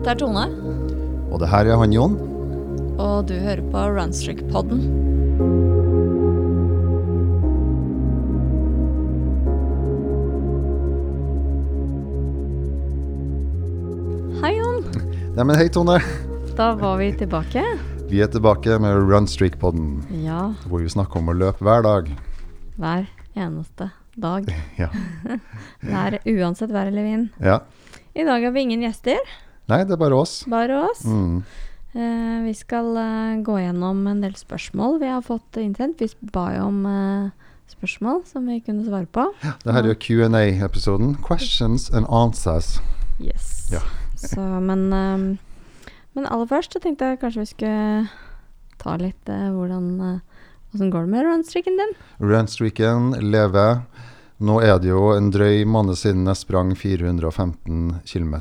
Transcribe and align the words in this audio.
Dette 0.00 0.14
er 0.14 0.20
Tone, 0.20 0.44
Og 1.30 1.40
det 1.42 1.48
her 1.52 1.68
er 1.70 1.76
han 1.80 1.92
Jon. 1.92 2.14
og 3.00 3.26
du 3.28 3.34
hører 3.40 3.62
på 3.72 3.82
Runstrick-podden. 3.96 4.80
Hei, 14.40 14.54
Jon. 14.56 14.84
Nei, 15.36 15.44
men 15.44 15.56
hei, 15.58 15.68
Tone. 15.72 15.98
Da 16.56 16.70
var 16.78 16.96
vi 17.00 17.10
tilbake. 17.20 17.62
Vi 18.10 18.22
er 18.24 18.30
tilbake 18.32 18.78
med 18.82 18.96
Runstreak-podden, 19.06 19.90
Ja, 20.24 20.48
hvor 20.66 20.82
vi 20.82 20.90
snakker 20.90 21.20
om 21.20 21.30
å 21.30 21.36
løpe 21.36 21.62
hver 21.66 21.84
dag. 21.86 22.08
hver 22.80 23.06
eneste 23.36 23.90
dag. 24.16 24.48
Ja. 24.80 24.88
Det 25.84 25.92
er 26.00 26.18
uansett 26.40 26.72
vær 26.72 26.88
eller 26.90 27.04
vind. 27.06 27.28
ja. 27.44 27.60
I 28.18 28.24
dag 28.26 28.42
har 28.42 28.50
vi 28.50 28.64
ingen 28.66 28.82
gjester, 28.82 29.20
Nei, 29.70 29.82
det 29.86 29.94
er 29.94 30.00
bare 30.00 30.18
oss. 30.18 30.40
bare 30.50 30.78
oss. 30.88 31.04
Mm. 31.06 31.42
Eh, 31.92 32.38
vi 32.46 32.54
skal 32.54 32.96
eh, 32.96 33.42
gå 33.42 33.56
gjennom 33.58 34.04
en 34.06 34.20
del 34.22 34.36
spørsmål 34.38 35.00
vi 35.02 35.10
har 35.10 35.22
fått 35.26 35.58
innsendt. 35.58 36.02
Vi 36.02 36.30
ba 36.34 36.52
jo 36.54 36.68
om 36.68 36.80
eh, 36.86 37.50
spørsmål 37.70 38.22
som 38.30 38.46
vi 38.46 38.60
kunne 38.62 38.86
svare 38.86 39.08
på. 39.10 39.26
Det 39.64 39.74
her 39.74 39.82
er 39.82 39.92
jo 39.92 39.98
Q&A-episoden. 39.98 41.16
Questions 41.26 41.90
and 41.90 42.06
answers. 42.06 42.78
Yes. 43.18 43.70
Ja. 43.72 43.82
Så, 44.20 44.40
men, 44.40 44.88
men 46.12 46.26
aller 46.26 46.48
først 46.50 46.74
så 46.74 46.82
tenkte 46.82 47.12
jeg 47.12 47.20
kanskje 47.22 47.44
vi 47.44 47.52
skulle 47.54 48.08
ta 48.80 48.96
litt 49.00 49.28
hvordan 49.28 50.20
Åssen 50.70 50.90
går 50.92 51.06
det 51.08 51.10
med 51.10 51.24
runstreaken 51.26 51.78
din? 51.80 51.94
Runstreaken 52.22 53.08
lever. 53.32 53.80
Nå 54.38 54.60
er 54.62 54.78
det 54.78 54.92
jo 54.92 55.08
en 55.16 55.32
drøy 55.34 55.64
måned 55.66 55.98
siden 55.98 56.30
jeg 56.30 56.38
sprang 56.38 56.70
415 56.78 57.98
km. 58.06 58.36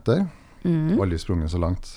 Mm. 0.64 0.98
Aldri 1.02 1.20
sprunget 1.22 1.52
så 1.54 1.60
langt 1.62 1.96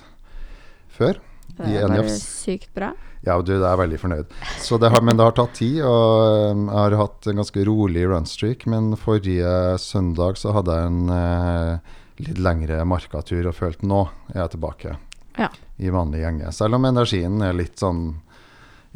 før. 0.93 1.19
Det 1.57 1.75
er 1.83 1.89
bare 1.91 2.13
sykt 2.17 2.71
bra. 2.75 2.93
Ja, 3.23 3.37
du, 3.39 3.53
det 3.55 3.67
er 3.69 3.79
veldig 3.79 3.99
fornøyd. 4.03 4.31
Så 4.65 4.79
det 4.83 4.89
har, 4.91 5.03
men 5.05 5.19
det 5.19 5.27
har 5.29 5.35
tatt 5.37 5.53
tid, 5.55 5.79
og 5.87 6.55
um, 6.57 6.65
jeg 6.67 6.79
har 6.81 6.97
hatt 6.99 7.29
en 7.31 7.39
ganske 7.43 7.65
rolig 7.69 8.03
runstreak. 8.11 8.65
Men 8.73 8.97
forrige 8.99 9.53
søndag 9.79 10.41
så 10.41 10.55
hadde 10.57 10.75
jeg 10.79 10.91
en 10.91 11.13
eh, 11.15 11.93
litt 12.27 12.41
lengre 12.43 12.81
markatur 12.89 13.47
og 13.51 13.55
følte 13.59 13.87
nå 13.87 14.01
er 14.33 14.41
jeg 14.45 14.55
tilbake 14.57 14.97
Ja. 15.39 15.49
i 15.79 15.93
vanlig 15.95 16.25
gjenge. 16.25 16.51
Selv 16.57 16.81
om 16.81 16.89
energien 16.91 17.39
er 17.47 17.55
litt 17.57 17.79
sånn 17.81 18.03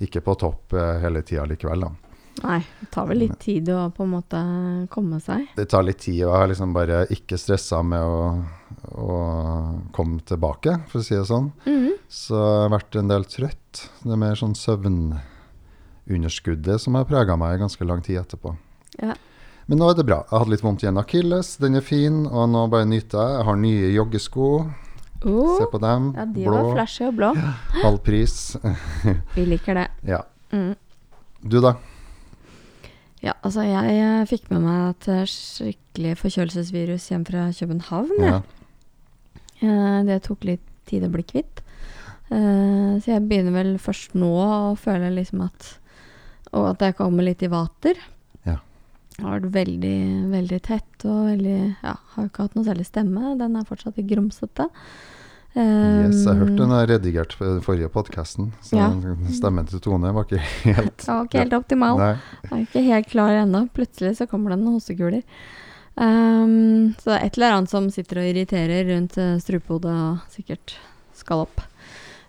ikke 0.03 0.21
på 0.27 0.35
topp 0.43 0.75
eh, 0.77 0.99
hele 1.05 1.23
tida 1.25 1.47
likevel, 1.49 1.87
da. 1.87 1.93
Nei, 2.43 2.59
det 2.83 2.91
tar 2.93 3.07
vel 3.09 3.23
litt 3.23 3.39
tid 3.41 3.71
å 3.73 3.87
på 3.97 4.05
en 4.05 4.11
måte 4.13 4.41
komme 4.93 5.17
seg. 5.25 5.47
Det 5.57 5.65
tar 5.73 5.87
litt 5.87 6.03
tid, 6.05 6.19
og 6.27 6.35
jeg 6.35 6.41
har 6.43 6.51
liksom 6.51 6.75
bare 6.77 6.99
ikke 7.15 7.39
stressa 7.41 7.79
med 7.81 8.03
å, 8.05 8.19
å 8.95 9.81
kom 9.97 10.19
tilbake, 10.29 10.73
for 10.91 10.99
å 11.01 11.03
si 11.05 11.15
det 11.17 11.27
sånn. 11.29 11.49
Mhm. 11.67 11.93
Så 12.09 12.35
jeg 12.39 12.71
har 12.71 12.75
vært 12.79 12.97
en 13.01 13.09
del 13.11 13.25
trøtt. 13.25 13.89
Det 14.05 14.13
er 14.13 14.17
mer 14.21 14.35
sånn 14.39 14.55
søvnunderskuddet 14.55 16.79
som 16.81 16.95
har 16.95 17.05
prega 17.09 17.35
meg 17.37 17.55
i 17.57 17.59
ganske 17.65 17.85
lang 17.89 18.03
tid 18.07 18.17
etterpå. 18.23 18.53
Ja. 19.03 19.15
Men 19.67 19.79
nå 19.83 19.89
er 19.91 19.95
det 19.99 20.07
bra. 20.07 20.21
Jeg 20.31 20.39
hadde 20.39 20.51
litt 20.55 20.63
vondt 20.63 20.85
i 20.85 20.87
en 20.87 20.99
akilles, 21.03 21.57
den 21.59 21.75
er 21.75 21.81
fin, 21.83 22.23
og 22.31 22.47
nå 22.53 22.69
bare 22.71 22.87
nyter 22.87 23.19
jeg. 23.19 23.35
Jeg 23.41 23.45
har 23.49 23.57
nye 23.57 23.91
joggesko. 23.97 24.47
Oh, 25.27 25.57
Se 25.59 25.65
på 25.73 25.79
dem. 25.83 26.13
ja, 26.15 26.25
de 26.29 26.45
Blå, 26.45 26.53
var 26.55 26.71
flashy 26.77 27.03
og 27.09 27.15
blå. 27.17 27.33
halv 27.83 27.99
pris. 28.07 28.55
Vi 29.35 29.43
liker 29.49 29.75
det. 29.75 29.89
ja. 30.07 30.21
Mm. 30.53 30.77
Du, 31.43 31.59
da? 31.61 31.73
Ja, 33.23 33.33
altså 33.43 33.63
jeg 33.67 33.97
eh, 33.99 34.23
fikk 34.31 34.47
med 34.53 34.61
meg 34.63 34.91
et 34.93 35.09
eh, 35.11 35.25
skikkelig 35.27 36.15
forkjølelsesvirus 36.21 37.09
hjem 37.11 37.25
fra 37.27 37.49
København. 37.57 38.13
Ja. 38.23 38.41
Eh, 39.63 40.03
det 40.09 40.23
tok 40.27 40.45
litt 40.45 40.65
tid 40.87 41.05
å 41.07 41.11
bli 41.13 41.23
kvitt. 41.27 41.63
Eh, 42.31 42.99
så 43.01 43.07
jeg 43.07 43.23
begynner 43.29 43.53
vel 43.55 43.75
først 43.79 44.15
nå 44.19 44.31
å 44.43 44.77
føle 44.79 45.13
liksom 45.15 45.45
at 45.47 45.79
Og 46.53 46.69
at 46.71 46.79
jeg 46.81 46.97
kommer 46.97 47.23
litt 47.27 47.43
i 47.43 47.49
vater. 47.51 47.99
Ja. 48.47 48.59
Jeg 49.19 49.25
har 49.25 49.41
vært 49.41 49.53
veldig, 49.53 49.97
veldig 50.33 50.61
tett 50.63 51.05
og 51.05 51.27
veldig 51.33 51.57
Ja, 51.83 51.97
har 52.15 52.25
ikke 52.29 52.47
hatt 52.47 52.55
noe 52.57 52.65
særlig 52.65 52.87
stemme. 52.87 53.35
Den 53.39 53.57
er 53.57 53.65
fortsatt 53.69 53.97
litt 53.99 54.07
grumsete. 54.09 54.69
Yes, 55.57 56.19
jeg 56.27 56.37
hørte 56.37 56.57
den 56.59 56.73
er 56.77 56.87
redigert 56.91 57.33
på 57.39 57.47
den 57.49 57.63
forrige 57.65 57.89
podkasten. 57.89 58.51
Så 58.61 58.77
Ja. 58.77 58.91
stemmen 59.33 59.67
til 59.67 59.81
Tone 59.81 60.13
var 60.13 60.25
ikke 60.25 60.39
helt 60.65 60.99
Den 61.07 61.15
var 61.17 61.25
ikke 61.25 61.39
helt 61.41 61.53
optimal. 61.57 61.97
Nei. 61.99 62.17
Jeg 62.45 62.53
er 62.53 62.67
ikke 62.67 62.83
helt 62.85 63.09
klar 63.09 63.31
ennå. 63.43 63.63
Plutselig 63.73 64.17
så 64.19 64.27
kommer 64.29 64.51
det 64.53 64.59
noen 64.61 64.77
hostekuler. 64.79 65.23
Ehm, 65.97 66.95
så 67.01 67.11
det 67.11 67.17
er 67.17 67.25
et 67.25 67.39
eller 67.39 67.57
annet 67.57 67.73
som 67.73 67.89
sitter 67.93 68.21
og 68.21 68.29
irriterer 68.29 68.89
rundt 68.91 69.17
uh, 69.21 69.37
strupehodet 69.41 69.93
og 69.95 70.33
sikkert 70.33 70.77
skal 71.17 71.47
opp. 71.47 71.63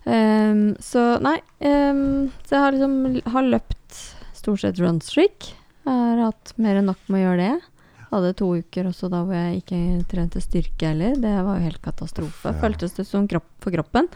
Um, 0.08 0.78
så 0.80 1.18
nei 1.20 1.36
um, 1.60 2.30
Så 2.48 2.56
jeg 2.56 2.62
har 2.64 2.72
liksom 2.72 2.94
har 3.34 3.50
løpt 3.52 3.98
stort 4.38 4.62
sett 4.64 4.80
runstreak. 4.80 5.50
Jeg 5.84 5.92
har 5.92 6.22
hatt 6.30 6.54
mer 6.56 6.80
enn 6.80 6.88
nok 6.88 7.02
med 7.12 7.20
å 7.20 7.24
gjøre 7.26 7.42
det. 7.44 7.74
Hadde 8.08 8.36
to 8.40 8.54
uker 8.56 8.88
også 8.88 9.10
da 9.12 9.26
hvor 9.28 9.36
jeg 9.36 9.62
ikke 9.62 9.80
trente 10.08 10.40
styrke 10.44 10.94
heller. 10.94 11.18
Det 11.20 11.34
var 11.44 11.58
jo 11.58 11.66
helt 11.68 11.82
katastrofe. 11.84 12.54
Ja. 12.54 12.60
Føltes 12.62 12.96
det 12.96 13.04
som 13.10 13.28
kropp 13.28 13.50
for 13.64 13.76
kroppen. 13.76 14.08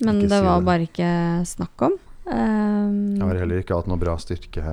Men 0.00 0.22
Ikke 0.22 0.30
det 0.32 0.40
var 0.44 0.60
det. 0.60 0.68
bare 0.68 0.88
ikke 0.88 1.10
snakk 1.48 1.84
om. 1.84 1.98
Jeg 2.26 3.20
har 3.22 3.42
heller 3.42 3.60
ikke 3.60 3.76
hatt 3.76 3.88
noe 3.92 4.00
bra 4.00 4.16
styrke 4.20 4.64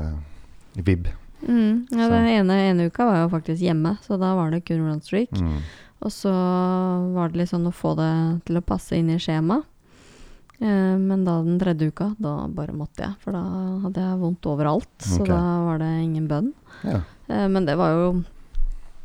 i 0.80 0.86
vib. 0.88 1.12
Mm, 1.48 1.88
ja, 1.92 2.08
den 2.10 2.28
ene, 2.32 2.58
ene 2.70 2.86
uka 2.88 3.06
var 3.06 3.16
jeg 3.18 3.26
jo 3.28 3.32
faktisk 3.38 3.62
hjemme, 3.66 3.98
så 4.06 4.18
da 4.22 4.34
var 4.38 4.52
det 4.54 4.62
kun 4.66 4.84
runstreak. 4.88 5.32
Mm. 5.36 5.58
Og 6.04 6.12
så 6.12 6.32
var 7.16 7.30
det 7.32 7.38
litt 7.42 7.52
sånn 7.52 7.68
å 7.68 7.74
få 7.76 7.94
det 8.00 8.12
til 8.48 8.60
å 8.60 8.64
passe 8.66 8.96
inn 8.98 9.10
i 9.14 9.20
skjemaet. 9.20 9.64
Eh, 10.64 10.96
men 11.00 11.24
da 11.26 11.42
den 11.44 11.58
tredje 11.60 11.90
uka, 11.92 12.14
da 12.22 12.48
bare 12.48 12.76
måtte 12.76 13.04
jeg, 13.04 13.16
for 13.24 13.36
da 13.36 13.42
hadde 13.84 14.04
jeg 14.06 14.20
vondt 14.22 14.48
overalt. 14.48 14.94
Så 15.04 15.22
Ok. 15.24 15.28
da 15.32 15.42
var 15.66 15.80
det 15.84 15.92
ingen 16.04 16.28
bønn. 16.28 16.54
Ja. 16.84 17.02
Eh, 17.28 17.48
men 17.48 17.66
det 17.66 17.76
var 17.80 17.92
jo 17.98 18.24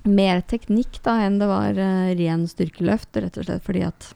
mer 0.09 0.41
teknikk 0.47 1.01
da 1.03 1.19
enn 1.27 1.39
det 1.41 1.49
var 1.51 1.75
eh, 1.77 2.15
ren 2.19 2.47
styrkeløft, 2.49 3.17
rett 3.19 3.37
og 3.39 3.45
slett 3.45 3.63
fordi 3.67 3.83
at 3.87 4.13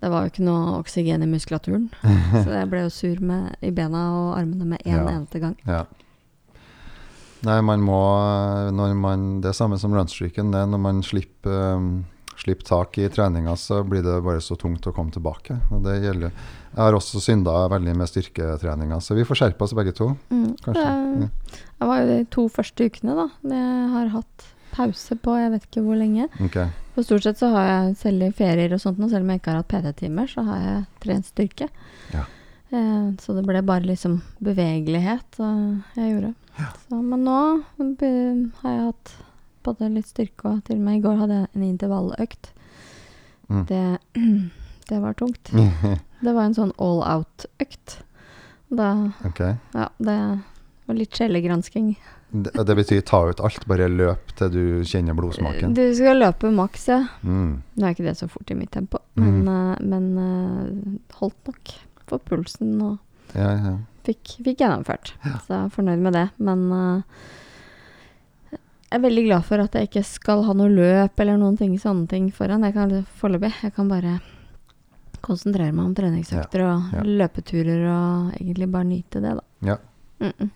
det 0.00 0.10
var 0.12 0.24
jo 0.26 0.32
ikke 0.32 0.44
noe 0.44 0.78
oksygen 0.82 1.22
i 1.24 1.28
muskulaturen. 1.28 1.86
så 2.44 2.48
jeg 2.52 2.68
ble 2.72 2.82
jo 2.84 2.90
sur 2.92 3.20
med, 3.24 3.54
i 3.64 3.70
bena 3.72 4.02
og 4.12 4.38
armene 4.40 4.64
med 4.74 4.82
en 4.84 4.92
Ja. 4.92 5.04
eneste 5.16 5.40
gang. 5.40 5.54
Ja. 5.64 5.84
Nei, 7.44 7.60
man 7.64 7.84
må 7.84 8.00
man, 8.72 9.28
Det 9.44 9.50
er 9.52 9.56
samme 9.56 9.78
som 9.80 9.94
runstreaken. 9.94 10.52
Det, 10.54 10.64
når 10.70 10.80
man 10.80 11.02
slipper, 11.04 11.76
um, 11.76 12.04
slipper 12.40 12.68
tak 12.68 12.98
i 12.98 13.08
treninga, 13.12 13.56
så 13.60 13.82
blir 13.86 14.04
det 14.04 14.16
bare 14.24 14.42
så 14.44 14.56
tungt 14.60 14.86
å 14.88 14.94
komme 14.96 15.14
tilbake. 15.14 15.58
Og 15.70 15.84
det 15.84 16.00
gjelder 16.02 16.30
Jeg 16.30 16.80
har 16.80 16.96
også 16.96 17.22
synda 17.22 17.52
veldig 17.70 17.94
med 17.96 18.10
styrketreninga, 18.10 18.98
så 19.00 19.14
vi 19.14 19.26
får 19.28 19.42
skjerpe 19.42 19.66
oss 19.66 19.76
begge 19.76 19.92
to. 19.94 20.10
Mm, 20.30 20.56
Kanskje. 20.64 20.88
Det, 21.20 21.60
det 21.78 21.90
var 21.92 22.00
jo 22.02 22.08
de 22.10 22.24
to 22.34 22.48
første 22.50 22.88
ukene, 22.88 23.14
da. 23.20 23.28
Jeg 23.52 23.92
har 23.92 24.10
hatt 24.16 24.48
pause 24.74 25.14
på 25.22 25.36
jeg 25.38 25.52
vet 25.52 25.68
ikke 25.68 25.84
hvor 25.86 25.98
lenge. 26.00 26.26
Okay. 26.48 26.72
For 26.94 27.06
stort 27.06 27.26
sett 27.26 27.38
så 27.38 27.50
har 27.54 27.68
jeg 27.68 27.98
selv 28.00 28.26
i 28.26 28.32
ferier 28.34 28.74
og 28.74 28.82
sånt, 28.82 28.98
nå, 28.98 29.08
selv 29.10 29.26
om 29.26 29.30
jeg 29.32 29.42
ikke 29.42 29.52
har 29.52 29.62
hatt 29.62 29.70
PT-timer, 29.70 30.30
så 30.30 30.44
har 30.48 30.64
jeg 30.64 30.80
trent 31.04 31.30
styrke. 31.30 31.68
Ja. 32.14 32.24
Eh, 32.74 33.08
så 33.20 33.34
det 33.36 33.44
ble 33.46 33.62
bare 33.62 33.86
liksom 33.86 34.18
bevegelighet 34.42 35.38
eh, 35.38 35.98
jeg 36.00 36.14
gjorde. 36.14 36.32
Så, 36.86 36.98
men 36.98 37.22
nå 37.26 37.38
har 37.78 38.72
jeg 38.72 38.88
hatt 38.88 39.12
både 39.64 39.90
litt 39.94 40.10
styrke 40.10 40.50
og 40.50 40.64
til 40.66 40.80
og 40.80 40.86
med 40.86 40.98
i 40.98 41.04
går 41.04 41.20
hadde 41.22 41.38
jeg 41.38 41.50
en 41.52 41.66
intervalløkt. 41.68 42.50
Mm. 43.52 43.62
Det, 43.70 43.84
det 44.90 44.98
var 45.04 45.20
tungt. 45.20 45.54
Det 46.24 46.32
var 46.32 46.46
en 46.48 46.54
sånn 46.56 46.70
all 46.80 47.02
out-økt. 47.04 47.98
Da 48.72 48.86
okay. 49.28 49.58
Ja, 49.74 49.90
det 50.00 50.14
var 50.86 50.96
litt 50.96 51.12
skjellegransking. 51.12 51.90
Det, 52.32 52.54
det 52.64 52.76
betyr 52.78 53.02
ta 53.04 53.20
ut 53.28 53.42
alt, 53.44 53.66
bare 53.68 53.90
løp 53.92 54.32
til 54.38 54.54
du 54.54 54.62
kjenner 54.88 55.12
blodsmaken. 55.18 55.74
Du 55.76 55.82
skal 55.92 56.16
løpe 56.22 56.48
maks, 56.54 56.86
ja. 56.88 57.02
Mm. 57.20 57.58
Nå 57.60 57.84
er 57.84 57.92
ikke 57.92 58.06
det 58.06 58.16
så 58.22 58.30
fort 58.32 58.48
i 58.48 58.56
mitt 58.56 58.72
tempo, 58.72 59.02
men, 59.20 59.42
mm. 59.44 59.84
men 59.84 60.08
eh, 60.24 61.18
holdt 61.20 61.52
nok 61.52 61.74
for 62.10 62.22
pulsen 62.22 62.76
og 62.82 62.98
Ja, 63.34 63.50
ja. 63.56 63.72
fikk, 64.06 64.36
fikk 64.44 64.60
gjennomført. 64.60 65.14
Så 65.22 65.48
jeg 65.48 65.62
er 65.62 65.72
fornøyd 65.74 66.04
med 66.04 66.14
det. 66.14 66.28
Men 66.38 66.66
uh, 66.70 67.02
jeg 68.52 69.00
er 69.00 69.02
veldig 69.02 69.24
glad 69.26 69.46
for 69.48 69.58
at 69.58 69.74
jeg 69.74 69.88
ikke 69.88 70.04
skal 70.06 70.44
ha 70.46 70.54
noe 70.54 70.70
løp 70.70 71.18
eller 71.18 71.40
noen 71.40 71.56
ting, 71.58 71.72
sånne 71.82 72.06
ting 72.10 72.28
foran. 72.34 72.62
Jeg 72.62 72.76
kan 72.76 72.92
foreløpig. 73.18 73.50
Jeg 73.64 73.74
kan 73.74 73.88
bare 73.90 74.18
konsentrere 75.24 75.72
meg 75.72 75.88
om 75.88 75.96
treningsøkter 75.96 76.62
og 76.66 76.92
ja. 76.94 77.02
løpeturer 77.22 77.86
og 77.88 78.36
egentlig 78.36 78.68
bare 78.70 78.88
nyte 78.88 79.22
det, 79.24 79.32
da. 79.40 79.44
Ja. 79.72 79.76
Mm 80.20 80.32
-mm. 80.38 80.50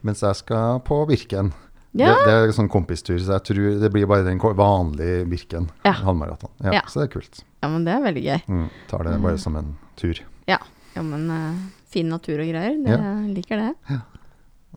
Mens 0.00 0.22
jeg 0.22 0.36
skal 0.36 0.80
på 0.80 1.06
Birken. 1.06 1.52
Ja. 1.92 2.08
Det, 2.08 2.26
det 2.26 2.32
er 2.32 2.52
sånn 2.52 2.68
kompistur, 2.68 3.18
så 3.18 3.32
jeg 3.32 3.42
tror 3.42 3.80
det 3.80 3.90
blir 3.92 4.06
bare 4.06 4.24
den 4.24 4.38
vanlige 4.38 5.24
Birken. 5.30 5.70
Ja. 5.84 5.92
Halvmaraton. 5.92 6.50
Ja, 6.64 6.72
Ja. 6.72 6.82
Så 6.88 7.00
det 7.00 7.08
er 7.08 7.12
kult. 7.20 7.44
ja, 7.62 7.68
men 7.68 7.84
det 7.84 7.92
er 7.94 8.02
veldig 8.02 8.22
gøy. 8.22 8.40
Mm. 8.48 8.68
Tar 8.88 9.04
det 9.04 9.22
bare 9.22 9.38
som 9.38 9.56
en 9.56 9.76
tur. 9.96 10.20
Ja, 10.46 10.58
men 11.02 11.30
uh, 11.30 11.56
fin 11.90 12.08
natur 12.08 12.38
og 12.40 12.48
greier. 12.52 12.76
Det, 12.84 12.90
Ja. 12.90 13.14
Liker 13.26 13.56
det. 13.56 14.00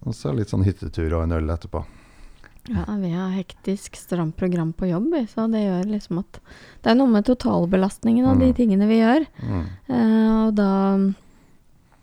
Og 0.05 0.13
så 0.13 0.33
litt 0.35 0.49
sånn 0.49 0.63
hyttetur 0.65 1.13
og 1.17 1.23
en 1.23 1.31
øl 1.31 1.49
etterpå. 1.49 1.83
Ja, 2.69 2.83
vi 2.99 3.09
har 3.13 3.29
hektisk, 3.31 3.95
stramt 3.95 4.35
program 4.35 4.73
på 4.73 4.89
jobb, 4.89 5.13
så 5.31 5.45
det 5.51 5.61
gjør 5.63 5.85
liksom 5.87 6.19
at 6.19 6.39
Det 6.83 6.91
er 6.91 6.95
noe 6.95 7.07
med 7.07 7.23
totalbelastningen 7.25 8.25
av 8.27 8.39
de 8.39 8.49
Mm. 8.51 8.55
tingene 8.55 8.87
vi 8.87 8.99
gjør. 8.99 9.25
Mm. 9.41 9.65
Uh, 9.89 10.47
og 10.47 10.55
da 10.55 10.97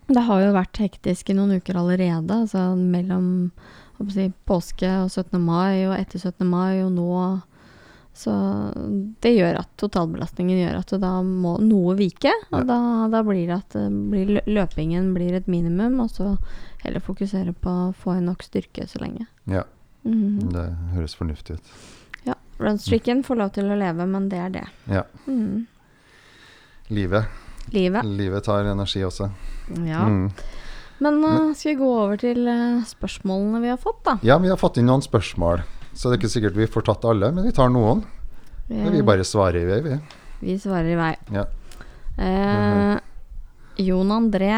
Det 0.06 0.22
har 0.24 0.40
jo 0.40 0.52
vært 0.52 0.76
hektisk 0.80 1.30
i 1.30 1.34
noen 1.34 1.56
uker 1.60 1.74
allerede, 1.76 2.28
altså 2.28 2.76
mellom 2.76 3.50
si, 4.10 4.32
påske 4.46 4.88
og 5.04 5.08
17. 5.10 5.40
mai 5.40 5.86
og 5.86 5.94
etter 5.98 6.18
17. 6.18 6.44
mai 6.46 6.82
og 6.82 6.92
nå. 6.92 7.42
Så 8.14 8.30
det 9.20 9.32
gjør 9.34 9.56
at 9.58 9.68
totalbelastningen 9.76 10.60
gjør 10.60 10.76
at 10.78 10.92
da 11.02 11.16
må 11.26 11.56
noe 11.58 11.96
vike. 11.98 12.30
Og 12.52 12.60
Ja. 12.60 12.64
da, 12.68 13.08
da 13.10 13.22
blir 13.26 13.46
det 13.48 13.56
at 13.56 13.74
blir, 13.90 14.40
løpingen 14.46 15.12
blir 15.16 15.34
et 15.34 15.48
minimum, 15.50 15.98
og 16.00 16.10
så 16.14 16.36
heller 16.84 17.00
fokusere 17.02 17.52
på 17.58 17.70
å 17.88 17.94
få 17.94 18.14
inn 18.18 18.26
nok 18.30 18.42
styrke 18.46 18.86
så 18.86 19.00
lenge. 19.02 19.26
Ja, 19.50 19.64
Mhm. 20.04 20.52
det 20.52 20.64
høres 20.94 21.16
fornuftig 21.16 21.56
ut. 21.58 21.62
Ja. 22.26 22.34
Runstreaken 22.60 23.24
får 23.24 23.36
lov 23.36 23.52
til 23.52 23.64
å 23.64 23.76
leve, 23.78 24.06
men 24.06 24.28
det 24.28 24.38
er 24.38 24.50
det. 24.50 24.66
Ja. 24.86 25.02
Mm. 25.26 25.66
Livet. 26.90 27.24
Livet. 27.72 28.04
Livet 28.04 28.44
tar 28.44 28.64
energi 28.64 29.00
også. 29.02 29.30
Ja. 29.86 30.04
Mm. 30.06 30.30
Men 31.00 31.24
uh, 31.24 31.52
skal 31.54 31.74
vi 31.74 31.80
gå 31.80 31.88
over 32.04 32.16
til 32.20 32.46
uh, 32.46 32.82
spørsmålene 32.86 33.60
vi 33.64 33.68
har 33.72 33.78
fått, 33.80 34.04
da? 34.04 34.18
Ja, 34.22 34.38
vi 34.38 34.48
har 34.52 34.56
fått 34.60 34.78
inn 34.78 34.86
noen 34.86 35.02
spørsmål. 35.02 35.64
Så 35.94 36.10
det 36.10 36.16
er 36.16 36.20
ikke 36.22 36.32
sikkert 36.34 36.56
vi 36.58 36.66
får 36.66 36.84
tatt 36.88 37.04
alle, 37.06 37.30
men 37.32 37.44
vi 37.46 37.52
tar 37.54 37.68
noen. 37.70 38.04
Ja. 38.68 38.88
vi 38.90 39.02
bare 39.04 39.24
svarer 39.28 39.60
i 39.60 39.64
vei, 39.68 39.80
vi. 39.84 39.98
Vi 40.40 40.54
svarer 40.58 40.88
i 40.90 40.96
vei. 40.96 41.12
Ja. 41.34 41.44
Eh, 42.18 42.98
Jon 43.84 44.10
André, 44.14 44.54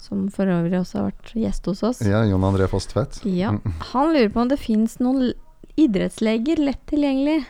som 0.00 0.28
for 0.32 0.48
øvrig 0.50 0.78
også 0.80 0.98
har 0.98 1.10
vært 1.10 1.32
gjest 1.36 1.66
hos 1.70 1.82
oss, 1.86 2.00
Ja, 2.06 2.22
Jon 2.24 2.42
André 2.44 2.66
Foss-Tvedt. 2.68 3.20
ja, 3.24 3.50
Mm. 3.52 3.72
han 3.92 4.12
lurer 4.14 4.28
på 4.32 4.40
om 4.40 4.48
det 4.48 4.58
fins 4.58 4.98
noen 4.98 5.32
idrettsleger 5.76 6.58
lett 6.58 6.84
tilgjengelig. 6.86 7.44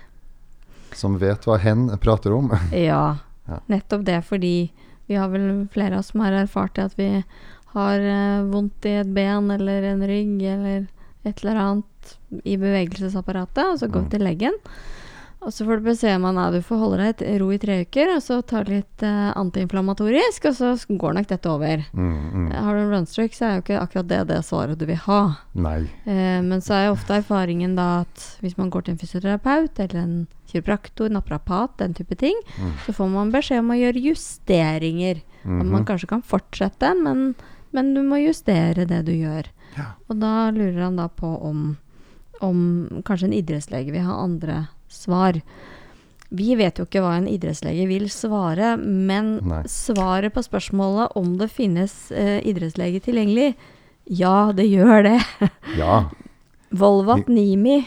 Som 0.93 1.19
vet 1.19 1.45
hva 1.47 1.59
hen 1.59 1.89
prater 1.99 2.33
om. 2.37 2.51
Ja, 2.73 3.17
Ja. 3.49 3.59
nettopp 3.69 4.05
det, 4.05 4.25
fordi 4.25 4.71
vi 5.09 5.15
har 5.17 5.29
vel 5.29 5.67
flere 5.73 5.95
av 5.95 5.99
oss 6.01 6.09
som 6.13 6.21
har 6.21 6.33
erfart 6.33 6.75
det 6.75 6.85
at 6.85 6.95
vi 6.99 7.25
har 7.75 7.99
eh, 7.99 8.43
vondt 8.45 8.85
i 8.87 9.01
et 9.01 9.13
ben 9.15 9.51
eller 9.51 9.83
en 9.85 10.03
rygg 10.07 10.43
eller 10.43 10.87
et 11.25 11.45
eller 11.45 11.57
annet 11.57 11.85
i 12.45 12.57
bevegelsesapparatet, 12.57 13.65
og 13.73 13.79
så 13.79 13.87
vi 13.91 13.99
Mm. 14.01 14.11
til 14.11 14.21
legen. 14.21 14.53
Og 15.43 15.49
så 15.57 15.65
får 15.65 15.79
du 15.81 15.85
beskjed 15.89 16.17
om 16.23 16.37
at 16.37 16.53
du 16.53 16.61
får 16.61 16.79
holde 16.79 16.97
deg 17.01 17.23
i 17.25 17.39
ro 17.41 17.47
i 17.51 17.57
tre 17.57 17.81
uker, 17.87 18.11
og 18.15 18.21
så 18.21 18.43
ta 18.45 18.61
litt 18.63 19.01
eh, 19.03 19.33
antiinflamatorisk, 19.41 20.45
og 20.51 20.55
så 20.55 20.75
går 20.99 21.15
nok 21.17 21.27
dette 21.31 21.49
over. 21.49 21.85
Mm, 21.95 22.33
mm. 22.35 22.51
Har 22.53 22.75
du 22.75 22.81
en 22.83 22.91
runstreak, 22.93 23.33
så 23.33 23.47
er 23.47 23.55
jo 23.57 23.63
ikke 23.63 23.81
akkurat 23.81 24.09
det 24.11 24.27
det 24.29 24.45
svaret 24.45 24.77
du 24.79 24.85
vil 24.85 24.97
ha. 25.07 25.37
Nei. 25.55 25.89
Eh, 26.05 26.43
men 26.45 26.61
så 26.61 26.75
er 26.77 26.87
jo 26.89 26.93
ofte 26.93 27.17
erfaringen 27.23 27.75
da 27.75 28.03
at 28.03 28.37
hvis 28.43 28.59
man 28.59 28.69
går 28.71 28.85
til 28.85 28.93
en 28.93 28.99
fysioterapeut 29.01 29.81
eller 29.81 30.01
en 30.03 30.27
kiropraktor, 30.47 31.09
naprapat, 31.09 31.71
den 31.79 31.95
type 31.95 32.17
ting, 32.19 32.37
Mm. 32.59 32.73
så 32.85 32.93
får 32.93 33.09
man 33.11 33.33
beskjed 33.33 33.59
om 33.61 33.71
å 33.71 33.81
gjøre 33.81 34.03
justeringer. 34.13 35.23
At 35.43 35.49
man 35.67 35.85
Mhm. 35.85 35.87
kanskje 35.87 36.07
kan 36.09 36.21
fortsette, 36.23 36.95
men, 37.03 37.35
men 37.73 37.95
du 37.95 38.03
må 38.03 38.21
justere 38.21 38.85
det 38.87 39.07
du 39.07 39.13
gjør. 39.13 39.47
Ja. 39.79 39.93
Og 40.11 40.19
da 40.21 40.51
lurer 40.51 40.83
han 40.83 40.97
da 40.97 41.09
på 41.09 41.41
om, 41.43 41.79
om 42.45 43.03
kanskje 43.07 43.29
en 43.31 43.37
idrettslege 43.37 43.93
vil 43.95 44.07
ha 44.07 44.17
andre 44.25 44.63
svar. 44.91 45.39
Vi 46.31 46.55
vet 46.59 46.79
jo 46.79 46.85
ikke 46.87 47.03
hva 47.03 47.17
en 47.19 47.27
idrettslege 47.31 47.89
vil 47.91 48.07
svare, 48.13 48.77
men 48.79 49.37
Nei. 49.51 49.63
svaret 49.71 50.35
på 50.35 50.45
spørsmålet 50.47 51.17
om 51.19 51.33
det 51.41 51.51
finnes 51.51 51.95
eh, 52.15 52.39
idrettslege 52.47 53.01
tilgjengelig, 53.03 53.55
ja, 54.11 54.51
det 54.55 54.67
gjør 54.71 55.05
det. 55.07 55.19
Ja. 55.81 56.05
Volvat 56.71 57.27
Nimi 57.31 57.81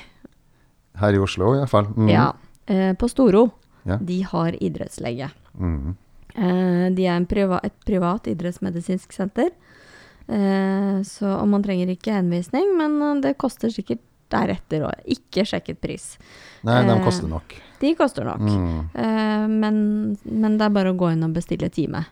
Her 0.99 1.15
i 1.15 1.19
Oslo, 1.23 1.53
i 1.55 1.61
hvert 1.61 1.71
fall. 1.71 1.87
Mm. 1.95 2.09
ja, 2.11 2.29
eh, 2.67 2.91
på 2.99 3.07
Storo, 3.11 3.45
Ja. 3.87 3.97
de 3.99 4.21
har 4.27 4.55
idrettslege. 4.63 5.29
Mm. 5.59 5.95
Eh, 6.35 6.87
de 6.95 7.05
er 7.07 7.15
en 7.15 7.25
priva 7.27 7.59
et 7.63 7.73
privat 7.87 8.27
idrettsmedisinsk 8.27 9.11
senter. 9.15 9.49
Eh, 10.27 11.01
så 11.03 11.33
man 11.47 11.63
trenger 11.63 11.91
ikke 11.91 12.13
henvisning, 12.15 12.75
men 12.79 12.99
eh, 13.01 13.21
det 13.21 13.37
koster 13.37 13.71
sikkert 13.73 13.99
deretter 14.33 14.87
òg. 14.89 15.05
Ikke 15.15 15.45
sjekket 15.47 15.79
pris. 15.83 16.09
Nei, 16.67 16.81
de 16.87 16.97
Eh, 16.97 17.03
koster 17.05 17.29
nok. 17.31 17.55
De 17.83 17.93
koster 17.99 18.25
nok. 18.27 18.41
Mm. 18.43 18.89
Eh, 18.95 19.47
men, 19.51 19.79
men 20.23 20.57
det 20.57 20.65
er 20.67 20.75
bare 20.75 20.93
å 20.93 20.97
gå 20.99 21.11
inn 21.13 21.23
og 21.27 21.33
bestille 21.35 21.69
time. 21.73 22.03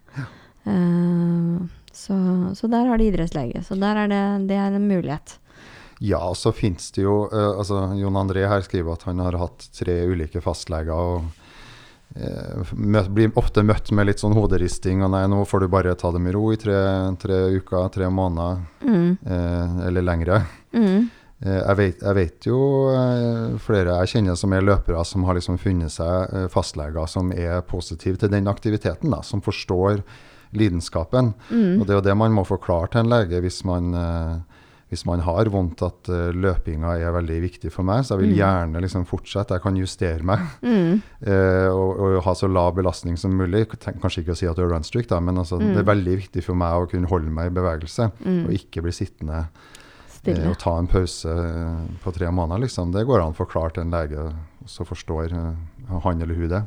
Eh, 0.65 1.59
så, 1.91 2.15
så 2.55 2.67
der 2.71 2.87
har 2.87 2.97
de 3.01 3.09
idrettslege. 3.11 3.63
Så 3.67 3.75
der 3.79 4.03
er 4.05 4.07
det, 4.11 4.23
det 4.51 4.57
er 4.59 4.75
en 4.77 4.87
mulighet. 4.87 5.37
Ja, 6.01 6.17
og 6.31 6.35
så 6.39 6.49
finnes 6.55 6.87
det 6.95 7.03
jo 7.03 7.27
eh, 7.29 7.51
altså 7.61 7.83
Jon 7.99 8.15
André 8.17 8.47
her 8.49 8.63
skriver 8.65 8.95
at 8.97 9.03
han 9.05 9.19
har 9.21 9.37
hatt 9.37 9.67
tre 9.77 9.99
ulike 10.09 10.41
fastleger. 10.41 10.91
og 10.97 11.37
Møt, 12.75 13.07
blir 13.15 13.29
ofte 13.39 13.61
møtt 13.63 13.87
med 13.95 14.09
litt 14.09 14.19
sånn 14.19 14.33
hoderisting. 14.35 14.99
og 15.05 15.11
'Nei, 15.13 15.21
nå 15.31 15.45
får 15.47 15.61
du 15.63 15.67
bare 15.71 15.93
ta 15.95 16.11
det 16.11 16.19
med 16.19 16.33
ro 16.35 16.49
i 16.51 16.57
tre, 16.59 16.75
tre 17.21 17.37
uker, 17.55 17.87
tre 17.93 18.09
måneder 18.11 18.57
Mm, 18.83 19.17
eh, 19.25 19.87
eller 19.87 20.01
lengre'. 20.01 20.41
mm, 20.73 20.81
Eh, 20.83 21.05
jeg, 21.41 21.75
vet, 21.77 22.01
jeg 22.05 22.15
vet 22.15 22.45
jo 22.45 22.57
eh, 22.93 23.57
flere 23.57 23.95
jeg 24.03 24.11
kjenner 24.15 24.35
som 24.37 24.53
er 24.53 24.61
løpere, 24.61 25.01
som 25.05 25.23
har 25.25 25.33
liksom 25.39 25.57
funnet 25.57 25.89
seg 25.91 26.35
eh, 26.37 26.47
fastleger 26.53 27.07
som 27.09 27.31
er 27.33 27.61
positive 27.65 28.17
til 28.21 28.29
den 28.29 28.47
aktiviteten, 28.51 29.09
da, 29.09 29.21
som 29.25 29.41
forstår 29.41 30.03
lidenskapen. 30.53 31.33
mm, 31.49 31.79
Og 31.81 31.85
det 31.87 31.93
er 31.95 31.99
jo 32.01 32.07
det 32.09 32.17
man 32.19 32.33
må 32.35 32.43
forklare 32.45 32.91
til 32.91 33.01
en 33.05 33.09
lege 33.11 33.39
hvis 33.41 33.61
man, 33.65 33.93
eh, 33.95 34.61
hvis 34.91 35.05
man 35.07 35.21
har 35.23 35.47
vondt, 35.47 35.81
at 35.87 36.09
eh, 36.11 36.33
løpinga 36.35 36.97
er 36.99 37.13
veldig 37.15 37.37
viktig 37.45 37.71
for 37.71 37.87
meg. 37.87 38.03
Så 38.03 38.17
jeg 38.17 38.25
vil 38.25 38.33
Mm. 38.35 38.39
gjerne 38.41 38.81
liksom 38.83 39.05
fortsette. 39.07 39.55
Jeg 39.55 39.61
kan 39.63 39.77
justere 39.79 40.21
meg 40.27 40.39
mm, 40.61 41.01
eh, 41.31 41.69
og, 41.71 41.99
og 42.03 42.21
ha 42.27 42.33
så 42.35 42.49
lav 42.51 42.75
belastning 42.75 43.17
som 43.17 43.31
mulig. 43.31 43.65
Kanskje 43.79 44.21
ikke 44.25 44.35
å 44.35 44.37
si 44.37 44.45
at 44.51 44.55
du 44.59 44.65
er 44.65 44.73
runstreak, 44.75 45.09
men 45.23 45.37
altså, 45.39 45.57
Mm. 45.61 45.73
det 45.73 45.79
er 45.79 45.89
veldig 45.95 46.17
viktig 46.27 46.43
for 46.43 46.53
meg 46.59 46.73
å 46.83 46.89
kunne 46.91 47.07
holde 47.07 47.31
meg 47.31 47.47
i 47.49 47.55
bevegelse. 47.55 48.11
mm. 48.19 48.45
Og 48.45 48.51
ikke 48.59 48.83
bli 48.83 48.91
sittende 48.91 49.47
eh, 50.23 50.33
Stille. 50.35 50.49
og 50.49 50.57
ta 50.61 50.77
en 50.77 50.87
pause 50.87 51.29
eh, 51.29 51.87
på 52.03 52.13
tre 52.13 52.29
måneder. 52.31 52.61
Liksom. 52.67 52.91
Det 52.93 53.05
går 53.09 53.21
an 53.23 53.33
å 53.33 53.39
forklare 53.41 53.73
til 53.77 53.83
en 53.87 53.91
lege, 53.95 54.27
som 54.69 54.85
forstår 54.85 55.33
eh, 55.33 55.97
han 56.05 56.21
eller 56.21 56.35
hun 56.35 56.49
det. 56.49 56.63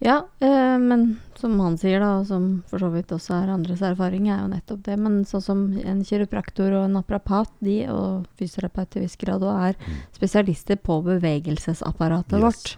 Ja, 0.00 0.22
eh, 0.40 0.78
men 0.80 1.18
som 1.36 1.58
han 1.60 1.74
sier, 1.76 2.00
da, 2.00 2.14
og 2.22 2.26
som 2.30 2.62
for 2.70 2.80
så 2.80 2.88
vidt 2.88 3.10
også 3.12 3.34
er 3.36 3.50
andres 3.52 3.82
erfaring, 3.84 4.30
er 4.32 4.38
jo 4.40 4.48
nettopp 4.54 4.80
det. 4.86 4.96
Men 4.96 5.18
sånn 5.28 5.42
som 5.44 5.60
en 5.76 6.00
kiropraktor 6.08 6.72
og 6.72 6.86
en 6.86 6.96
aprapat, 7.02 7.50
de 7.60 7.82
og 7.92 8.24
fysioterapeut 8.40 8.88
til 8.94 9.02
viss 9.04 9.16
grad 9.20 9.42
òg, 9.44 9.58
er 9.68 9.76
Mm. 9.76 9.98
spesialister 10.16 10.76
på 10.80 11.02
bevegelsesapparatet 11.04 12.32
Yes. 12.40 12.42
vårt. 12.42 12.76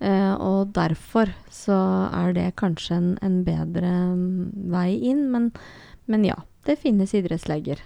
Eh, 0.00 0.34
og 0.40 0.72
derfor 0.72 1.28
så 1.50 2.08
er 2.14 2.32
det 2.32 2.54
kanskje 2.56 2.96
en, 2.96 3.18
en 3.20 3.42
bedre 3.44 3.90
mm, 4.14 4.70
vei 4.70 4.94
inn. 5.10 5.26
Men, 5.32 5.50
men 6.06 6.24
ja, 6.24 6.36
det 6.64 6.78
finnes 6.78 7.12
idrettsleger. 7.14 7.82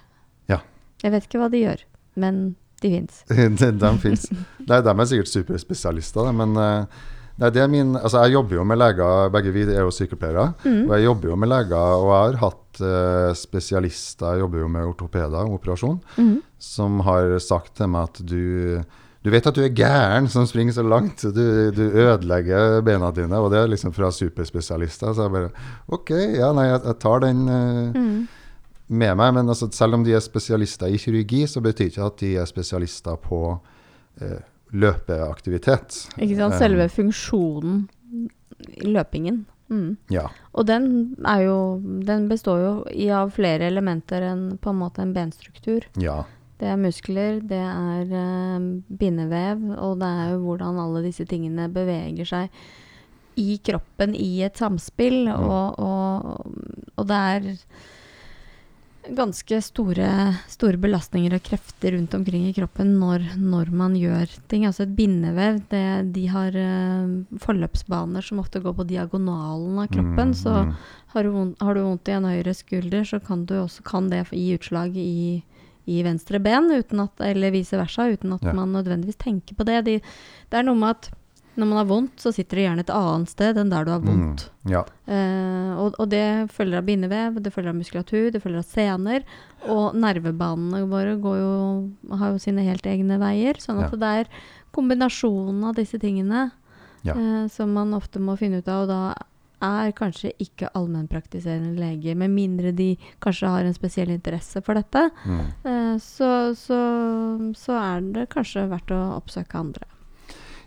Jeg 1.05 1.13
vet 1.13 1.27
ikke 1.29 1.43
hva 1.43 1.51
de 1.53 1.61
gjør, 1.61 1.83
men 2.21 2.45
de 2.81 2.93
fins. 2.97 3.25
de, 3.83 3.91
finnes. 4.03 4.25
Nei, 4.65 4.81
de 4.85 4.95
er 4.95 5.11
sikkert 5.11 5.33
superspesialister, 5.33 6.31
men 6.37 6.57
eh, 6.61 7.05
nei, 7.43 7.53
det 7.53 7.63
er 7.65 7.71
min, 7.73 7.95
altså 8.01 8.25
jeg 8.25 8.37
jobber 8.39 8.59
jo 8.59 8.67
med 8.69 8.81
leger, 8.81 9.31
begge 9.35 9.55
vi 9.55 9.67
er 9.69 9.83
jo 9.85 9.93
sykepleiere. 9.95 10.51
Mm. 10.65 10.83
Og 10.87 10.97
jeg 10.97 11.07
jobber 11.07 11.33
jo 11.33 11.39
med 11.41 11.53
leger, 11.53 11.95
og 12.01 12.11
jeg 12.11 12.19
har 12.25 12.43
hatt 12.45 12.83
uh, 12.83 13.31
spesialister, 13.37 14.35
jeg 14.35 14.45
jobber 14.45 14.65
jo 14.65 14.69
med 14.77 14.91
ortopeder, 14.91 15.55
operasjon, 15.59 15.99
mm. 16.17 16.37
som 16.73 17.01
har 17.07 17.37
sagt 17.45 17.77
til 17.81 17.93
meg 17.93 18.11
at 18.11 18.23
du 18.25 18.45
du 19.25 19.31
vet 19.33 19.47
at 19.49 19.57
du 19.57 19.63
er 19.65 19.73
gæren 19.73 20.27
som 20.29 20.45
springer 20.45 20.75
så 20.77 20.83
langt. 20.85 21.23
Du, 21.33 21.71
du 21.73 21.81
ødelegger 21.81 22.83
bena 22.85 23.09
dine. 23.17 23.39
Og 23.41 23.49
det 23.55 23.57
er 23.57 23.71
liksom 23.73 23.95
fra 23.97 24.11
superspesialister. 24.13 25.15
Så 25.17 25.25
jeg 25.25 25.33
bare 25.33 25.49
OK, 25.97 26.11
ja, 26.13 26.51
nei, 26.53 26.67
jeg, 26.69 26.83
jeg 26.85 26.99
tar 27.01 27.25
den 27.25 27.47
Uh, 27.49 27.97
Mm. 27.97 28.27
Med 28.89 29.17
meg. 29.17 29.35
Men 29.37 29.49
altså, 29.49 29.69
selv 29.73 29.99
om 29.99 30.05
de 30.05 30.15
er 30.17 30.25
spesialister 30.25 30.93
i 30.93 31.01
kirurgi, 31.01 31.45
så 31.51 31.63
betyr 31.65 31.91
ikke 31.91 32.09
at 32.09 32.21
de 32.21 32.35
er 32.41 32.51
spesialister 32.51 33.17
på 33.21 33.41
eh, 34.21 34.41
løpeaktivitet. 34.75 36.05
Ikke 36.19 36.39
sant? 36.39 36.55
Eh, 36.55 36.61
Selve 36.61 36.89
funksjonen 36.93 37.85
i 38.81 38.93
løpingen. 38.93 39.45
Mm. 39.73 39.97
Ja. 40.13 40.27
Og 40.53 40.67
den 40.69 41.17
jo 41.41 41.81
Den 42.05 42.27
består 42.29 42.59
jo 42.61 42.73
i 42.93 43.09
av 43.09 43.31
flere 43.33 43.65
elementer 43.65 44.23
enn 44.23 44.59
på 44.61 44.71
en 44.71 44.83
måte 44.83 45.03
en 45.03 45.15
benstruktur. 45.17 45.87
ja. 46.01 46.25
Det 46.55 46.69
er 46.71 46.77
muskler, 46.79 47.41
det 47.43 47.59
er 47.59 48.13
uh, 48.15 48.67
bindevev, 48.87 49.59
og 49.75 49.99
det 49.99 50.07
er 50.07 50.29
jo 50.31 50.39
hvordan 50.45 50.79
alle 50.79 51.03
disse 51.03 51.27
tingene 51.27 51.67
beveger 51.69 52.29
seg 52.31 52.61
i 53.43 53.57
kroppen 53.59 54.15
i 54.15 54.45
et 54.47 54.57
samspill. 54.63 55.27
Mm. 55.27 55.49
Og, 55.51 55.81
og, 55.83 56.55
og 56.95 57.09
det 57.11 57.19
er 57.35 57.49
ganske 59.13 59.59
store, 59.63 60.09
store 60.49 60.79
belastninger 60.81 61.35
og 61.37 61.43
krefter 61.45 61.93
rundt 61.97 62.15
omkring 62.17 62.47
i 62.49 62.55
kroppen 62.57 62.95
når, 63.01 63.25
når 63.37 63.71
man 63.77 63.97
gjør 63.99 64.31
ting. 64.49 64.65
Altså 64.69 64.87
et 64.87 64.95
bindevev, 64.97 65.61
det, 65.71 65.85
de 66.15 66.27
har 66.33 66.57
uh, 66.57 67.39
forløpsbaner 67.43 68.25
som 68.25 68.41
ofte 68.43 68.63
går 68.65 68.77
på 68.79 68.87
diagonalen 68.89 69.81
av 69.83 69.91
kroppen. 69.93 70.33
Mm, 70.33 70.39
så 70.39 70.55
har 71.15 71.27
du, 71.27 71.33
vondt, 71.35 71.61
har 71.63 71.77
du 71.77 71.83
vondt 71.85 72.09
i 72.09 72.17
en 72.17 72.29
høyre 72.31 72.55
skulder, 72.57 73.05
så 73.05 73.21
kan, 73.23 73.45
du 73.47 73.59
også, 73.61 73.85
kan 73.87 74.09
det 74.13 74.25
gi 74.33 74.47
utslag 74.57 74.97
i, 74.97 75.43
i 75.87 76.01
venstre 76.07 76.41
ben, 76.43 76.71
at, 76.73 77.21
eller 77.21 77.55
vice 77.55 77.77
versa, 77.79 78.09
uten 78.11 78.33
at 78.39 78.43
Ja. 78.43 78.57
man 78.57 78.73
nødvendigvis 78.73 79.21
tenker 79.21 79.55
på 79.59 79.69
det. 79.69 79.85
De, 79.85 80.01
det 80.51 80.59
er 80.59 80.67
noe 80.67 80.81
med 80.81 80.97
at 80.97 81.11
når 81.57 81.67
man 81.71 81.79
har 81.79 81.85
vondt, 81.87 82.17
så 82.21 82.33
sitter 82.35 82.57
det 82.57 82.65
gjerne 82.67 82.81
et 82.85 82.91
annet 82.95 83.29
sted 83.31 83.57
enn 83.61 83.71
der 83.71 83.85
du 83.87 83.91
har 83.93 84.01
vondt. 84.03 84.47
Mm, 84.65 84.71
ja. 84.73 84.81
Eh, 85.07 85.73
og, 85.79 85.95
og 86.01 86.09
det 86.11 86.51
følger 86.51 86.79
av 86.81 86.85
bindevev, 86.89 87.39
det 87.43 87.53
følger 87.55 87.71
av 87.71 87.79
muskulatur, 87.79 88.31
det 88.35 88.43
følger 88.43 88.59
av 88.63 88.67
sener. 88.71 89.25
Og 89.69 89.95
nervebanene 89.95 90.83
våre 90.91 91.15
går 91.23 91.39
jo, 91.39 91.55
har 92.19 92.33
jo 92.35 92.43
sine 92.43 92.65
helt 92.67 92.87
egne 92.91 93.19
veier. 93.23 93.55
Sånn 93.63 93.79
at 93.85 93.93
Ja. 93.95 94.01
det 94.03 94.11
er 94.25 94.33
kombinasjonen 94.75 95.63
av 95.69 95.75
disse 95.79 95.99
tingene 96.03 96.51
Ja. 97.05 97.15
eh, 97.15 97.47
som 97.49 97.73
man 97.73 97.93
ofte 97.95 98.19
må 98.19 98.37
finne 98.39 98.59
ut 98.59 98.69
av. 98.69 98.83
Og 98.83 98.89
da 98.89 99.15
er 99.65 99.93
kanskje 99.97 100.33
ikke 100.43 100.69
allmennpraktiserende 100.77 101.79
lege, 101.79 102.15
med 102.17 102.31
mindre 102.35 102.73
de 102.77 102.99
kanskje 103.23 103.49
har 103.49 103.65
en 103.65 103.73
spesiell 103.77 104.11
interesse 104.13 104.61
for 104.65 104.75
dette, 104.75 105.11
Mm. 105.25 105.47
eh, 105.65 105.97
så, 106.03 106.53
så, 106.55 107.55
så 107.57 107.73
er 107.79 108.01
det 108.13 108.29
kanskje 108.35 108.67
verdt 108.69 108.91
å 108.93 109.17
oppsøke 109.23 109.55
andre. 109.57 109.87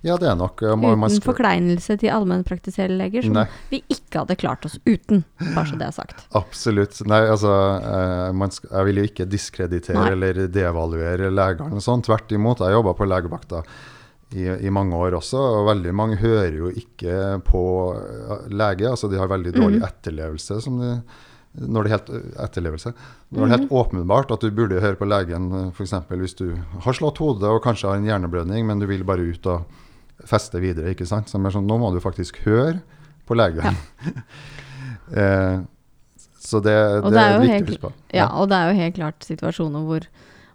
Ja, 0.06 0.16
det 0.18 0.28
er 0.30 0.36
nok 0.38 0.62
eh, 0.62 0.74
Uten 0.76 1.10
skal- 1.10 1.26
forkleinelse 1.34 1.98
til 2.00 2.10
allmennpraktiserende 2.14 2.98
leger, 3.00 3.24
som 3.24 3.34
Nei. 3.40 3.46
vi 3.72 3.82
ikke 3.90 4.22
hadde 4.24 4.36
klart 4.40 4.66
oss 4.66 4.78
uten, 4.86 5.24
bare 5.56 5.66
så 5.70 5.78
det 5.80 5.88
er 5.88 5.96
sagt. 5.96 6.26
Absolutt. 6.42 7.00
Nei, 7.10 7.22
altså, 7.28 7.54
eh, 7.82 8.32
man 8.38 8.52
sk 8.54 8.68
jeg 8.72 8.86
vil 8.90 9.02
jo 9.02 9.08
ikke 9.10 9.30
diskreditere 9.30 10.00
Nei. 10.00 10.12
eller 10.16 10.48
devaluere 10.48 11.32
legene 11.34 11.82
sånn. 11.82 12.04
Tvert 12.06 12.32
imot. 12.38 12.60
Jeg 12.66 12.76
jobba 12.78 12.94
på 12.98 13.08
legevakta 13.10 13.64
i, 14.36 14.44
i 14.68 14.70
mange 14.74 14.94
år 15.00 15.16
også, 15.22 15.40
og 15.40 15.70
veldig 15.70 15.94
mange 15.96 16.18
hører 16.20 16.58
jo 16.60 16.70
ikke 16.76 17.40
på 17.48 17.64
eh, 17.96 18.46
lege. 18.52 18.90
Altså, 18.92 19.08
de 19.12 19.18
har 19.22 19.32
veldig 19.32 19.56
dårlig 19.56 19.80
mm. 19.82 19.88
etterlevelse. 19.88 20.62
Som 20.62 20.78
de, 20.84 20.92
når 21.58 21.88
det 21.88 21.92
helt 21.96 22.10
etterlevelse. 22.44 22.92
Når 23.34 23.40
det 23.40 23.46
er 23.48 23.54
helt 23.56 23.72
Mhm. 23.72 23.78
åpenbart 23.80 24.30
at 24.36 24.44
du 24.46 24.52
burde 24.54 24.78
høre 24.84 24.96
på 25.00 25.08
legen 25.10 25.48
f.eks. 25.74 25.94
hvis 26.12 26.36
du 26.38 26.52
har 26.84 26.94
slått 26.94 27.18
hodet 27.18 27.50
og 27.50 27.64
kanskje 27.64 27.90
har 27.90 27.98
en 27.98 28.06
hjerneblødning, 28.06 28.68
men 28.68 28.80
du 28.80 28.86
vil 28.86 29.02
bare 29.08 29.26
ut 29.26 29.48
og 29.50 29.66
feste 30.26 30.62
videre. 30.64 30.94
ikke 30.94 31.08
sant? 31.10 31.30
Som 31.30 31.46
er 31.46 31.54
sånn, 31.54 31.68
nå 31.70 31.78
må 31.82 31.92
du 31.94 32.00
faktisk 32.04 32.40
høre 32.46 32.80
på 33.28 33.38
legen. 33.38 33.78
eh, 35.22 35.60
så 36.48 36.62
det, 36.64 36.76
det, 37.04 37.12
det 37.12 37.22
er 37.22 37.36
er 37.36 37.44
viktig 37.44 37.60
å 37.60 37.68
huske 37.68 37.84
på. 37.90 37.94
Ja, 38.16 38.30
og 38.40 38.50
det 38.52 38.58
er 38.58 38.72
jo 38.72 38.80
helt 38.82 38.98
klart 38.98 39.28
situasjoner 39.28 39.86
hvor, 39.88 40.08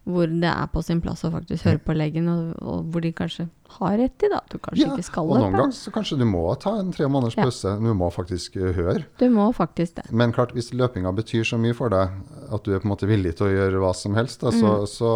hvor 0.05 0.27
det 0.27 0.49
er 0.51 0.67
på 0.67 0.81
sin 0.83 0.99
plass 1.01 1.21
å 1.23 1.31
faktisk 1.31 1.63
høre 1.69 1.79
på 1.79 1.95
legen, 1.95 2.27
og, 2.29 2.57
og 2.67 2.89
hvor 2.91 3.01
de 3.05 3.13
kanskje 3.15 3.45
har 3.77 3.93
rett 4.01 4.25
i 4.27 4.29
da, 4.29 4.41
at 4.43 4.51
du 4.51 4.59
kanskje 4.59 4.83
Ja, 4.83 4.89
ikke 4.97 5.05
skal 5.07 5.29
Og 5.31 5.39
noen 5.39 5.55
ganger 5.55 5.71
så 5.77 5.93
kanskje 5.95 6.19
du 6.19 6.25
må 6.27 6.41
ta 6.61 6.73
en 6.81 6.91
tre 6.93 7.07
måneders 7.09 7.37
Ja. 7.39 7.45
pause. 7.47 7.77
Du 7.79 7.93
må 7.95 8.09
faktisk 8.13 8.57
eh, 8.59 8.73
høre. 8.77 9.05
Du 9.23 9.29
må 9.31 9.47
faktisk 9.55 9.95
det. 10.01 10.05
Men 10.11 10.35
klart, 10.35 10.53
hvis 10.59 10.73
løpinga 10.75 11.13
betyr 11.15 11.47
så 11.47 11.57
mye 11.63 11.73
for 11.79 11.89
deg 11.95 12.11
at 12.53 12.65
du 12.67 12.75
er 12.75 12.83
på 12.83 12.89
en 12.91 12.93
måte 12.97 13.07
villig 13.09 13.37
til 13.39 13.47
å 13.47 13.53
gjøre 13.55 13.79
hva 13.81 13.95
som 13.95 14.19
helst, 14.19 14.41
da, 14.43 14.51
så, 14.51 14.75
Mm. 14.83 14.87
så 14.91 15.13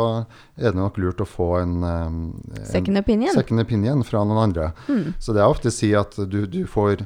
er 0.57 0.71
det 0.71 0.77
nok 0.79 0.97
lurt 1.03 1.21
å 1.21 1.27
få 1.27 1.51
en, 1.65 1.77
um, 1.83 2.43
en 2.55 2.65
Second 2.65 2.97
opinion. 3.03 3.35
second 3.35 3.61
opinion 3.61 4.03
fra 4.07 4.23
noen 4.25 4.39
andre. 4.49 4.71
Mm. 4.89 5.15
Så 5.19 5.35
det 5.35 5.43
jeg 5.43 5.51
ofte 5.59 5.71
sier 5.75 6.01
at 6.07 6.15
du, 6.31 6.47
du 6.47 6.63
får 6.65 7.05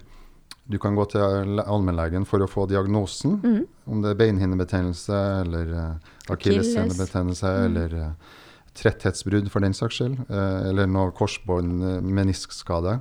Du 0.70 0.78
kan 0.78 0.94
gå 0.94 1.04
til 1.10 1.20
le- 1.56 1.64
allmennlegen 1.66 2.24
for 2.26 2.38
å 2.40 2.48
få 2.48 2.68
diagnosen, 2.70 3.40
Mm. 3.42 3.64
om 3.90 4.02
det 4.02 4.10
er 4.12 4.20
beinhinnebetennelse 4.20 5.18
eller 5.44 5.72
uh, 5.74 5.94
akillessenebetennelse 6.30 7.46
Mm. 7.50 7.64
eller 7.66 7.94
uh, 7.98 8.12
tretthetsbrudd 8.74 9.50
for 9.50 9.60
den 9.60 9.72
saks 9.74 9.98
skyld, 10.00 10.20
Uh, 10.30 10.68
eller 10.70 10.86
noe 10.86 11.10
korsbånd, 11.12 11.82
uh, 11.82 12.00
meniskskade. 12.00 13.00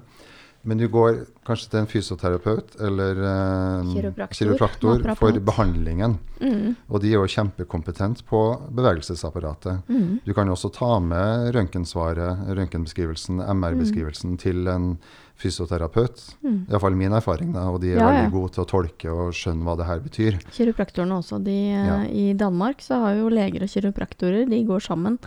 Men 0.67 0.77
du 0.77 0.89
går 0.91 1.21
kanskje 1.47 1.69
til 1.71 1.79
en 1.79 1.87
fysioterapeut 1.87 2.73
eller 2.83 3.15
eh, 3.23 4.27
Kiropraktor, 4.35 5.15
for 5.15 5.31
behandlingen. 5.39 6.17
Mm. 6.41 6.75
Og 6.91 6.99
de 6.99 7.13
er 7.13 7.15
jo 7.15 7.29
kjempekompetente 7.31 8.25
på 8.27 8.41
bevegelsesapparatet. 8.75 9.87
Mm. 9.87 10.19
Du 10.25 10.33
kan 10.35 10.49
også 10.51 10.69
ta 10.75 10.99
med 10.99 11.53
røntgensvaret, 11.55 12.43
røntgenbeskrivelsen, 12.59 13.39
MR-beskrivelsen 13.39 14.35
til 14.37 14.67
en 14.67 14.97
fysioterapeut. 15.39 16.21
Mm. 16.43 16.65
Iallfall 16.69 16.95
min 16.99 17.13
erfaring, 17.15 17.53
da, 17.55 17.65
og 17.71 17.79
de 17.81 17.93
er 17.93 17.99
Ja, 18.01 18.07
veldig 18.09 18.31
gode 18.33 18.51
til 18.55 18.63
å 18.65 18.67
tolke 18.69 19.09
og 19.13 19.31
skjønne 19.33 19.63
hva 19.63 19.77
det 19.79 19.87
her 19.87 19.99
betyr. 20.03 20.39
Kiropraktorene 20.51 21.17
også. 21.21 21.39
De, 21.43 21.55
Ja. 21.71 22.03
I 22.05 22.33
Danmark 22.37 22.81
så 22.83 22.99
har 23.03 23.15
jo 23.15 23.29
leger 23.29 23.63
og 23.63 23.69
kiropraktorer 23.71 24.49
de 24.49 24.63
går 24.65 24.79
sammen 24.83 25.17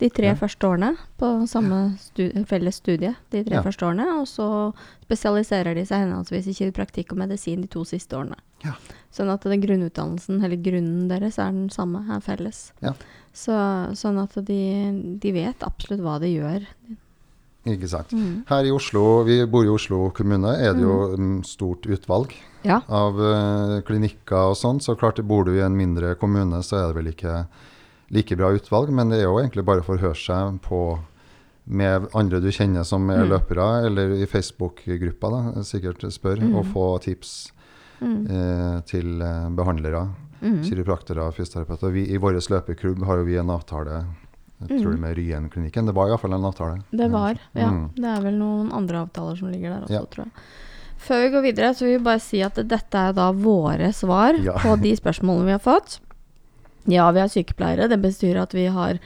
de 0.00 0.08
tre 0.10 0.26
Ja. 0.30 0.34
første 0.34 0.66
årene 0.66 0.96
på 1.18 1.46
samme 1.46 1.96
studie, 1.98 2.44
felles 2.46 2.74
studie. 2.80 3.14
de 3.30 3.44
tre 3.44 3.62
første 3.62 3.86
årene, 3.86 4.06
Og 4.20 4.26
så 4.26 4.74
spesialiserer 5.06 5.74
de 5.74 5.84
seg 5.84 6.06
henholdsvis 6.06 6.46
i 6.48 6.54
kiropraktikk 6.54 7.12
og 7.12 7.18
medisin 7.18 7.60
de 7.62 7.68
to 7.68 7.84
siste 7.84 8.16
årene. 8.16 8.36
Ja. 8.64 8.72
Sånn 9.12 9.30
at 9.32 9.40
den 9.42 9.60
grunnutdannelsen, 9.60 10.42
eller 10.44 10.56
grunnen 10.56 11.08
deres, 11.08 11.38
er 11.38 11.50
den 11.52 11.68
samme, 11.70 12.02
er 12.10 12.20
felles. 12.20 12.72
Ja. 12.82 12.92
Så, 13.32 13.52
sånn 13.96 14.18
at 14.22 14.34
de, 14.44 15.16
de 15.18 15.32
vet 15.32 15.60
absolutt 15.60 16.00
hva 16.00 16.18
de 16.20 16.26
gjør. 16.34 16.66
Ikke 17.68 17.88
sant? 17.92 18.12
Mm. 18.16 18.44
Her 18.48 18.64
i 18.64 18.70
Oslo, 18.72 19.22
vi 19.26 19.44
bor 19.46 19.64
i 19.64 19.68
Oslo 19.68 20.10
kommune, 20.16 20.54
er 20.56 20.72
det 20.72 20.80
jo 20.80 20.94
mm, 21.16 21.42
stort 21.44 21.82
utvalg 21.86 22.32
Ja. 22.64 22.80
av 22.88 23.18
uh, 23.20 23.80
klinikker 23.84 24.50
og 24.52 24.56
sånn. 24.56 24.80
Så 24.80 24.96
klart, 24.96 25.20
bor 25.28 25.44
du 25.44 25.52
i 25.58 25.60
en 25.64 25.76
mindre 25.76 26.14
kommune, 26.16 26.62
så 26.64 26.78
er 26.80 26.86
det 26.88 26.96
vel 26.96 27.12
ikke 27.12 27.46
like 28.10 28.36
bra 28.36 28.48
utvalg. 28.56 28.88
Men 28.90 29.10
det 29.12 29.18
er 29.20 29.28
jo 29.28 29.36
egentlig 29.42 29.64
bare 29.68 29.80
å 29.84 29.86
forhøre 29.86 30.16
seg 30.16 30.60
på 30.64 30.98
med 31.70 32.08
andre 32.16 32.40
du 32.40 32.48
kjenner 32.50 32.82
som 32.84 33.04
er 33.10 33.24
Mm. 33.24 33.28
løpere, 33.30 33.86
eller 33.86 34.16
i 34.16 34.26
Facebook-gruppa, 34.26 35.30
da, 35.30 35.60
sikkert 35.62 36.00
spør, 36.10 36.40
Mm. 36.40 36.56
og 36.56 36.64
få 36.72 37.00
tips 37.02 37.52
Mm. 38.00 38.26
eh, 38.30 38.80
til 38.88 39.20
eh, 39.22 39.48
behandlere, 39.50 40.08
Mm. 40.42 40.62
Kiropraktere 40.64 41.18
og 41.20 41.34
fysioterapeuter. 41.34 41.92
Vi, 41.92 42.06
I 42.14 42.16
vår 42.16 42.32
løpeklubb 42.40 43.04
har 43.04 43.18
jo 43.18 43.24
vi 43.24 43.36
en 43.36 43.50
avtale 43.50 44.06
jeg 44.68 44.82
tror 44.82 44.92
Mm. 44.94 45.00
med 45.00 45.16
Ryen-klinikken. 45.16 45.86
Det 45.86 45.94
var 45.94 46.08
iallfall 46.08 46.34
en 46.34 46.44
avtale. 46.44 46.82
Det 46.92 47.10
var, 47.10 47.38
ja. 47.54 47.70
Mm. 47.70 47.90
Det 47.94 48.04
er 48.04 48.20
vel 48.22 48.34
noen 48.38 48.72
andre 48.72 49.06
avtaler 49.06 49.38
som 49.38 49.48
ligger 49.50 49.70
der 49.70 49.80
også, 49.86 49.90
Ja. 49.92 50.00
tror 50.04 50.24
jeg. 50.24 50.32
Før 51.00 51.22
vi 51.22 51.30
går 51.36 51.42
videre, 51.42 51.70
så 51.74 51.80
vil 51.86 51.98
vi 51.98 52.04
bare 52.04 52.20
si 52.20 52.42
at 52.42 52.54
dette 52.54 52.94
er 52.94 53.12
da 53.12 53.32
våre 53.32 53.88
svar 53.92 54.34
Ja. 54.42 54.52
på 54.58 54.76
de 54.80 54.92
spørsmålene 54.96 55.44
vi 55.46 55.50
har 55.52 55.58
fått. 55.64 55.98
Ja, 56.86 57.10
vi 57.10 57.20
er 57.20 57.28
sykepleiere. 57.28 57.88
Det 57.88 58.00
betyr 58.02 58.36
at 58.42 58.52
vi 58.52 58.66
har 58.66 58.98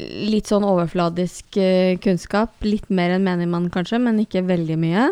litt 0.00 0.46
sånn 0.46 0.64
overfladisk 0.66 1.56
eh, 1.58 1.96
kunnskap. 2.02 2.50
Litt 2.62 2.88
mer 2.90 3.10
enn 3.14 3.22
menigmann, 3.22 3.70
kanskje, 3.70 4.00
men 4.02 4.18
ikke 4.18 4.42
veldig 4.44 4.76
mye. 4.76 5.04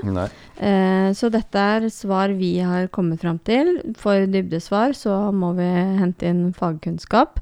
Eh, 0.59 1.13
så 1.15 1.31
dette 1.31 1.55
er 1.55 1.81
svar 1.91 2.37
vi 2.37 2.59
har 2.59 2.89
kommet 2.89 3.21
fram 3.21 3.39
til. 3.39 3.81
For 3.97 4.27
dybdesvar 4.27 4.91
så 4.99 5.33
må 5.33 5.55
vi 5.55 5.63
hente 6.01 6.23
inn 6.27 6.53
fagkunnskap. 6.53 7.39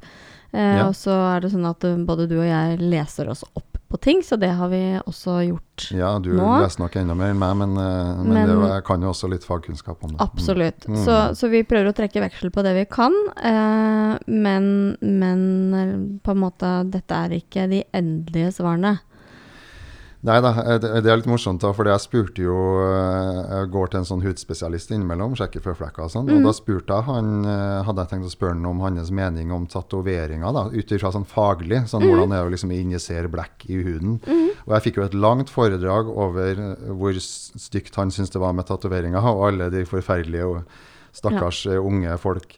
Eh, 0.52 0.76
Ja. 0.78 0.88
Og 0.88 0.95
så 0.95 1.11
er 1.37 1.40
det 1.40 1.52
sånn 1.52 1.69
at 1.69 1.85
eh, 1.85 1.97
både 2.09 2.28
du 2.28 2.38
og 2.40 2.47
jeg 2.49 2.78
leser 2.81 3.28
oss 3.28 3.45
opp 3.55 3.64
på 3.88 3.97
ting, 4.05 4.19
så 4.21 4.37
det 4.38 4.50
har 4.52 4.69
vi 4.69 4.99
også 5.00 5.38
gjort. 5.49 5.85
nå. 5.93 5.97
Ja, 5.97 6.19
du 6.21 6.35
Nå? 6.37 6.61
leser 6.61 6.81
nok 6.83 6.97
enda 7.00 7.14
mer 7.17 7.31
enn 7.33 7.38
meg, 7.40 7.55
men, 7.57 7.71
eh, 7.81 8.17
men, 8.23 8.35
Men- 8.35 8.49
det, 8.61 8.69
jeg 8.69 8.85
kan 8.85 9.00
jo 9.00 9.09
også 9.14 9.31
litt 9.33 9.45
fagkunnskap 9.49 10.02
om 10.05 10.11
det. 10.11 10.21
Absolutt. 10.21 10.85
Mm. 10.87 10.99
Så, 11.07 11.17
så 11.35 11.49
vi 11.49 11.62
prøver 11.64 11.88
å 11.88 11.97
trekke 11.97 12.21
veksel 12.21 12.50
på 12.52 12.62
det 12.62 12.75
vi 12.76 12.85
kan, 12.85 13.12
eh, 13.40 14.19
men, 14.28 14.97
men 15.00 16.21
på 16.23 16.31
en 16.35 16.43
måte 16.43 16.90
dette 16.90 17.12
er 17.17 17.31
ikke 17.40 17.64
de 17.71 17.83
endelige 17.97 18.52
svarene. 18.61 18.99
Nei 20.27 20.41
da, 20.43 20.51
eh, 20.65 20.79
det, 20.83 20.89
det 21.07 21.11
er 21.13 21.21
litt 21.21 21.29
morsomt, 21.31 21.63
da, 21.63 21.71
for 21.77 21.87
jeg 21.87 22.03
spurte 22.03 22.43
jo 22.43 22.57
eh, 22.83 23.37
Jeg 23.53 23.69
går 23.71 23.93
til 23.93 24.01
en 24.01 24.09
sånn 24.09 24.25
hudspesialist 24.25 24.91
innimellom, 24.91 25.37
sjekker 25.39 25.63
føflekker 25.63 26.09
og 26.09 26.11
sånn. 26.11 26.27
Mm. 26.27 26.41
Og 26.41 26.49
da 26.49 26.55
spurte 26.57 26.97
jeg 26.97 27.07
han 27.07 27.29
eh, 27.47 27.83
Hadde 27.87 28.03
jeg 28.03 28.13
tenkt 28.13 28.31
å 28.31 28.33
spørre 28.33 28.57
han 28.57 28.67
om 28.67 28.83
hans 28.83 29.13
mening 29.15 29.53
om 29.55 29.69
tatoveringer, 29.71 30.51
da, 30.57 30.65
ut 30.75 30.95
ifra 30.97 31.13
sånn 31.15 31.29
faglig. 31.29 31.85
Sånn 31.87 32.03
Mm. 32.03 32.11
hvordan 32.11 32.33
det 32.33 32.39
er 32.39 32.49
å 32.49 32.53
liksom 32.53 32.71
injisere 32.73 33.31
blekk 33.31 33.65
i 33.69 33.79
huden. 33.85 34.19
Og 34.67 34.75
jeg 34.75 34.85
fikk 34.87 34.99
jo 34.99 35.05
et 35.05 35.17
langt 35.19 35.51
foredrag 35.51 36.09
over 36.09 36.61
hvor 36.99 37.19
stygt 37.19 37.99
han 37.99 38.13
syntes 38.15 38.33
det 38.33 38.41
var 38.43 38.55
med 38.57 38.69
tatoveringer, 38.69 39.23
og 39.23 39.49
alle 39.49 39.69
de 39.75 39.83
forferdelige 39.89 40.47
og 40.47 40.63
stakkars 41.13 41.65
ja. 41.67 41.81
unge 41.83 42.15
folk 42.23 42.57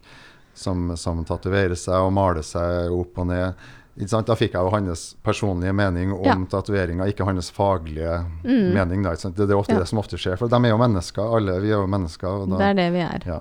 som, 0.55 0.93
som 1.01 1.25
tatoverer 1.27 1.79
seg 1.79 2.05
og 2.05 2.13
maler 2.17 2.45
seg 2.47 2.93
opp 2.95 3.21
og 3.21 3.31
ned. 3.31 3.69
Da 3.99 4.35
fikk 4.39 4.53
jeg 4.55 4.63
jo 4.65 4.71
hans 4.71 5.15
personlige 5.25 5.73
mening 5.75 6.13
om 6.15 6.25
Ja. 6.25 6.35
tatoveringer, 6.49 7.07
ikke 7.11 7.25
hans 7.27 7.51
faglige 7.51 8.25
Mm. 8.45 8.73
mening. 8.75 9.03
Da? 9.03 9.11
Det, 9.15 9.35
det 9.37 9.51
er 9.51 9.57
ofte 9.59 9.73
Ja. 9.75 9.79
det 9.81 9.89
som 9.89 9.99
ofte 9.99 10.17
skjer, 10.17 10.39
for 10.39 10.49
de 10.49 10.57
er 10.57 10.71
jo 10.71 10.79
mennesker, 10.79 11.23
alle 11.37 11.61
vi 11.61 11.69
er 11.69 11.81
jo 11.83 11.87
mennesker. 11.87 12.29
Og 12.43 12.49
da, 12.51 12.57
Det 12.57 12.67
er 12.71 12.75
det 12.75 12.93
vi 12.93 13.01
er. 13.01 13.21
Ja. 13.27 13.41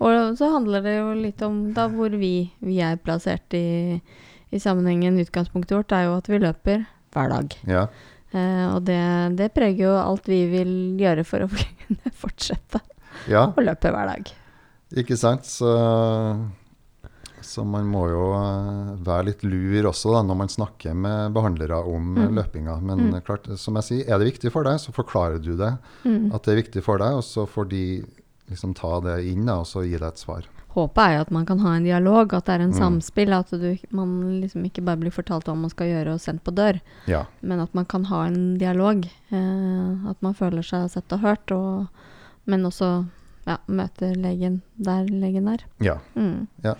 Og 0.00 0.36
så 0.38 0.52
handler 0.52 0.80
det 0.82 0.96
jo 0.98 1.12
litt 1.14 1.42
om 1.42 1.72
da 1.74 1.88
hvor 1.88 2.08
vi, 2.10 2.50
vi 2.62 2.78
er 2.80 2.96
plassert 2.96 3.52
i, 3.52 4.00
i 4.52 4.56
sammenhengen. 4.58 5.18
Utgangspunktet 5.18 5.76
vårt 5.76 5.92
er 5.92 6.04
jo 6.06 6.16
at 6.16 6.26
vi 6.28 6.38
løper 6.38 6.86
hver 7.12 7.28
dag. 7.28 7.56
Ja. 7.66 7.86
Eh, 8.32 8.74
og 8.76 8.84
det, 8.84 9.36
det 9.36 9.52
preger 9.54 9.88
jo 9.88 9.96
alt 9.96 10.24
vi 10.28 10.46
vil 10.46 10.96
gjøre 10.98 11.24
for 11.26 11.40
å 11.40 11.48
kunne 11.48 12.12
fortsette 12.22 12.80
ja, 13.26 13.46
å 13.50 13.60
løpe 13.60 13.90
hver 13.90 14.06
dag. 14.06 14.30
ikke 14.94 15.16
sant? 15.18 15.42
Så, 15.44 15.66
så 17.48 17.64
man 17.64 17.86
må 17.88 18.02
jo 18.12 18.24
eh, 18.36 18.90
være 19.08 19.24
litt 19.30 19.42
lur 19.48 19.88
også 19.90 20.12
da, 20.12 20.20
når 20.28 20.36
man 20.42 20.52
snakker 20.52 20.94
med 20.94 21.32
behandlere 21.32 21.78
om 21.88 22.10
eh, 22.18 22.26
Mm. 22.28 22.34
løpinga. 22.36 22.74
Men 22.82 22.98
Mm. 23.08 23.20
klart, 23.24 23.48
som 23.58 23.74
jeg 23.80 23.84
sier, 23.88 24.04
er 24.12 24.18
det 24.20 24.28
viktig 24.34 24.52
for 24.52 24.64
deg, 24.68 24.76
så 24.78 24.92
forklarer 24.92 25.40
du 25.42 25.56
det. 25.56 25.72
Mm. 26.04 26.30
At 26.34 26.42
det 26.44 26.52
er 26.54 26.62
viktig 26.62 26.82
for 26.84 26.98
deg, 26.98 27.14
og 27.16 27.24
så 27.24 27.46
får 27.48 27.68
de 27.72 27.82
liksom 28.50 28.74
ta 28.76 29.00
det 29.00 29.24
inn 29.28 29.44
da, 29.46 29.58
og 29.60 29.66
så 29.66 29.82
gi 29.84 29.96
deg 29.96 30.08
et 30.08 30.18
svar. 30.20 30.44
håpet 30.78 30.98
er 31.02 31.14
jo 31.16 31.20
at 31.24 31.30
man 31.34 31.44
kan 31.48 31.58
ha 31.58 31.70
en 31.74 31.82
dialog, 31.82 32.32
at 32.34 32.44
det 32.46 32.54
er 32.54 32.62
en 32.62 32.70
Mm. 32.70 32.78
samspill. 32.78 33.32
At 33.34 33.50
du, 33.50 33.78
man 33.90 34.40
liksom 34.42 34.62
ikke 34.64 34.84
bare 34.84 34.96
blir 35.00 35.10
fortalt 35.10 35.44
hva 35.48 35.56
man 35.56 35.70
skal 35.70 35.88
gjøre 35.88 36.12
og 36.14 36.20
sendt 36.20 36.44
på 36.44 36.54
dør, 36.54 36.78
Ja. 37.08 37.24
men 37.42 37.58
at 37.58 37.74
man 37.74 37.84
kan 37.84 38.04
ha 38.04 38.26
en 38.26 38.58
dialog. 38.58 39.04
Eh, 39.32 40.10
at 40.10 40.22
man 40.22 40.34
føler 40.34 40.62
seg 40.62 40.88
sett 40.90 41.10
og 41.12 41.20
hørt, 41.20 41.50
og, 41.50 41.88
men 42.46 42.62
også 42.62 43.08
ja, 43.48 43.54
møter 43.72 44.10
legen 44.20 44.58
der 44.76 45.06
legen 45.08 45.46
er. 45.48 45.62
Ja. 45.80 45.94
Mm. 46.14 46.46
Ja. 46.64 46.74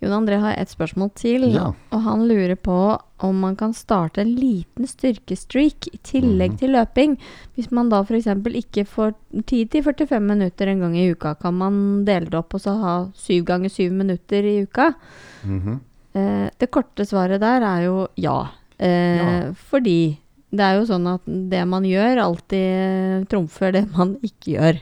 Jon 0.00 0.14
André 0.16 0.38
har 0.40 0.54
et 0.56 0.72
spørsmål 0.72 1.10
til, 1.20 1.44
Ja. 1.52 1.66
og 1.92 2.02
han 2.06 2.24
lurer 2.28 2.56
på 2.56 2.78
om 3.24 3.38
man 3.40 3.56
kan 3.60 3.72
starte 3.76 4.22
en 4.24 4.34
liten 4.36 4.86
styrkestreak 4.88 5.88
i 5.92 5.98
tillegg 6.02 6.50
Mhm. 6.54 6.58
til 6.58 6.70
løping. 6.72 7.18
Hvis 7.56 7.70
man 7.70 7.88
da 7.90 8.00
f.eks. 8.02 8.26
ikke 8.26 8.86
får 8.86 9.14
tid 9.46 9.70
til 9.70 9.82
45 9.82 10.20
minutter 10.20 10.66
en 10.68 10.80
gang 10.80 10.96
i 10.96 11.10
uka, 11.12 11.34
kan 11.34 11.54
man 11.54 12.04
dele 12.04 12.26
det 12.30 12.34
opp 12.40 12.54
og 12.54 12.60
så 12.60 12.74
ha 12.80 12.94
syv 13.14 13.44
ganger 13.44 13.68
syv 13.70 13.92
minutter 13.92 14.42
i 14.44 14.62
uka? 14.66 14.94
Mhm. 15.44 15.80
Eh, 16.14 16.50
det 16.58 16.70
korte 16.70 17.04
svaret 17.04 17.40
der 17.40 17.60
er 17.62 17.84
jo 17.84 18.08
ja. 18.16 18.48
Eh, 18.78 19.16
Ja. 19.16 19.52
Fordi 19.52 20.18
det 20.52 20.60
er 20.60 20.78
jo 20.78 20.84
sånn 20.86 21.06
at 21.14 21.20
det 21.26 21.66
man 21.66 21.82
gjør, 21.82 22.18
alltid 22.22 23.28
trumfer 23.28 23.72
det 23.72 23.88
man 23.96 24.16
ikke 24.22 24.54
gjør. 24.56 24.80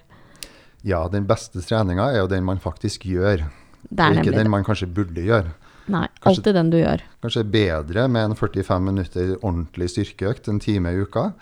Ja, 0.85 1.03
den 1.09 1.27
beste 1.29 1.63
treninga 1.63 2.11
er 2.13 2.21
jo 2.23 2.29
den 2.31 2.45
man 2.45 2.59
faktisk 2.63 3.05
gjør, 3.09 3.45
Det 3.91 4.01
er 4.01 4.21
ikke 4.23 4.35
den 4.37 4.51
man 4.51 4.65
kanskje 4.65 4.87
burde 4.95 5.23
gjøre. 5.27 5.53
Nei, 5.89 6.07
kanskje- 6.21 6.29
alltid 6.31 6.55
den 6.55 6.71
du 6.71 6.77
gjør. 6.79 7.01
Kanskje 7.23 7.43
bedre 7.51 8.09
med 8.09 8.31
en 8.31 8.35
45 8.39 8.83
minutter 8.87 9.33
ordentlig 9.43 9.89
styrkeøkt 9.91 10.49
en 10.49 10.61
time 10.63 10.93
i 10.93 11.01
uka. 11.03 11.33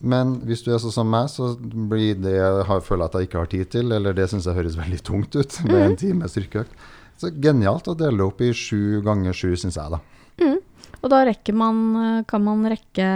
Men 0.00 0.40
hvis 0.46 0.64
du 0.64 0.72
er 0.74 0.78
sånn 0.82 0.92
som 0.94 1.10
meg, 1.10 1.28
så 1.30 1.52
blir 1.60 2.14
det 2.18 2.32
jeg 2.34 2.82
føler 2.82 3.04
at 3.06 3.12
jeg 3.14 3.28
ikke 3.28 3.38
har 3.38 3.46
tid 3.46 3.70
til, 3.70 3.92
eller 3.92 4.12
det 4.12 4.28
syns 4.30 4.46
jeg 4.46 4.54
høres 4.54 4.76
veldig 4.78 5.00
tungt 5.02 5.36
ut 5.36 5.58
med 5.68 5.80
en 5.82 5.96
time 5.96 6.28
styrkeøkt. 6.30 6.70
Så 7.18 7.30
genialt 7.30 7.86
å 7.86 7.94
dele 7.96 8.16
det 8.18 8.26
opp 8.26 8.40
i 8.42 8.50
sju 8.52 9.02
ganger 9.04 9.32
sju, 9.32 9.52
syns 9.54 9.76
jeg, 9.78 9.90
da. 9.90 10.00
Og 11.02 11.10
da 11.10 11.24
rekker 11.26 11.54
man, 11.54 12.24
kan 12.26 12.42
man 12.42 12.64
rekke 12.70 13.06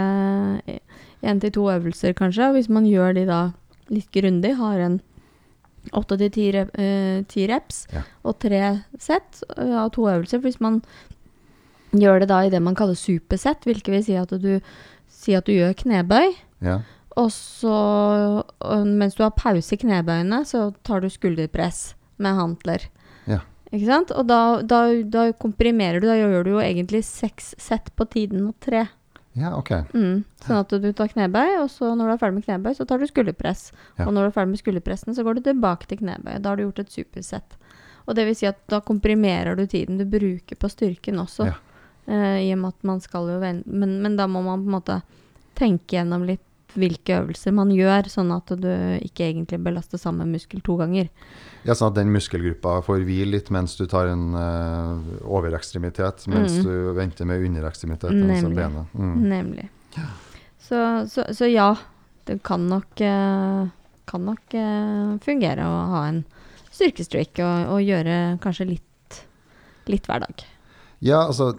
én 1.23 1.39
til 1.41 1.51
to 1.55 1.67
øvelser, 1.71 2.13
kanskje. 2.15 2.49
Og 2.49 2.55
hvis 2.59 2.69
man 2.71 2.85
gjør 2.87 3.15
de 3.15 3.25
da 3.27 3.41
litt 3.91 4.09
grundig, 4.11 4.55
har 4.59 4.79
en 4.83 4.99
åtte 5.93 6.17
til 6.17 6.31
ti 6.31 6.47
eh, 6.57 7.23
ti 7.29 7.47
reps 7.47 7.85
Ja. 7.93 8.01
og 8.25 8.39
tre 8.39 8.83
sett 8.99 9.43
eh, 9.57 9.75
av 9.83 9.91
to 9.95 10.07
øvelser. 10.09 10.39
Hvis 10.43 10.59
man 10.59 10.81
gjør 11.93 12.19
det 12.19 12.27
da 12.29 12.41
i 12.45 12.49
det 12.49 12.61
man 12.61 12.75
kaller 12.75 12.95
supersett, 12.95 13.63
hvilket 13.63 13.87
vil 13.93 14.03
si 14.03 14.15
at 14.19 14.29
du, 14.41 14.59
si 15.07 15.33
at 15.35 15.45
du 15.45 15.53
gjør 15.53 15.73
knebøy, 15.83 16.33
Ja. 16.61 16.81
og 17.17 17.29
så 17.31 18.43
mens 18.85 19.15
du 19.15 19.23
har 19.23 19.31
pause 19.31 19.73
i 19.73 19.77
knebøyene, 19.77 20.43
så 20.45 20.73
tar 20.83 21.01
du 21.01 21.09
skulderpress 21.09 21.93
med 22.19 22.35
hantler. 22.35 22.87
Ja. 23.27 23.39
Ikke 23.71 23.85
sant? 23.85 24.11
Og 24.11 24.27
da, 24.27 24.61
da, 24.63 24.81
da 25.03 25.31
komprimerer 25.33 25.99
du. 26.01 26.07
Da 26.07 26.15
gjør 26.15 26.43
du 26.45 26.51
jo 26.55 26.61
egentlig 26.63 27.03
seks 27.03 27.53
sett 27.61 27.89
på 27.95 28.05
tiden 28.09 28.47
og 28.47 28.55
tre. 28.63 28.85
Ja, 29.37 29.53
ok. 29.57 29.71
Mm. 29.93 30.23
Sånn 30.45 30.59
at 30.59 30.73
du 30.81 30.87
tar 30.97 31.11
knebøy, 31.11 31.59
og 31.61 31.69
så 31.71 31.91
når 31.93 32.09
du 32.09 32.13
er 32.15 32.21
ferdig 32.21 32.39
med 32.39 32.47
knebøy, 32.47 32.73
så 32.77 32.87
tar 32.89 33.01
du 33.01 33.07
skulderpress. 33.09 33.69
Ja. 33.99 34.07
Og 34.07 34.15
når 34.15 34.27
du 34.27 34.31
er 34.31 34.35
ferdig 34.39 34.55
med 34.55 34.61
skulderpressen, 34.63 35.15
så 35.17 35.25
går 35.25 35.37
du 35.37 35.47
tilbake 35.49 35.89
til 35.89 36.01
knebøy. 36.01 36.39
Da 36.41 36.51
har 36.51 36.59
du 36.59 36.65
gjort 36.65 36.81
et 36.83 36.93
supersett. 36.95 37.57
Og 38.07 38.15
det 38.17 38.25
vil 38.27 38.37
si 38.39 38.47
at 38.49 38.59
da 38.71 38.79
komprimerer 38.83 39.57
du 39.59 39.65
tiden 39.69 39.99
du 39.99 40.05
bruker 40.09 40.59
på 40.59 40.71
styrken 40.71 41.19
også. 41.21 41.49
Ja. 41.51 41.57
Eh, 42.07 42.47
I 42.47 42.51
og 42.55 42.61
med 42.63 42.75
at 42.75 42.87
man 42.87 43.01
skal 43.03 43.27
jo 43.27 43.39
vende 43.41 43.67
men, 43.67 43.97
men 44.01 44.15
da 44.15 44.29
må 44.31 44.39
man 44.45 44.63
på 44.63 44.69
en 44.69 44.77
måte 44.77 45.01
tenke 45.57 45.97
gjennom 45.97 46.23
litt 46.27 46.45
hvilke 46.77 47.17
øvelser 47.23 47.53
man 47.57 47.71
gjør, 47.73 48.07
sånn 48.11 48.29
at 48.35 48.51
du 48.61 48.69
ikke 49.01 49.25
egentlig 49.31 49.57
belaster 49.65 49.97
samme 50.01 50.27
muskel 50.29 50.61
to 50.65 50.75
ganger. 50.79 51.09
Ja, 51.65 51.73
sånn 51.75 51.89
at 51.91 51.97
den 51.97 52.11
muskelgruppa 52.13 52.77
får 52.85 53.03
hvile 53.07 53.33
litt 53.33 53.49
mens 53.53 53.75
du 53.79 53.83
tar 53.89 54.11
en 54.13 54.29
uh, 54.37 55.01
overekstremitet, 55.25 56.27
mens 56.31 56.59
Mm. 56.59 56.63
du 56.63 56.93
venter 56.97 57.25
med 57.25 57.43
underekstremitet. 57.43 58.13
Nemlig. 58.13 58.67
Mm. 58.93 59.15
Nemlig. 59.27 59.67
Så, 60.61 60.79
så, 61.09 61.25
så 61.33 61.49
ja, 61.49 61.71
det 62.27 62.41
kan 62.43 62.67
nok, 62.69 63.01
eh, 63.01 63.67
kan 64.05 64.25
nok 64.27 64.53
uh, 64.53 65.17
fungere 65.23 65.63
å 65.65 65.77
ha 65.93 66.01
en 66.09 66.23
styrkestreak 66.71 67.39
og, 67.41 67.73
og 67.73 67.81
gjøre 67.81 68.37
kanskje 68.43 68.69
litt, 68.75 69.21
litt 69.87 70.05
hver 70.07 70.25
dag. 70.27 70.43
Ja, 70.99 71.23
altså 71.27 71.53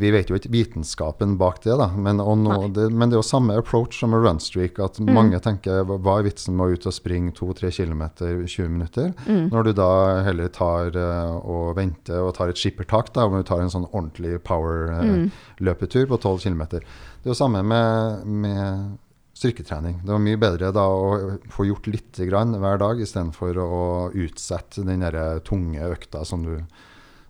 vi, 0.00 0.10
vet 0.14 0.28
jo 0.30 0.36
ikke 0.38 0.50
vitenskapen 0.52 1.36
bak 1.40 1.62
det, 1.64 1.76
da. 1.80 1.88
Men, 1.96 2.18
nå, 2.18 2.68
det, 2.74 2.88
men 2.92 3.08
det 3.10 3.16
er 3.16 3.22
jo 3.22 3.26
samme 3.26 3.56
approach 3.58 3.98
som 4.00 4.10
med 4.14 4.24
runstreak. 4.26 4.78
At 4.82 4.98
Mm. 5.00 5.12
mange 5.14 5.40
tenker 5.40 5.84
hva 5.86 6.18
er 6.18 6.26
vitsen 6.28 6.56
med 6.56 6.66
å 6.66 6.72
ut 6.76 6.86
og 6.86 6.92
springe 6.96 7.32
2-3 7.32 7.70
km 7.76 8.02
i 8.26 8.46
20 8.46 8.68
minutter? 8.68 9.12
Mm. 9.26 9.50
Når 9.52 9.64
du 9.64 9.72
da 9.78 9.90
heller 10.26 10.48
tar 10.48 10.96
eh, 10.96 11.34
og 11.42 11.74
venter 11.76 12.20
og 12.22 12.34
tar 12.36 12.48
et 12.52 12.56
skippertak, 12.60 13.12
da, 13.14 13.24
om 13.26 13.36
du 13.36 13.42
tar 13.46 13.60
en 13.60 13.70
sånn 13.72 13.88
ordentlig 13.92 14.36
Mm. 14.36 14.44
power-løpetur 14.46 16.06
på 16.10 16.18
12 16.20 16.38
km. 16.46 16.62
Det 16.70 16.82
er 17.26 17.32
jo 17.32 17.34
samme 17.38 17.62
med, 17.64 18.26
med 18.26 18.98
styrketrening. 19.36 19.98
Det 20.04 20.12
var 20.14 20.22
mye 20.22 20.38
bedre 20.40 20.72
da 20.72 20.84
å 20.88 21.38
få 21.52 21.66
gjort 21.68 21.86
litt 21.92 22.16
grann 22.28 22.54
hver 22.56 22.78
dag, 22.80 23.00
istedenfor 23.04 23.58
å 23.60 23.80
utsette 24.16 24.84
den 24.86 25.04
tunge 25.44 25.82
økta 25.92 26.24
som, 26.24 26.42
du, 26.46 26.62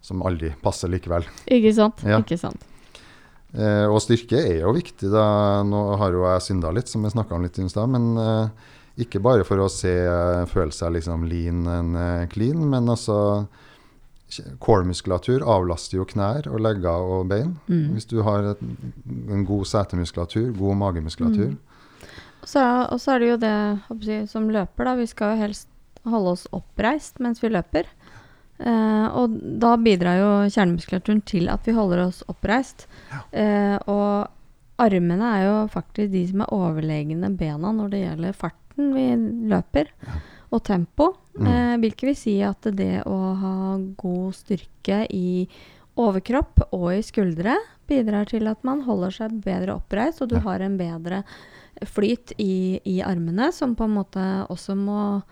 som 0.07 0.23
aldri 0.27 0.53
passer 0.63 0.91
likevel. 0.93 1.27
Ikke 1.51 1.75
sant? 1.75 2.03
Ja. 2.07 2.21
Ikke 2.23 2.39
sant? 2.41 2.63
Eh, 3.57 3.87
og 3.89 4.01
styrke 4.05 4.39
er 4.39 4.63
jo 4.63 4.73
viktig. 4.77 5.11
da, 5.13 5.27
Nå 5.67 5.83
har 6.01 6.15
jo 6.15 6.25
jeg 6.29 6.47
synda 6.49 6.73
litt, 6.75 6.91
som 6.93 7.05
jeg 7.07 7.15
snakka 7.17 7.37
om 7.37 7.47
litt 7.47 7.59
i 7.59 7.69
stad. 7.73 7.91
Men 7.93 8.09
eh, 8.21 8.73
ikke 9.07 9.23
bare 9.25 9.47
for 9.49 9.61
å 9.63 9.69
se, 9.73 9.93
føle 10.53 10.75
seg 10.75 10.97
liksom 10.97 11.27
lean 11.31 11.67
and 11.71 12.01
eh, 12.01 12.27
clean, 12.33 12.67
men 12.73 12.93
også 12.93 13.21
Core-muskulatur 14.59 15.45
avlaster 15.47 16.01
jo 16.01 16.05
knær 16.11 16.49
og 16.51 16.59
legger 16.59 17.05
og 17.15 17.29
bein. 17.31 17.53
Mm. 17.71 17.95
Hvis 17.95 18.09
du 18.11 18.19
har 18.27 18.49
et, 18.51 18.65
en 19.07 19.45
god 19.47 19.69
setemuskulatur, 19.71 20.49
god 20.57 20.81
magemuskulatur. 20.81 21.53
Og 22.43 22.51
så 22.51 22.65
Og 22.91 22.99
så 23.01 23.15
er 23.15 23.23
det 23.23 23.29
jo 23.29 23.37
det 23.39 24.19
som 24.29 24.51
løper, 24.51 24.85
da. 24.85 24.97
Vi 24.99 25.07
skal 25.07 25.35
jo 25.35 25.45
helst 25.45 25.71
holde 26.07 26.35
oss 26.35 26.47
oppreist 26.55 27.23
mens 27.23 27.43
vi 27.43 27.51
løper. 27.55 27.87
Eh, 28.59 29.07
og 29.13 29.35
da 29.61 29.75
bidrar 29.77 30.17
jo 30.21 30.31
kjernemuskulaturen 30.49 31.21
til 31.29 31.51
at 31.53 31.67
vi 31.69 31.75
holder 31.77 32.07
oss 32.07 32.23
oppreist. 32.31 32.87
Eh, 33.33 33.77
og 33.87 34.29
armene 34.81 35.33
er 35.39 35.45
jo 35.47 35.57
faktisk 35.73 36.13
de 36.13 36.25
som 36.31 36.45
er 36.45 36.53
overlegne 36.57 37.31
bena 37.37 37.73
når 37.73 37.93
det 37.93 38.03
gjelder 38.05 38.37
farten 38.37 38.91
vi 38.97 39.07
løper, 39.51 39.89
og 40.53 40.63
tempo. 40.65 41.11
Mm. 41.39 41.47
Eh, 41.47 41.77
hvilket 41.85 42.09
vil 42.11 42.17
si 42.17 42.37
at 42.45 42.69
det 42.77 43.03
å 43.09 43.17
ha 43.41 43.55
god 44.01 44.37
styrke 44.37 45.05
i 45.13 45.47
overkropp 45.97 46.67
og 46.77 46.91
i 46.93 47.03
skuldre 47.05 47.57
bidrar 47.89 48.29
til 48.29 48.49
at 48.51 48.63
man 48.67 48.83
holder 48.85 49.15
seg 49.15 49.37
bedre 49.45 49.79
oppreist, 49.79 50.21
og 50.23 50.29
du 50.29 50.37
Ja. 50.37 50.43
har 50.49 50.61
en 50.61 50.77
bedre 50.77 51.23
flyt 51.85 52.33
i, 52.39 52.81
i 52.85 53.01
armene, 53.05 53.53
som 53.53 53.75
på 53.77 53.85
en 53.85 53.95
måte 53.97 54.47
også 54.49 54.77
må 54.77 55.23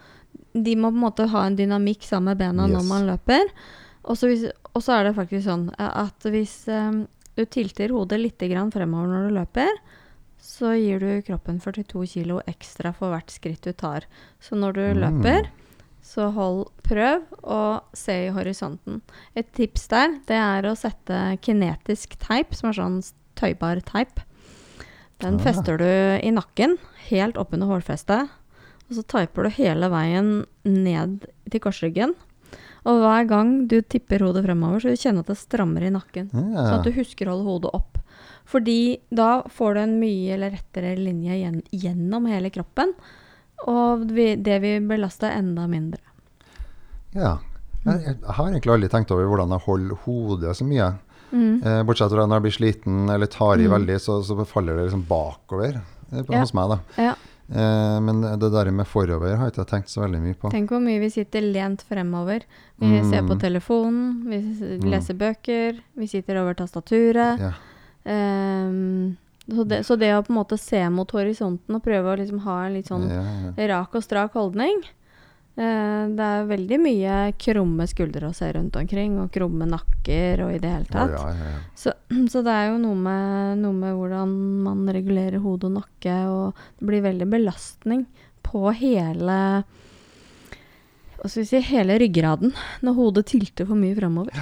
De 0.54 0.76
må 0.76 0.90
på 0.90 0.96
en 0.98 1.04
måte 1.06 1.28
ha 1.32 1.46
en 1.46 1.56
dynamikk 1.58 2.02
sammen 2.06 2.32
med 2.32 2.38
bena 2.38 2.66
når 2.70 2.84
man 2.88 3.06
løper. 3.08 3.48
Og 4.04 4.16
så 4.18 4.92
er 4.98 5.04
det 5.08 5.14
faktisk 5.16 5.46
sånn 5.48 5.68
eh, 5.78 5.90
at 6.04 6.20
hvis 6.30 6.68
um, 6.68 7.06
du 7.36 7.44
tilter 7.46 7.88
hodet 7.90 8.20
litt 8.20 8.38
grann 8.38 8.70
fremover 8.70 9.08
når 9.08 9.28
du 9.28 9.34
løper, 9.40 9.70
så 10.44 10.74
gir 10.76 11.00
du 11.00 11.22
kroppen 11.24 11.58
42 11.58 12.06
kilo 12.06 12.40
ekstra 12.46 12.92
for 12.94 13.10
hvert 13.14 13.30
skritt 13.32 13.62
du 13.64 13.72
tar. 13.72 14.04
Så 14.40 14.54
når 14.60 14.72
du 14.74 14.82
Mm. 14.94 15.00
løper, 15.00 15.48
så 16.04 16.30
hold, 16.36 16.66
prøv 16.84 17.22
å 17.42 17.80
se 17.96 18.26
i 18.26 18.30
horisonten. 18.30 19.00
Et 19.34 19.50
tips 19.56 19.88
der, 19.88 20.18
det 20.28 20.36
er 20.36 20.62
å 20.68 20.76
sette 20.76 21.38
kinetisk 21.40 22.18
teip, 22.20 22.54
som 22.54 22.68
er 22.68 22.74
sånn 22.74 23.00
tøybar 23.34 23.80
teip. 23.82 24.20
Den 25.20 25.36
Ah. 25.40 25.44
fester 25.44 25.78
du 25.78 25.84
i 26.22 26.30
nakken, 26.30 26.76
helt 27.08 27.36
oppunder 27.40 27.66
hårfestet. 27.66 28.28
Og 28.90 28.98
så 28.98 29.02
teiper 29.08 29.46
du 29.46 29.54
hele 29.56 29.88
veien 29.92 30.30
ned 30.68 31.26
til 31.50 31.60
korsryggen. 31.64 32.14
Og 32.84 32.98
hver 33.00 33.26
gang 33.30 33.52
du 33.70 33.78
tipper 33.80 34.20
hodet 34.26 34.42
fremover, 34.44 34.82
så 34.84 34.92
du 34.92 35.00
kjenne 35.00 35.22
at 35.24 35.30
det 35.32 35.38
strammer 35.40 35.86
i 35.86 35.92
nakken. 35.94 36.28
Sånn 36.34 36.74
at 36.78 36.84
du 36.84 36.92
husker 36.92 37.28
å 37.30 37.36
holde 37.38 37.48
hodet 37.48 37.70
opp. 37.78 37.98
Fordi 38.44 38.98
da 39.08 39.42
får 39.48 39.74
du 39.74 39.80
en 39.80 39.94
mye 40.02 40.34
eller 40.36 40.52
rettere 40.52 40.92
linje 41.00 41.38
gjen 41.40 41.62
gjennom 41.72 42.26
hele 42.28 42.50
kroppen. 42.52 42.92
Og 43.72 44.04
det 44.12 44.58
vil 44.60 44.84
belaste 44.90 45.30
enda 45.32 45.64
mindre. 45.70 46.00
ja. 47.16 47.38
Jeg, 47.84 48.14
har 48.24 48.46
egentlig 48.48 48.72
aldri 48.72 48.88
tenkt 48.88 49.10
over 49.12 49.26
hvordan 49.28 49.50
jeg 49.52 49.60
holder 49.66 49.98
hodet 50.06 50.54
så 50.56 50.64
mye. 50.64 50.86
Mm. 51.36 51.58
Eh, 51.60 51.82
bortsett 51.84 52.08
fra 52.14 52.24
når 52.24 52.38
jeg 52.38 52.44
blir 52.46 52.54
sliten 52.56 53.10
eller 53.12 53.28
tar 53.28 53.60
i 53.60 53.66
Mm. 53.66 53.74
veldig, 53.74 53.96
så, 54.00 54.22
så 54.24 54.38
faller 54.48 54.78
det 54.78 54.86
liksom 54.86 55.02
bakover 55.08 55.74
eh, 55.82 56.22
på, 56.24 56.32
Ja. 56.32 56.40
hos 56.40 56.54
meg. 56.56 56.70
da. 56.72 56.78
Ja. 56.96 57.14
Eh, 57.52 58.00
men 58.00 58.22
det 58.40 58.48
der 58.52 58.70
med 58.72 58.86
forover 58.88 59.36
har 59.36 59.50
jeg 59.50 59.52
ikke 59.58 59.66
tenkt 59.68 59.88
så 59.92 60.00
veldig 60.06 60.20
mye 60.22 60.34
på. 60.40 60.50
Tenk 60.50 60.70
hvor 60.72 60.80
mye 60.80 61.00
vi 61.02 61.10
sitter 61.12 61.40
lent 61.44 61.82
fremover. 61.84 62.42
Vi 62.80 62.86
Mm. 63.00 63.10
ser 63.10 63.22
på 63.28 63.36
telefonen, 63.40 64.24
vi 64.28 64.38
leser 64.40 64.88
leser 64.90 65.14
bøker, 65.14 65.80
vi 65.94 66.06
sitter 66.06 66.40
over 66.40 66.54
tastaturet. 66.54 67.38
Ja. 67.40 67.52
Ehm, 68.06 69.16
så, 69.48 69.64
det, 69.68 69.82
så 69.86 69.96
det 70.00 70.10
å 70.16 70.22
på 70.24 70.32
en 70.32 70.38
måte 70.40 70.58
se 70.60 70.80
mot 70.92 71.10
horisonten 71.12 71.76
og 71.76 71.82
prøve 71.84 72.14
å 72.14 72.18
liksom 72.20 72.40
ha 72.46 72.58
en 72.66 72.74
litt 72.78 72.88
sånn 72.88 73.08
Ja, 73.10 73.22
ja. 73.56 73.66
rak 73.74 73.94
og 73.94 74.02
strak 74.06 74.32
holdning, 74.38 74.82
det 75.54 76.24
er 76.26 76.48
veldig 76.50 76.78
mye 76.82 77.18
krumme 77.38 77.84
skuldre 77.86 78.26
å 78.26 78.34
se 78.34 78.48
rundt 78.56 78.74
omkring, 78.80 79.20
og 79.22 79.30
krumme 79.34 79.68
nakker 79.70 80.42
og 80.46 80.56
i 80.56 80.58
det 80.58 80.72
hele 80.72 80.88
tatt. 80.90 81.14
ja, 81.14 81.28
ja, 81.30 81.52
ja. 81.52 81.60
Så, 81.78 81.92
så 82.32 82.42
det 82.42 82.56
er 82.56 82.72
jo 82.72 82.80
noe 82.82 82.98
med, 82.98 83.62
noe 83.62 83.76
med 83.78 83.94
hvordan 83.94 84.34
man 84.66 84.82
regulerer 84.90 85.38
hode 85.44 85.70
og 85.70 85.76
nakke, 85.78 86.16
og 86.26 86.66
det 86.80 86.88
blir 86.90 87.06
veldig 87.06 87.28
belastning 87.30 88.06
på 88.42 88.66
hele 88.74 89.38
hva 91.24 91.30
skal 91.30 91.40
vi 91.40 91.48
si, 91.48 91.60
hele 91.70 91.94
ryggraden 92.02 92.52
når 92.84 92.96
hodet 92.98 93.24
tilter 93.30 93.64
for 93.64 93.78
mye 93.80 93.96
framover. 93.96 94.34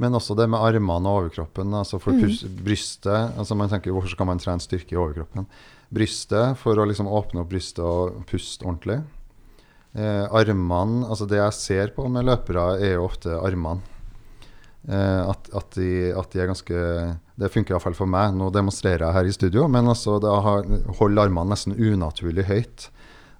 Men 0.00 0.14
også 0.16 0.36
det 0.38 0.46
med 0.48 0.62
armene 0.62 1.10
og 1.10 1.24
overkroppen. 1.24 1.74
Altså 1.74 1.98
for 2.00 2.14
Mm. 2.14 2.62
brystet 2.64 3.36
altså 3.36 3.56
man 3.56 3.68
tenker, 3.68 3.90
Hvorfor 3.90 4.08
skal 4.14 4.26
man 4.26 4.38
trene 4.38 4.62
styrke 4.62 4.92
i 4.94 5.00
overkroppen? 5.00 5.46
Brystet 5.92 6.56
for 6.56 6.78
å 6.78 6.86
liksom 6.86 7.08
åpne 7.10 7.42
opp 7.42 7.50
brystet 7.50 7.82
og 7.84 8.24
puste 8.30 8.64
ordentlig. 8.64 9.02
Eh, 9.94 10.26
armene 10.30 11.06
altså 11.10 11.26
Det 11.26 11.38
jeg 11.40 11.52
ser 11.56 11.88
på 11.96 12.04
med 12.08 12.24
løpere, 12.28 12.76
er 12.78 12.92
jo 12.94 13.06
ofte 13.08 13.32
armene. 13.42 13.80
Eh, 14.88 15.22
at, 15.28 15.50
at, 15.54 15.70
de, 15.76 15.88
at 16.16 16.30
de 16.32 16.40
er 16.40 16.46
ganske 16.48 16.78
Det 17.36 17.50
funker 17.52 17.74
iallfall 17.74 17.96
for 17.98 18.08
meg. 18.08 18.32
Nå 18.38 18.50
demonstrerer 18.54 19.04
jeg 19.08 19.16
her 19.18 19.28
i 19.28 19.34
studio, 19.36 19.66
men 19.68 19.88
altså 19.90 20.18
det 20.22 20.30
å 20.30 20.38
ha- 20.44 20.94
holde 21.00 21.24
armene 21.26 21.50
nesten 21.52 21.74
unaturlig 21.76 22.46
høyt 22.48 22.88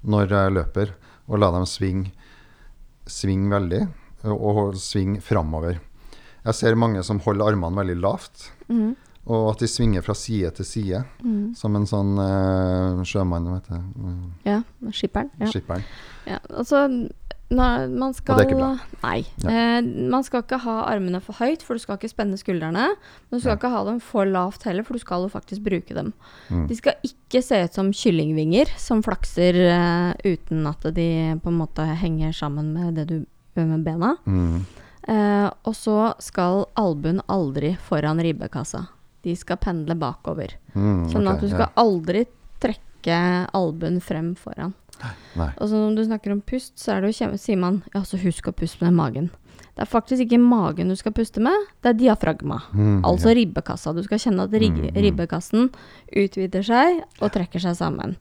når 0.05 0.31
jeg 0.33 0.53
løper, 0.57 0.93
og 1.29 1.39
la 1.43 1.51
dem 1.53 1.67
svinge 1.69 2.11
sving 3.11 3.49
veldig, 3.51 3.83
og, 4.25 4.41
og 4.41 4.75
svinge 4.81 5.21
framover. 5.21 5.79
Jeg 6.47 6.55
ser 6.57 6.77
mange 6.79 7.03
som 7.05 7.19
holder 7.21 7.51
armene 7.53 7.77
veldig 7.83 7.97
lavt, 8.01 8.47
Mm. 8.71 8.95
og 9.27 9.51
at 9.51 9.59
de 9.61 9.67
svinger 9.69 10.01
fra 10.07 10.15
side 10.15 10.53
til 10.55 10.65
side, 10.65 11.01
mm. 11.25 11.55
som 11.59 11.75
en 11.77 11.85
sånn 11.91 12.13
eh, 12.23 13.01
sjømann, 13.05 13.49
vet 13.59 13.67
du. 13.69 14.15
Ja, 14.47 14.61
skipperen. 14.95 15.29
Ja. 15.41 15.49
Skipperen. 15.51 15.83
Ja, 16.27 16.39
altså 16.51 16.85
man 17.51 18.13
skal 18.15 18.37
det 18.39 18.45
er 18.45 18.49
ikke 18.53 18.59
bra. 18.61 18.69
Nei. 19.03 19.25
Eh, 19.51 19.81
man 20.13 20.23
skal 20.23 20.45
ikke 20.45 20.61
ha 20.63 20.75
armene 20.87 21.19
for 21.21 21.35
høyt, 21.41 21.65
for 21.67 21.75
du 21.75 21.83
skal 21.83 21.97
ikke 21.99 22.11
spenne 22.13 22.39
skuldrene. 22.39 22.85
Men 22.95 23.33
du 23.35 23.41
skal 23.41 23.57
Ja. 23.57 23.59
ikke 23.59 23.71
ha 23.73 23.81
dem 23.89 23.99
for 23.99 24.25
lavt 24.25 24.63
heller, 24.63 24.85
for 24.85 24.95
du 24.95 25.01
skal 25.03 25.23
jo 25.27 25.29
faktisk 25.33 25.65
bruke 25.65 25.93
dem. 25.97 26.13
Mm. 26.49 26.69
De 26.69 26.77
skal 26.77 26.95
ikke 27.03 27.43
se 27.43 27.59
ut 27.65 27.75
som 27.75 27.91
kyllingvinger 27.91 28.71
som 28.79 29.03
flakser 29.03 29.59
eh, 29.67 30.15
uten 30.37 30.65
at 30.71 30.81
de 30.95 31.41
på 31.43 31.49
en 31.51 31.59
måte 31.59 31.83
henger 31.99 32.33
sammen 32.33 32.73
med 32.73 32.95
det 32.95 33.07
du 33.09 33.27
gjør 33.57 33.67
med 33.67 33.85
bena. 33.85 34.15
Mm. 34.27 34.65
Eh, 35.09 35.51
og 35.65 35.75
så 35.75 36.15
skal 36.23 36.67
albuen 36.77 37.21
aldri 37.29 37.77
foran 37.89 38.21
ribbekassa. 38.23 38.87
De 39.25 39.35
skal 39.35 39.57
pendle 39.57 39.97
bakover. 39.99 40.55
Mm, 40.77 41.09
Sånn 41.11 41.27
okay, 41.27 41.35
at 41.35 41.41
du 41.41 41.49
ja. 41.49 41.57
skal 41.57 41.73
aldri 41.77 42.27
trekke 42.63 43.49
albuen 43.53 43.99
frem 44.01 44.37
foran. 44.37 44.73
Nei. 45.39 45.51
Og 45.57 45.71
så 45.71 45.79
når 45.79 45.97
du 45.97 46.05
snakker 46.09 46.35
om 46.35 46.43
pust, 46.45 46.75
så 46.81 46.97
er 46.97 47.05
det 47.05 47.13
jo 47.13 47.31
sier 47.39 47.59
man 47.61 47.83
ja, 47.95 48.03
så 48.07 48.19
husk 48.21 48.51
å 48.51 48.57
puste 48.57 48.85
med 48.85 48.97
magen. 48.99 49.31
Det 49.71 49.85
er 49.87 49.89
faktisk 49.89 50.25
ikke 50.27 50.41
magen 50.43 50.91
du 50.91 50.97
skal 50.99 51.15
puste 51.17 51.41
med, 51.41 51.67
det 51.81 51.93
er 51.93 51.99
diafragma. 51.99 52.59
Mm, 52.75 53.03
Altså 53.07 53.31
ja. 53.31 53.37
ribbekassa. 53.39 53.95
Du 53.97 54.03
skal 54.05 54.19
kjenne 54.21 54.45
at 54.45 54.53
rib 54.53 54.77
Mm, 54.77 54.91
mm. 54.91 55.03
ribbekassen 55.07 55.69
utvider 56.17 56.63
seg 56.67 57.03
og 57.21 57.33
trekker 57.33 57.63
seg 57.63 57.77
sammen. 57.79 58.17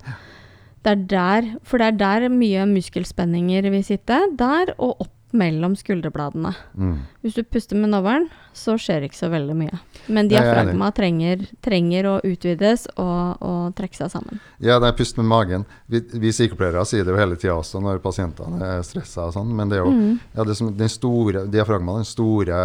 Det 0.86 0.92
er 0.94 1.02
der, 1.12 1.50
for 1.68 1.82
det 1.82 1.88
er 1.88 1.98
der 2.00 2.30
mye 2.32 2.66
muskelspenninger 2.70 3.70
vil 3.74 3.84
sitte. 3.84 4.22
Der 4.40 4.74
og 4.78 5.02
opp 5.04 5.16
mellom 5.32 5.76
skulderbladene. 5.78 6.52
Mm. 6.74 6.96
Hvis 7.22 7.36
du 7.38 7.44
puster 7.44 7.78
med 7.78 7.92
navlen, 7.94 8.28
så 8.56 8.76
skjer 8.82 9.02
det 9.04 9.12
ikke 9.12 9.20
så 9.20 9.30
veldig 9.32 9.56
mye. 9.60 9.80
Men 10.08 10.30
diafragma 10.32 10.90
trenger, 10.96 11.44
trenger 11.66 12.08
å 12.10 12.16
utvides 12.26 12.88
og, 12.96 13.42
og 13.46 13.76
trekke 13.78 14.00
seg 14.00 14.12
sammen. 14.16 14.42
Ja, 14.58 14.80
det 14.82 14.90
er 14.90 14.98
pust 14.98 15.20
med 15.22 15.30
magen. 15.30 15.68
Vi, 15.86 16.02
vi 16.22 16.34
sykepleiere 16.34 16.86
sier 16.90 17.06
det 17.06 17.14
jo 17.14 17.20
hele 17.22 17.38
tida 17.40 17.58
også 17.60 17.82
når 17.84 18.02
pasientene 18.04 18.60
er 18.80 18.82
stressa 18.88 19.28
og 19.30 19.36
sånn, 19.38 19.54
men 19.56 19.70
det 19.70 19.80
er 19.80 19.86
jo 19.86 19.90
Mm. 20.00 20.20
ja, 20.36 20.44
det 20.46 20.54
som, 20.56 20.70
den 20.78 20.90
store 20.90 21.46
diafragma, 21.50 21.96
den 21.98 22.06
store 22.08 22.60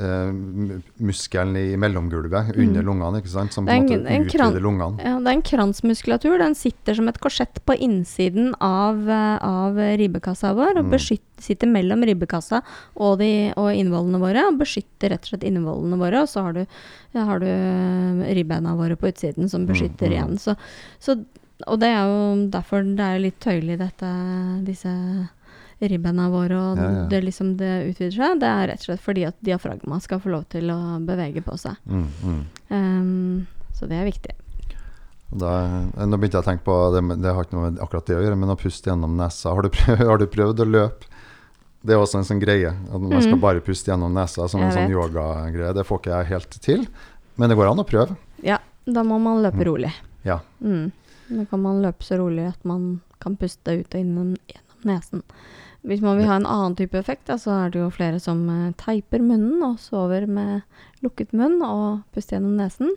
eh, 0.00 0.32
muskelen 1.04 1.56
i 1.60 1.76
mellomgulvet 1.80 2.54
under 2.56 2.82
lungene, 2.86 3.20
ikke 3.20 3.32
sant, 3.32 3.52
som 3.52 3.66
på 3.66 3.70
Mm. 3.70 3.76
En 3.76 3.86
måte 3.86 4.00
en- 4.00 4.06
en 4.06 4.26
utvider 4.26 4.60
lungene. 4.64 4.98
Ja, 5.04 5.18
det 5.18 5.26
er 5.28 5.36
en 5.36 5.42
kransmuskulatur. 5.42 6.38
Den 6.38 6.54
sitter 6.54 6.94
som 6.94 7.08
et 7.08 7.20
korsett 7.20 7.60
på 7.66 7.76
innsiden 7.78 8.54
av, 8.60 9.08
eh, 9.08 9.38
av 9.42 9.76
ribbekassa 9.76 10.54
vår 10.54 10.78
og 10.78 10.90
beskytter, 10.90 11.26
sitter 11.40 11.66
mellom 11.68 12.02
ribbekassa 12.04 12.62
og, 12.96 13.18
de, 13.18 13.52
og 13.56 13.72
innvollene 13.72 14.20
våre 14.20 14.46
og 14.48 14.58
beskytter 14.58 15.10
rett 15.10 15.24
og 15.24 15.30
slett 15.38 15.44
innvollene 15.48 15.96
våre. 15.96 16.22
Og 16.22 16.28
så 16.28 16.42
har 16.42 16.52
du, 16.52 16.66
ja, 17.14 17.24
har 17.24 17.38
du 17.40 17.46
eh, 17.46 18.34
ribbeina 18.34 18.74
våre 18.76 18.96
på 18.96 19.08
utsiden 19.08 19.48
som 19.48 19.66
beskytter 19.66 20.08
mm. 20.08 20.12
igjen. 20.12 20.38
Så, 20.38 20.56
så, 20.98 21.16
og 21.66 21.78
det 21.80 21.88
er 21.88 22.04
jo 22.08 22.48
derfor 22.50 22.82
det 22.96 23.00
er 23.04 23.18
litt 23.20 23.40
tøyelig, 23.40 23.78
dette, 23.78 24.10
disse 24.64 24.92
ribbeina 25.88 26.28
våre, 26.30 26.56
og 26.72 26.76
Ja, 26.78 26.90
ja. 26.90 27.06
Det, 27.08 27.22
liksom, 27.24 27.56
det 27.56 27.70
utvider 27.90 28.12
seg. 28.12 28.40
Det 28.40 28.48
er 28.48 28.66
rett 28.68 28.80
og 28.80 28.84
slett 28.90 29.00
fordi 29.00 29.24
at 29.26 29.36
diafragma 29.40 30.00
skal 30.00 30.20
få 30.20 30.28
lov 30.30 30.44
til 30.52 30.68
å 30.70 30.98
bevege 31.06 31.40
på 31.42 31.56
seg. 31.58 31.76
Mm, 31.86 32.06
mm. 32.24 32.40
Um, 32.70 33.46
så 33.72 33.86
det 33.88 33.96
er 33.96 34.04
viktig. 34.04 34.34
Da, 35.30 35.50
nå 35.94 36.18
begynte 36.18 36.40
jeg 36.40 36.42
å 36.42 36.48
tenke 36.48 36.64
på 36.66 36.76
det, 36.92 37.00
det 37.22 37.32
har 37.32 37.44
ikke 37.46 37.54
noe 37.56 37.70
med 37.70 37.78
akkurat 37.84 38.06
det 38.10 38.16
å 38.18 38.22
gjøre, 38.24 38.36
men 38.36 38.50
å 38.50 38.58
puste 38.58 38.90
gjennom 38.90 39.14
nesa. 39.16 39.52
Har 39.54 39.62
du 39.62 39.70
prøvd, 39.70 40.02
har 40.10 40.18
du 40.18 40.26
prøvd 40.26 40.64
å 40.64 40.66
løpe? 40.66 41.06
Det 41.80 41.94
er 41.94 42.02
også 42.02 42.18
en 42.20 42.26
sånn 42.28 42.40
greie. 42.42 42.68
At 42.68 43.00
man 43.00 43.22
skal 43.22 43.38
Mm. 43.38 43.40
bare 43.40 43.60
puste 43.64 43.88
gjennom 43.88 44.12
nesa 44.12 44.48
som 44.50 44.60
en 44.60 44.72
sånn 44.74 44.90
yogagreie. 44.92 45.72
Det 45.72 45.86
får 45.86 46.00
ikke 46.02 46.12
jeg 46.18 46.26
helt 46.34 46.58
til, 46.60 46.82
men 47.40 47.48
det 47.48 47.56
går 47.56 47.70
an 47.70 47.78
å 47.80 47.86
prøve. 47.88 48.16
Ja, 48.44 48.58
da 48.84 49.00
må 49.06 49.16
man 49.22 49.40
løpe 49.42 49.62
Mm. 49.62 49.66
rolig. 49.70 49.92
Ja. 50.26 50.40
Mm. 50.60 50.90
Da 51.30 51.44
kan 51.46 51.62
man 51.62 51.80
løpe 51.80 52.02
så 52.04 52.18
rolig 52.18 52.48
at 52.48 52.62
man 52.64 53.00
kan 53.20 53.36
puste 53.36 53.70
ut 53.80 53.94
og 53.94 54.00
inn 54.00 54.12
gjennom 54.12 54.36
nesen. 54.84 55.22
Hvis 55.86 56.02
man 56.04 56.18
vil 56.18 56.28
ha 56.28 56.36
en 56.36 56.48
annen 56.48 56.76
type 56.76 56.98
effekt, 56.98 57.26
da, 57.30 57.38
så 57.40 57.54
er 57.56 57.70
det 57.72 57.80
jo 57.80 57.92
flere 57.94 58.20
som 58.20 58.42
eh, 58.52 58.72
teiper 58.80 59.22
munnen 59.24 59.62
og 59.64 59.78
sover 59.80 60.26
med 60.28 60.60
lukket 61.04 61.32
munn 61.36 61.62
og 61.64 62.02
puster 62.12 62.36
gjennom 62.36 62.58
nesen. 62.60 62.92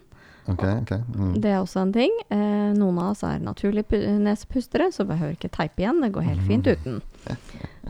Okay, 0.51 0.81
okay. 0.81 0.99
Mm. 1.15 1.35
Det 1.39 1.51
er 1.53 1.61
også 1.61 1.85
en 1.85 1.93
ting. 1.95 2.15
Eh, 2.27 2.71
noen 2.75 2.99
av 2.99 3.13
oss 3.13 3.23
er 3.23 3.39
naturlige 3.39 3.87
pu 3.93 3.99
nesepustere, 4.25 4.89
så 4.91 5.07
behøver 5.07 5.37
ikke 5.37 5.53
teipe 5.55 5.85
igjen. 5.85 6.01
Det 6.03 6.11
går 6.15 6.27
helt 6.27 6.43
fint 6.49 6.67
uten. 6.67 6.99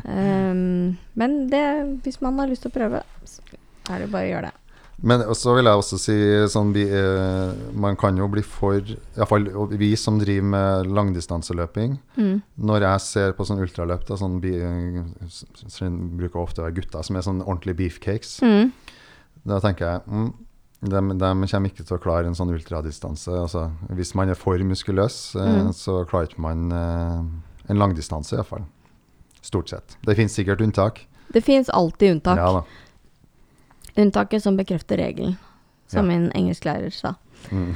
Um, 0.06 0.98
men 1.20 1.40
det, 1.50 1.64
hvis 2.06 2.22
man 2.22 2.38
har 2.38 2.52
lyst 2.52 2.68
til 2.68 2.74
å 2.74 2.78
prøve, 2.78 3.02
så 3.26 3.42
er 3.90 4.04
det 4.04 4.12
bare 4.14 4.28
å 4.28 4.32
gjøre 4.36 4.52
det. 4.52 4.60
Men 5.04 5.20
så 5.36 5.52
vil 5.58 5.68
jeg 5.68 5.76
også 5.82 5.98
si 6.00 6.14
sånn 6.48 6.70
vi, 6.72 6.86
eh, 6.88 7.52
Man 7.76 7.98
kan 8.00 8.16
jo 8.16 8.28
bli 8.32 8.42
for 8.42 8.78
Iallfall 9.18 9.50
vi 9.76 9.90
som 10.00 10.16
driver 10.22 10.46
med 10.54 10.88
langdistanseløping. 10.96 11.98
Mm. 12.16 12.38
Når 12.64 12.86
jeg 12.88 13.02
ser 13.02 13.34
på 13.36 13.44
sånn 13.50 13.60
ultraløp, 13.60 14.06
da, 14.08 14.16
sånn, 14.16 14.40
bi- 14.40 14.62
så 15.30 15.90
bruker 15.92 16.40
ofte 16.40 16.62
å 16.64 16.68
være 16.70 16.78
gutter 16.80 17.04
som 17.04 17.16
er 17.20 17.26
sånn 17.26 17.42
ordentlige 17.44 17.76
beefcakes. 17.82 18.38
Mm. 18.46 18.72
Da 19.46 19.60
tenker 19.60 19.90
jeg 19.90 20.02
mm, 20.08 20.30
de, 20.84 21.02
de 21.20 21.32
kommer 21.52 21.70
ikke 21.72 21.84
til 21.88 21.98
å 21.98 22.02
klare 22.04 22.28
en 22.32 22.36
sånn 22.40 22.54
ultradistanse. 22.56 23.32
Altså, 23.44 23.66
hvis 23.92 24.14
man 24.16 24.30
er 24.32 24.40
for 24.40 24.58
muskuløs, 24.64 25.36
eh, 25.36 25.52
Mm. 25.68 25.74
så 25.76 26.06
klarer 26.08 26.30
ikke 26.32 26.40
man 26.48 26.72
eh, 26.72 27.20
en 27.72 27.78
langdistanse, 27.80 28.36
iallfall. 28.40 28.64
Stort 29.44 29.68
sett. 29.70 29.98
Det 30.08 30.16
finnes 30.16 30.32
sikkert 30.36 30.62
unntak. 30.64 31.04
Det 31.34 31.44
finnes 31.44 31.68
alltid 31.76 32.16
unntak. 32.22 32.38
Ja 32.40 32.52
da. 32.54 32.64
Unntaket 33.96 34.42
som 34.44 34.58
bekrefter 34.58 34.98
regelen, 34.98 35.36
som 35.88 36.10
Ja. 36.10 36.18
min 36.18 36.32
engelsklærer 36.32 36.92
sa. 36.94 37.16
Mm. 37.52 37.76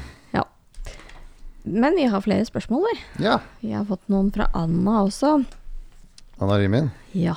Men 1.67 1.95
vi 1.95 2.05
har 2.07 2.21
flere 2.21 2.45
spørsmål, 2.47 2.85
vi. 2.87 3.25
Ja. 3.25 3.39
Vi 3.59 3.73
har 3.75 3.83
fått 3.85 4.05
noen 4.07 4.29
fra 4.31 4.45
Anna 4.55 5.01
også. 5.03 5.33
Anna 6.39 6.57
Rimin. 6.61 6.91
Ja. 7.11 7.35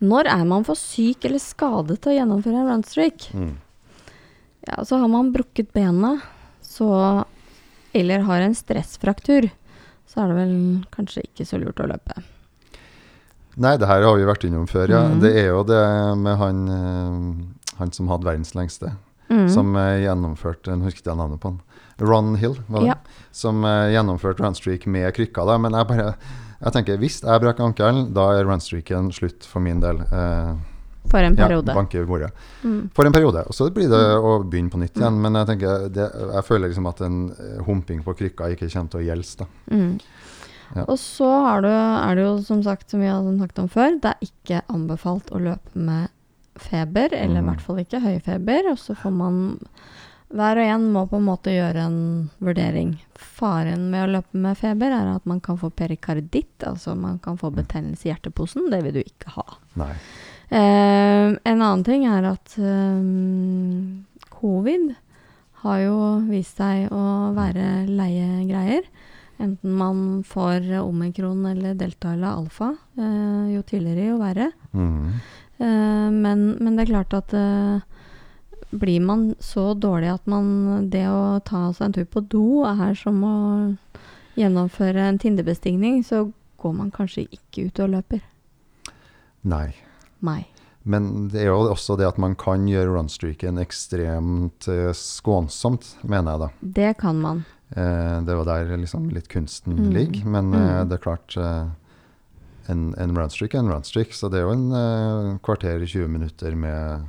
Når 0.00 0.24
er 0.32 0.44
man 0.48 0.64
for 0.64 0.78
syk 0.78 1.26
eller 1.28 1.42
skadet 1.42 1.98
til 2.00 2.14
å 2.14 2.16
gjennomføre 2.16 2.62
en 2.62 2.70
runstreak? 2.70 3.26
Mm. 3.36 3.56
Ja, 4.68 4.84
så 4.84 4.98
har 5.02 5.08
man 5.12 5.32
brukket 5.34 5.72
benet, 5.76 6.22
så 6.62 7.24
Eller 7.94 8.20
har 8.20 8.40
en 8.44 8.54
stressfraktur, 8.54 9.50
så 10.06 10.20
er 10.22 10.28
det 10.28 10.36
vel 10.36 10.50
kanskje 10.92 11.22
ikke 11.24 11.46
så 11.48 11.58
lurt 11.58 11.80
å 11.80 11.86
løpe. 11.88 12.22
Nei, 13.56 13.76
det 13.80 13.88
her 13.88 14.02
har 14.04 14.16
vi 14.16 14.26
vært 14.28 14.44
innom 14.44 14.66
før, 14.68 14.88
ja. 14.92 15.00
Mm. 15.08 15.20
Det 15.20 15.30
er 15.40 15.46
jo 15.48 15.62
det 15.64 16.18
med 16.20 16.36
han, 16.38 16.60
eh, 16.68 17.57
han 17.78 17.92
som 17.94 18.10
hadde 18.12 18.28
verdens 18.28 18.54
lengste, 18.58 18.94
Mm. 19.28 19.44
som 19.52 19.74
uh, 19.76 19.98
gjennomførte 20.00 20.72
Nå 20.72 20.86
husker 20.86 21.02
ikke 21.02 21.14
navnet 21.18 21.40
på 21.42 21.50
han. 21.50 21.58
Ron 22.00 22.30
Hill, 22.40 22.54
var 22.64 22.80
det? 22.80 22.94
Ja. 22.94 22.94
Som 23.36 23.60
uh, 23.60 23.90
gjennomførte 23.92 24.40
runstreak 24.40 24.86
med 24.88 25.10
krykka. 25.12 25.44
Da. 25.44 25.58
Men 25.60 25.76
jeg 25.76 25.88
bare 25.90 26.14
jeg 26.58 26.74
tenker, 26.74 26.96
hvis 26.98 27.20
jeg 27.22 27.42
brekker 27.42 27.66
ankelen, 27.68 28.08
da 28.16 28.24
er 28.34 28.48
runstreaken 28.48 29.12
slutt 29.12 29.46
for 29.46 29.62
min 29.62 29.82
del. 29.84 30.00
Uh, 30.08 30.56
For 31.08 31.22
en 31.24 31.36
periode. 31.36 31.76
Ja. 31.76 32.30
Mm. 32.64 32.80
For 32.96 33.04
en 33.04 33.14
periode. 33.14 33.44
Og 33.46 33.54
så 33.54 33.68
blir 33.72 33.92
det 33.92 34.00
å 34.16 34.38
begynne 34.42 34.72
på 34.72 34.80
nytt 34.80 34.98
igjen. 34.98 35.20
Men 35.22 35.38
jeg 35.38 35.52
tenker, 35.52 35.86
det, 35.92 36.08
jeg 36.08 36.44
føler 36.48 36.72
liksom 36.72 36.88
at 36.90 37.04
en 37.06 37.20
humping 37.68 38.02
på 38.04 38.16
krykka 38.18 38.50
ikke 38.56 38.68
kommer 38.72 38.92
til 38.92 39.00
å 39.00 39.06
gjelde. 39.06 39.46
Mm. 39.70 39.92
Ja. 40.74 40.84
Og 40.84 40.98
så 41.00 41.28
har 41.46 41.64
du, 41.64 41.70
er 41.70 42.18
det 42.18 42.26
jo 42.26 42.34
som 42.44 42.60
sagt, 42.66 42.90
som 42.90 43.00
vi 43.00 43.08
har 43.08 43.22
snakket 43.24 43.62
om 43.62 43.70
før, 43.72 43.94
det 44.02 44.10
er 44.16 44.26
ikke 44.26 44.64
anbefalt 44.72 45.30
å 45.32 45.40
løpe 45.40 45.72
med 45.78 46.10
feber, 46.58 47.12
eller 47.12 47.38
i 47.38 47.42
Mm. 47.42 47.48
hvert 47.52 47.60
fall 47.64 47.78
ikke 47.82 48.00
høy 48.02 48.18
feber. 48.22 48.70
Og 48.72 48.78
så 48.78 48.94
får 48.96 49.12
man 49.12 49.58
Hver 50.30 50.58
og 50.60 50.66
en 50.68 50.92
må 50.92 51.08
på 51.08 51.16
en 51.16 51.24
måte 51.24 51.48
gjøre 51.48 51.86
en 51.86 52.30
vurdering. 52.38 52.98
Faren 53.16 53.86
med 53.90 54.04
å 54.04 54.12
løpe 54.12 54.34
med 54.36 54.58
feber 54.58 54.92
er 54.92 55.14
at 55.14 55.24
man 55.24 55.40
kan 55.40 55.56
få 55.56 55.70
perikarditt, 55.72 56.58
altså 56.68 56.94
man 56.94 57.18
kan 57.18 57.38
få 57.38 57.48
betennelse 57.50 58.04
i 58.04 58.12
hjerteposen. 58.12 58.68
Det 58.70 58.82
vil 58.84 58.92
du 58.92 59.00
ikke 59.00 59.30
ha. 59.38 59.46
Nei. 59.80 59.94
Eh, 60.50 61.32
en 61.32 61.62
annen 61.62 61.82
ting 61.82 62.04
er 62.04 62.24
at 62.28 62.58
eh, 62.58 64.28
covid 64.36 64.94
har 65.62 65.78
jo 65.82 65.96
vist 66.28 66.58
seg 66.60 66.90
å 66.92 67.32
være 67.36 67.86
leie 67.88 68.44
greier. 68.48 68.82
Enten 69.40 69.70
man 69.78 70.22
får 70.26 70.66
omikron 70.82 71.44
eller 71.46 71.74
delta 71.78 72.12
eller 72.12 72.36
alfa. 72.42 72.72
Eh, 72.98 73.54
jo 73.54 73.62
tidligere, 73.62 74.10
jo 74.12 74.18
verre. 74.20 74.52
Mhm. 74.72 75.20
Eh, 75.60 76.10
men, 76.14 76.44
men 76.62 76.76
det 76.76 76.86
er 76.86 76.92
klart 76.92 77.14
at 77.18 77.32
eh, 77.34 77.80
blir 78.70 79.00
man 79.00 79.34
så 79.40 79.72
dårlig 79.74 80.10
at 80.12 80.26
man 80.28 80.88
Det 80.92 81.06
å 81.08 81.40
ta 81.42 81.72
seg 81.72 81.86
en 81.88 81.92
tur 81.96 82.04
på 82.12 82.20
do 82.30 82.64
er 82.68 82.94
som 82.94 83.22
å 83.24 83.36
gjennomføre 84.38 85.08
en 85.08 85.18
Tinder-bestigning, 85.18 86.02
så 86.06 86.28
går 86.62 86.74
man 86.76 86.90
kanskje 86.94 87.24
ikke 87.34 87.66
ut 87.68 87.80
og 87.82 87.90
løper. 87.96 88.20
Nei. 89.48 89.72
Nei. 90.22 90.44
Men 90.88 91.28
det 91.32 91.42
er 91.42 91.50
jo 91.50 91.56
også 91.72 91.96
det 91.98 92.06
at 92.06 92.18
man 92.22 92.36
kan 92.38 92.66
gjøre 92.70 92.94
runstreaken 92.94 93.58
ekstremt 93.60 94.68
eh, 94.70 94.92
skånsomt, 94.94 95.96
mener 96.06 96.32
jeg 96.36 96.40
da. 96.44 96.48
Det 96.78 96.92
kan 97.02 97.18
man. 97.20 97.42
Eh, 97.74 98.20
det 98.24 98.30
er 98.32 98.38
jo 98.38 98.46
der 98.46 98.70
liksom 98.78 99.10
litt 99.12 99.28
kunsten 99.28 99.74
Mm. 99.76 99.90
ligger. 99.92 100.24
Men 100.26 100.50
Mm. 100.54 100.88
det 100.88 100.98
er 100.98 101.02
klart 101.02 101.36
En, 102.68 102.94
en 103.00 103.14
runstreak 103.16 103.54
er 103.54 103.58
en 103.62 103.70
runstreak, 103.72 104.12
så 104.12 104.28
det 104.30 104.40
er 104.40 104.46
jo 104.46 104.52
en 104.52 104.72
eh, 104.76 105.38
kvarter 105.42 105.80
20 105.86 106.08
minutter 106.08 106.54
med 106.54 107.06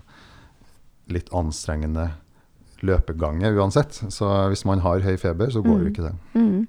litt 1.12 1.30
anstrengende 1.36 2.12
løpegange 2.86 3.50
uansett. 3.58 3.98
Så 4.14 4.28
hvis 4.54 4.64
man 4.66 4.80
har 4.86 5.02
høy 5.04 5.18
feber, 5.20 5.50
så 5.52 5.62
går 5.66 5.80
jo 5.82 5.86
Mm. 5.86 5.92
ikke 5.92 6.06
det. 6.06 6.14
Mm. 6.36 6.68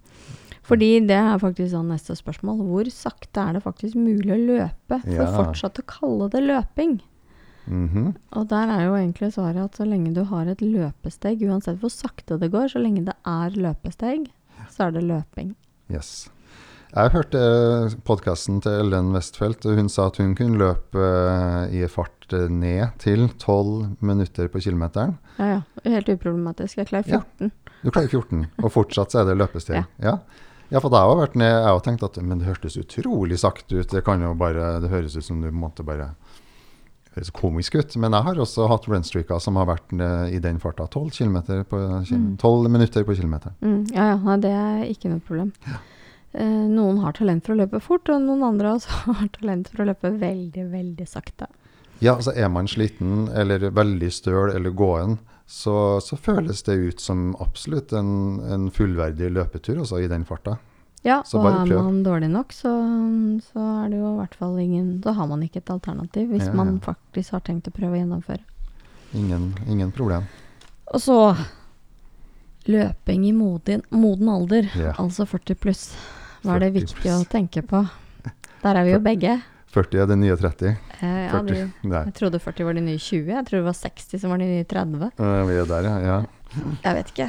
Fordi 0.71 0.89
det 1.07 1.17
er 1.19 1.39
faktisk 1.39 1.71
sånn 1.73 1.89
neste 1.91 2.15
spørsmål. 2.19 2.59
Hvor 2.67 2.91
sakte 2.91 3.41
er 3.49 3.53
det 3.55 3.63
faktisk 3.65 3.95
mulig 3.99 4.31
å 4.35 4.39
løpe 4.47 5.01
for 5.03 5.11
Ja. 5.23 5.31
fortsatt 5.39 5.79
å 5.83 5.87
kalle 5.87 6.29
det 6.31 6.43
løping? 6.47 7.01
Mhm. 7.67 8.17
Og 8.33 8.49
der 8.49 8.69
er 8.69 8.85
jo 8.87 8.95
egentlig 8.95 9.33
svaret 9.35 9.63
at 9.65 9.73
så 9.77 9.87
lenge 9.87 10.13
du 10.15 10.25
har 10.25 10.47
et 10.47 10.59
løpesteg, 10.61 11.41
uansett 11.43 11.79
hvor 11.79 11.91
sakte 11.91 12.39
det 12.41 12.51
går, 12.51 12.67
så 12.73 12.81
lenge 12.83 13.05
det 13.05 13.15
er 13.25 13.51
løpesteg, 13.51 14.29
så 14.71 14.87
er 14.89 14.91
det 14.93 15.03
løping. 15.05 15.55
Yes. 15.91 16.29
Jeg 16.91 17.13
hørte 17.15 17.41
podkasten 18.03 18.57
til 18.65 18.81
Ellen 18.83 19.13
Westfeldt, 19.15 19.63
og 19.71 19.77
hun 19.79 19.89
sa 19.93 20.09
at 20.11 20.17
hun 20.19 20.33
kunne 20.39 20.59
løpe 20.59 20.99
eh, 21.05 21.75
i 21.79 21.85
fart 21.91 22.27
eh, 22.35 22.49
ned 22.51 22.97
til 22.99 23.29
12 23.39 24.03
minutter 24.03 24.49
på 24.51 24.59
kilometeren. 24.65 25.13
Ja, 25.39 25.47
ja. 25.53 25.61
Helt 25.87 26.11
uproblematisk. 26.11 26.81
Jeg 26.83 26.89
klarer 26.91 27.13
Ja. 27.15 27.21
14. 27.39 27.53
Du 27.85 27.91
klarer 27.95 28.11
14, 28.11 28.43
og 28.65 28.73
fortsatt 28.75 29.15
så 29.15 29.23
er 29.23 29.31
det 29.31 29.39
løpesteg. 29.39 29.85
Ja. 30.03 30.17
Ja. 30.17 30.17
ja, 30.75 30.81
for 30.83 30.91
da 30.91 31.05
har 31.05 31.13
jeg 31.15 31.21
vært 31.23 31.39
ned, 31.45 31.53
jeg 31.55 31.69
har 31.71 31.85
tenkt 31.87 32.03
at 32.09 32.19
men 32.27 32.43
det 32.43 32.49
hørtes 32.51 32.77
utrolig 32.83 33.39
sakte 33.39 33.79
ut. 33.85 33.95
Det 33.95 34.03
kan 34.07 34.27
jo 34.27 34.35
bare, 34.39 34.81
det 34.83 34.91
høres 34.91 35.15
ut 35.17 35.25
som 35.29 35.41
du 35.47 35.51
måtte 35.55 35.87
bare 35.87 36.11
høres 37.15 37.31
komisk 37.39 37.79
ut. 37.79 37.95
Men 38.03 38.19
jeg 38.19 38.27
har 38.27 38.43
også 38.43 38.67
hatt 38.71 38.91
runstreaker 38.91 39.39
som 39.43 39.55
har 39.63 39.71
vært 39.71 39.95
i 40.35 40.43
den 40.43 40.59
farta 40.63 40.89
12, 40.91 41.15
på, 41.71 41.81
12 42.11 42.67
Mm. 42.67 42.73
minutter 42.75 43.07
på 43.07 43.15
kilometeren. 43.15 43.55
Mm, 43.63 43.81
ja, 43.95 44.11
ja. 44.17 44.37
Det 44.43 44.51
er 44.59 44.85
ikke 44.91 45.15
noe 45.15 45.23
problem. 45.27 45.55
Eh, 45.71 45.79
noen 46.39 46.99
har 47.03 47.13
talent 47.19 47.45
for 47.47 47.57
å 47.57 47.61
løpe 47.63 47.81
fort, 47.83 48.09
og 48.09 48.23
noen 48.23 48.45
andre 48.47 48.77
også 48.77 49.01
har 49.19 49.29
talent 49.35 49.69
for 49.73 49.83
å 49.83 49.89
løpe 49.91 50.13
veldig, 50.21 50.69
veldig 50.71 51.07
sakte. 51.11 51.49
Ja, 52.01 52.15
altså 52.17 52.33
er 52.33 52.49
man 52.49 52.69
sliten 52.71 53.27
eller 53.37 53.67
veldig 53.77 54.09
støl 54.15 54.55
eller 54.55 54.71
gåen, 54.71 55.19
så, 55.51 55.99
så 56.01 56.17
føles 56.17 56.63
det 56.63 56.77
ut 56.79 57.01
som 57.03 57.33
absolutt 57.43 57.93
en, 57.93 58.39
en 58.47 58.69
fullverdig 58.71 59.33
løpetur 59.35 59.81
altså, 59.83 59.99
i 60.01 60.07
den 60.09 60.23
farta. 60.25 60.57
Ja, 61.03 61.23
Så 61.25 61.41
og 61.41 61.47
er 61.49 61.65
man 61.81 62.03
dårlig 62.05 62.29
nok, 62.31 62.53
så, 62.53 62.71
så 63.51 63.61
er 63.83 63.89
det 63.91 63.99
jo 63.99 64.11
i 64.13 64.19
hvert 64.19 64.35
fall 64.37 64.59
ingen 64.61 64.99
Da 65.01 65.15
har 65.17 65.27
man 65.31 65.41
ikke 65.47 65.63
et 65.63 65.71
alternativ, 65.73 66.27
hvis 66.29 66.45
Ja, 66.45 66.53
man 66.53 66.75
faktisk 66.85 67.33
har 67.33 67.41
tenkt 67.47 67.71
å 67.71 67.73
prøve 67.73 67.97
å 67.97 68.01
gjennomføre. 68.03 68.45
Ingen, 69.17 69.47
ingen 69.67 69.91
problem. 69.97 70.29
Og 70.93 71.01
så 71.01 71.17
løping 72.69 73.25
i 73.27 73.33
moden, 73.33 73.83
moden 73.91 74.29
alder, 74.29 74.69
Ja. 74.77 74.93
altså 75.01 75.25
40 75.27 75.55
pluss. 75.57 75.87
Hva 76.41 76.57
er 76.57 76.65
det 76.65 76.71
40 76.73 76.77
viktig 76.81 77.13
å 77.15 77.23
tenke 77.31 77.63
på? 77.67 77.85
Der 78.61 78.77
er 78.77 78.87
vi 78.87 78.95
jo 78.95 79.01
begge. 79.05 79.39
40 79.75 80.03
er 80.03 80.11
det 80.11 80.19
nye 80.19 80.37
30. 80.37 80.71
Eh, 81.01 81.19
ja, 81.27 81.31
40. 81.37 81.47
du, 81.49 81.95
jeg 81.95 82.15
trodde 82.19 82.41
40 82.43 82.67
var 82.67 82.77
de 82.77 82.85
nye 82.85 82.99
20. 83.01 83.33
Jeg 83.33 83.47
trodde 83.47 83.63
det 83.63 83.69
var 83.69 83.79
60 83.79 84.23
som 84.23 84.35
var 84.35 84.43
de 84.43 84.49
nye 84.51 84.69
30. 84.69 85.11
øh, 85.17 85.41
vi 85.49 85.59
er 85.63 85.69
der, 85.71 85.89
ja. 85.89 85.97
ja. 86.09 86.21
Jeg 86.85 86.97
vet 86.99 87.13
ikke. 87.15 87.29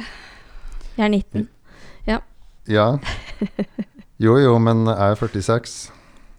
Jeg 0.96 1.04
er 1.04 1.12
19. 1.12 1.48
Ja. 2.70 2.86
Jo, 4.22 4.36
jo, 4.38 4.58
men 4.62 4.84
jeg 4.86 5.10
er 5.10 5.16
46. 5.18 5.92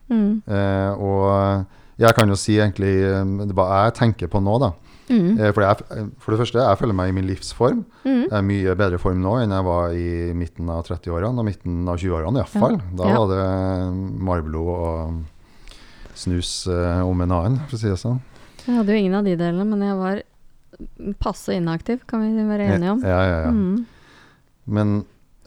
Mm. 0.08 0.42
Eh, 0.48 0.92
og 1.04 1.66
jeg 2.00 2.16
kan 2.16 2.30
jo 2.30 2.38
si 2.40 2.56
egentlig 2.56 2.94
eh, 3.04 3.24
det 3.42 3.50
er 3.50 3.58
hva 3.58 3.68
jeg 3.86 3.96
tenker 3.98 4.32
på 4.32 4.40
nå, 4.44 4.56
da. 4.62 4.70
Mm. 5.10 5.38
Eh, 5.40 5.52
for, 5.52 5.62
jeg, 5.66 6.08
for 6.24 6.32
det 6.36 6.40
første, 6.44 6.62
jeg 6.64 6.80
føler 6.80 6.96
meg 6.96 7.10
i 7.12 7.16
min 7.18 7.28
livsform. 7.28 7.82
Mm. 8.06 8.22
Jeg 8.24 8.36
er 8.40 8.46
mye 8.48 8.76
bedre 8.80 9.00
form 9.02 9.20
nå 9.24 9.34
enn 9.44 9.52
jeg 9.56 9.66
var 9.68 9.96
i 10.00 10.10
midten 10.38 10.70
av 10.72 10.84
30-årene 10.88 11.44
og 11.44 11.48
midten 11.50 11.82
av 11.92 11.98
20-årene 12.00 12.40
iallfall. 12.44 12.78
Ja. 12.80 12.92
Da 13.02 13.10
Ja. 13.12 13.20
var 13.20 13.34
det 13.34 13.48
Marblod 14.30 14.74
og 14.74 15.24
snus 16.16 16.54
eh, 16.72 17.02
om 17.04 17.22
en 17.26 17.32
annen, 17.36 17.60
for 17.68 17.76
å 17.78 17.82
si 17.82 17.90
det 17.90 18.00
sånn. 18.00 18.22
Jeg 18.64 18.78
hadde 18.78 18.94
jo 18.96 19.00
ingen 19.02 19.18
av 19.20 19.26
de 19.28 19.34
delene, 19.36 19.66
men 19.68 19.82
jeg 19.84 19.98
var 20.00 20.22
passe 21.20 21.54
inaktiv, 21.58 22.06
kan 22.08 22.22
vi 22.24 22.46
være 22.48 22.70
enige 22.78 22.94
om. 22.96 23.02
Ja, 23.04 23.20
ja, 23.28 23.40
ja. 23.48 23.52
Mm. 23.52 23.86
Men 24.74 24.94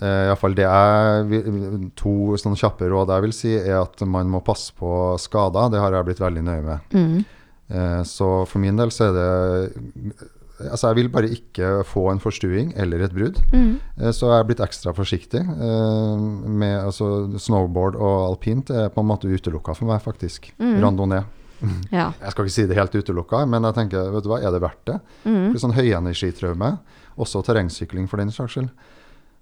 eh, 0.03 0.27
iallfall 0.29 0.55
det 0.59 0.67
jeg 0.67 1.89
To 1.97 2.13
sånne 2.37 2.59
kjappe 2.61 2.89
råd 2.93 3.09
jeg 3.15 3.25
vil 3.25 3.33
si, 3.33 3.55
er 3.57 3.79
at 3.81 4.03
man 4.07 4.29
må 4.31 4.43
passe 4.45 4.75
på 4.77 4.91
skader. 5.23 5.71
Det 5.73 5.81
har 5.81 5.97
jeg 5.97 6.09
blitt 6.11 6.21
veldig 6.23 6.45
nøye 6.45 6.63
med. 6.67 6.93
Mm. 6.93 7.25
Eh, 7.71 8.03
så 8.07 8.47
for 8.47 8.63
min 8.63 8.77
del 8.79 8.93
så 8.95 9.09
er 9.11 9.15
det 9.17 10.33
Altså, 10.57 10.89
jeg 10.89 10.97
vil 10.97 11.09
bare 11.13 11.29
ikke 11.29 11.83
få 11.85 12.07
en 12.15 12.21
forstuing 12.23 12.71
eller 12.81 13.03
et 13.05 13.13
brudd. 13.13 13.37
Mm. 13.53 13.75
Eh, 14.01 14.09
Så 14.17 14.31
jeg 14.31 14.41
er 14.41 14.47
blitt 14.49 14.63
ekstra 14.65 14.95
forsiktig. 14.97 15.43
eh, 15.45 16.17
med 16.49 16.79
altså, 16.87 17.29
Snowboard 17.39 17.95
og 18.01 18.31
alpint 18.31 18.71
er 18.71 18.89
på 18.89 19.03
en 19.05 19.07
måte 19.11 19.29
utelukka 19.29 19.75
for 19.77 19.85
meg, 19.91 20.01
faktisk. 20.01 20.53
Mm. 20.59 20.79
Randonee. 20.83 21.25
Ja. 21.93 22.13
Jeg 22.21 22.31
skal 22.33 22.45
ikke 22.45 22.53
si 22.55 22.67
det 22.69 22.77
helt 22.77 22.93
utelukka, 22.95 23.47
men 23.49 23.65
jeg 23.65 23.75
tenker, 23.75 24.11
vet 24.13 24.25
du 24.25 24.29
hva, 24.29 24.41
er 24.45 24.51
det 24.53 24.61
verdt 24.61 24.83
det? 24.89 24.97
Mm. 25.25 25.53
For 25.53 25.59
sånn 25.63 25.73
høyenergitraume, 25.77 26.79
også 27.17 27.41
terrengsykling 27.47 28.09
for 28.09 28.21
den 28.21 28.33
saks 28.33 28.57
skyld, 28.57 28.69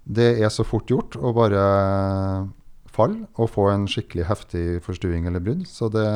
det 0.06 0.28
er 0.42 0.50
så 0.50 0.62
fort 0.66 0.86
gjort 0.90 1.14
å 1.18 1.32
bare 1.34 1.64
falle 2.94 3.26
og 3.34 3.50
få 3.50 3.68
en 3.72 3.86
skikkelig 3.90 4.26
heftig 4.28 4.64
forstuing 4.84 5.26
eller 5.26 5.42
brudd. 5.42 5.64
Så 5.66 5.88
det 5.90 6.06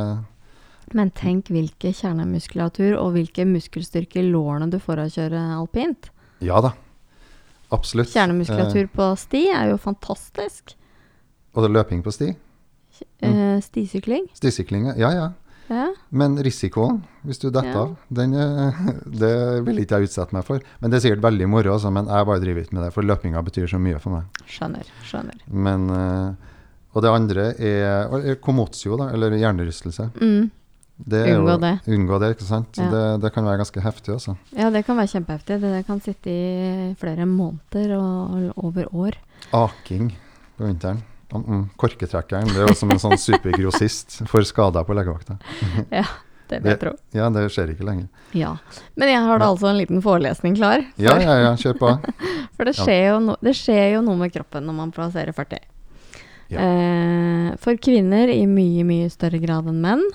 Men 0.95 1.11
tenk 1.11 1.49
hvilke 1.53 1.93
kjernemuskulatur 1.93 2.97
og 2.99 3.13
hvilke 3.17 3.45
muskelstyrke 3.49 4.21
i 4.23 4.29
lårene 4.31 4.71
du 4.71 4.79
får 4.81 4.99
av 5.03 5.07
å 5.11 5.15
kjøre 5.17 5.43
alpint. 5.59 6.11
Ja 6.41 6.61
da. 6.65 6.73
Absolutt. 7.75 8.09
Kjernemuskulatur 8.15 8.85
Eh, 8.87 8.93
på 8.95 9.09
sti 9.21 9.43
er 9.53 9.71
jo 9.71 9.77
fantastisk. 9.77 10.75
og 11.55 11.63
det 11.63 11.69
er 11.71 11.75
løping 11.83 12.03
på 12.03 12.13
sti. 12.13 12.31
Eh, 13.23 13.61
stisykling. 13.61 14.29
Stisykling, 14.35 14.87
ja 14.97 15.11
ja. 15.13 15.33
Ja. 15.69 15.91
Men 16.11 16.39
risikoen, 16.41 17.03
hvis 17.27 17.39
du 17.43 17.51
detter 17.51 17.69
Ja. 17.75 17.81
av, 17.83 17.97
den, 18.11 18.33
eh, 18.33 18.73
det 19.21 19.65
vil 19.67 19.79
ikke 19.85 19.99
jeg 20.01 20.09
utsette 20.09 20.33
meg 20.33 20.45
for. 20.45 20.61
Men 20.81 20.91
det 20.91 20.97
er 20.97 21.11
sikkert 21.11 21.21
veldig 21.27 21.49
moro, 21.49 21.75
altså, 21.75 21.93
men 21.93 22.07
jeg 22.07 22.25
bare 22.27 22.41
driver 22.41 22.63
ikke 22.63 22.73
med 22.73 22.85
det, 22.85 22.93
for 22.95 23.03
løpinga 23.03 23.43
betyr 23.45 23.69
så 23.69 23.79
mye 23.79 23.99
for 24.01 24.11
meg. 24.17 24.25
Skjønner. 24.47 24.87
Skjønner. 25.05 25.35
Men, 25.53 25.91
eh, 25.91 26.35
og 26.95 27.03
det 27.03 27.11
andre 27.13 27.45
er 27.61 28.35
komotio, 28.41 28.97
eller 29.13 29.31
hjernerystelse. 29.37 30.11
Mm. 30.23 30.51
Det 30.99 31.21
er 31.29 31.35
jo- 31.37 31.59
det. 31.63 31.79
Unngå 31.87 32.19
det, 32.21 32.31
ikke 32.37 32.45
sant. 32.49 32.77
Ja. 32.77 32.89
Det, 32.91 33.21
det 33.23 33.33
kan 33.33 33.45
være 33.45 33.59
ganske 33.63 33.81
heftig, 33.81 34.15
også. 34.17 34.37
Ja, 34.57 34.71
det 34.71 34.85
kan 34.87 34.97
være 34.97 35.13
kjempeheftig. 35.13 35.61
Det 35.61 35.87
kan 35.87 36.01
sitte 36.01 36.31
i 36.31 36.95
flere 36.99 37.25
måneder 37.27 37.95
og 37.99 38.53
over 38.65 38.89
år. 38.95 39.13
Aking 39.53 40.11
på 40.59 40.67
vinteren. 40.67 41.03
Mm, 41.33 41.45
mm. 41.45 41.71
Korketrekkeren, 41.77 42.49
det 42.49 42.57
er 42.57 42.69
jo 42.69 42.75
som 42.75 42.91
en 42.91 42.99
sånn 42.99 43.19
supergrossist 43.29 44.23
for 44.27 44.43
skader 44.43 44.85
på 44.85 44.95
legevakta. 44.97 45.39
Det 46.49 46.63
vil 46.65 46.71
jeg 46.73 46.79
tro. 46.81 46.91
Ja, 47.13 47.27
det 47.29 47.43
skjer 47.53 47.75
ikke 47.75 47.85
lenger. 47.85 48.07
Ja. 48.33 48.55
Men 48.97 49.11
jeg 49.11 49.21
har 49.21 49.39
da 49.39 49.45
Ja. 49.45 49.51
altså 49.53 49.67
en 49.69 49.77
liten 49.77 50.01
forelesning 50.01 50.55
klar. 50.57 50.81
Ja, 50.97 51.19
ja, 51.21 51.35
ja, 51.45 51.51
kjør 51.61 51.77
på. 51.77 51.91
For 52.57 52.65
det 52.65 52.73
skjer, 52.75 53.19
no 53.21 53.35
det 53.45 53.53
skjer 53.55 53.93
jo 53.93 54.01
noe 54.01 54.17
med 54.17 54.33
kroppen 54.33 54.65
når 54.65 54.73
man 54.79 54.91
plasserer 54.91 55.35
40. 55.37 55.59
Ja. 56.49 56.59
Eh, 56.65 57.51
for 57.61 57.77
kvinner 57.77 58.33
i 58.33 58.47
mye, 58.49 58.81
mye 58.89 59.11
større 59.13 59.37
grad 59.43 59.69
enn 59.69 59.83
menn. 59.85 60.07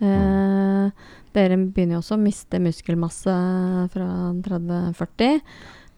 Eh, 0.00 0.90
Dere 1.36 1.56
begynner 1.60 1.98
jo 1.98 2.00
også 2.00 2.16
å 2.16 2.22
miste 2.22 2.60
muskelmasse 2.64 3.32
fra 3.92 4.06
30-40, 4.46 5.40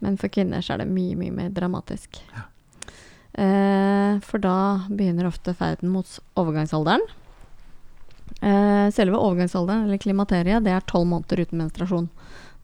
men 0.03 0.17
for 0.19 0.33
kvinner 0.35 0.65
så 0.65 0.75
er 0.75 0.83
det 0.83 0.91
mye, 0.91 1.15
mye 1.19 1.35
mer 1.35 1.53
dramatisk. 1.55 2.19
Eh, 3.39 4.19
for 4.27 4.43
da 4.43 4.57
begynner 4.91 5.29
ofte 5.31 5.55
ferden 5.55 5.93
mot 5.95 6.11
overgangsalderen. 6.39 7.05
Eh, 8.41 8.89
selve 8.95 9.19
overgangsalderen, 9.19 9.87
eller 9.87 10.03
klimateriet, 10.03 10.65
det 10.67 10.75
er 10.75 10.87
tolv 10.91 11.07
måneder 11.13 11.45
uten 11.45 11.63
menstruasjon. 11.63 12.09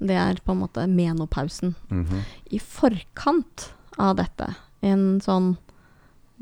Det 0.02 0.18
er 0.18 0.42
på 0.44 0.54
en 0.54 0.62
måte 0.64 0.86
menopausen. 0.90 1.74
Mhm. 1.88 2.22
I 2.50 2.58
forkant 2.58 3.70
av 3.98 4.16
dette, 4.18 4.54
en 4.82 5.20
sånn 5.22 5.56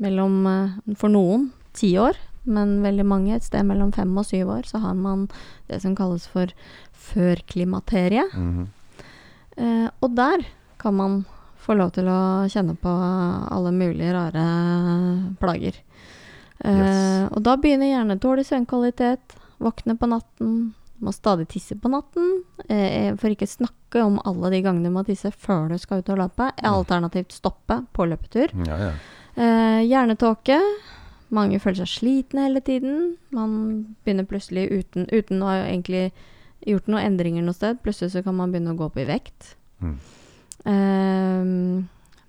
mellom 0.01 0.47
eh, 0.49 0.95
For 0.97 1.09
noen 1.09 1.51
ti 1.77 1.93
år, 1.97 2.17
men 2.43 2.81
veldig 2.83 3.05
mange, 3.07 3.35
et 3.35 3.45
sted 3.45 3.63
mellom 3.67 3.91
fem 3.95 4.11
og 4.17 4.25
syv 4.27 4.51
år, 4.57 4.67
så 4.69 4.81
har 4.83 4.93
man 4.99 5.27
det 5.69 5.81
som 5.81 5.95
kalles 5.95 6.27
for 6.27 6.51
førklimaterie. 6.91 8.23
Mm 8.33 8.53
-hmm. 8.57 8.67
Eh, 9.57 9.89
og 10.01 10.15
der 10.15 10.45
kan 10.77 10.93
man 10.93 11.25
få 11.57 11.73
lov 11.73 11.91
til 11.91 12.07
å 12.09 12.49
kjenne 12.49 12.75
på 12.75 12.89
alle 13.51 13.71
mulige 13.71 14.13
rare 14.13 15.33
plager. 15.39 15.73
Eh, 16.59 16.77
Yes. 16.79 17.29
Og 17.31 17.43
da 17.43 17.57
begynner 17.57 17.91
gjerne 17.91 18.19
dårlig 18.19 18.45
søvnkvalitet, 18.45 19.35
våkne 19.59 19.97
på 19.97 20.07
natten, 20.07 20.73
må 21.03 21.11
stadig 21.11 21.47
tisse 21.51 21.75
på 21.75 21.91
natten. 21.91 22.43
Eh, 22.69 23.15
for 23.19 23.29
ikke 23.29 23.47
snakke 23.47 24.03
om 24.03 24.19
alle 24.25 24.49
de 24.49 24.61
gangene 24.63 24.89
du 24.89 24.95
må 24.95 25.03
tisse 25.05 25.31
før 25.31 25.69
du 25.69 25.77
skal 25.77 25.99
ut 25.99 26.09
og 26.09 26.21
løpe. 26.23 26.51
Alternativt 26.63 27.35
stoppe 27.35 27.81
på 27.93 28.07
løpetur. 28.07 28.53
Ja, 28.67 28.77
ja. 28.77 28.93
Eh, 29.35 29.81
hjernetåke. 29.89 30.59
Mange 31.33 31.59
føler 31.61 31.81
seg 31.81 31.89
slitne 31.89 32.47
hele 32.47 32.61
tiden. 32.65 33.15
Man 33.33 33.55
begynner 34.05 34.27
plutselig 34.29 34.67
uten, 34.69 35.07
uten 35.09 35.41
å 35.41 35.49
ha 35.49 35.63
egentlig 35.63 36.11
gjort 36.67 36.91
noen 36.91 37.07
endringer 37.07 37.45
noe 37.45 37.57
sted. 37.57 37.81
Plutselig 37.83 38.13
så 38.13 38.23
kan 38.25 38.37
man 38.37 38.53
begynne 38.53 38.75
å 38.75 38.79
gå 38.79 38.85
opp 38.87 38.99
i 39.01 39.07
vekt. 39.09 39.55
Mm. 39.81 39.95
Eh, 40.73 41.49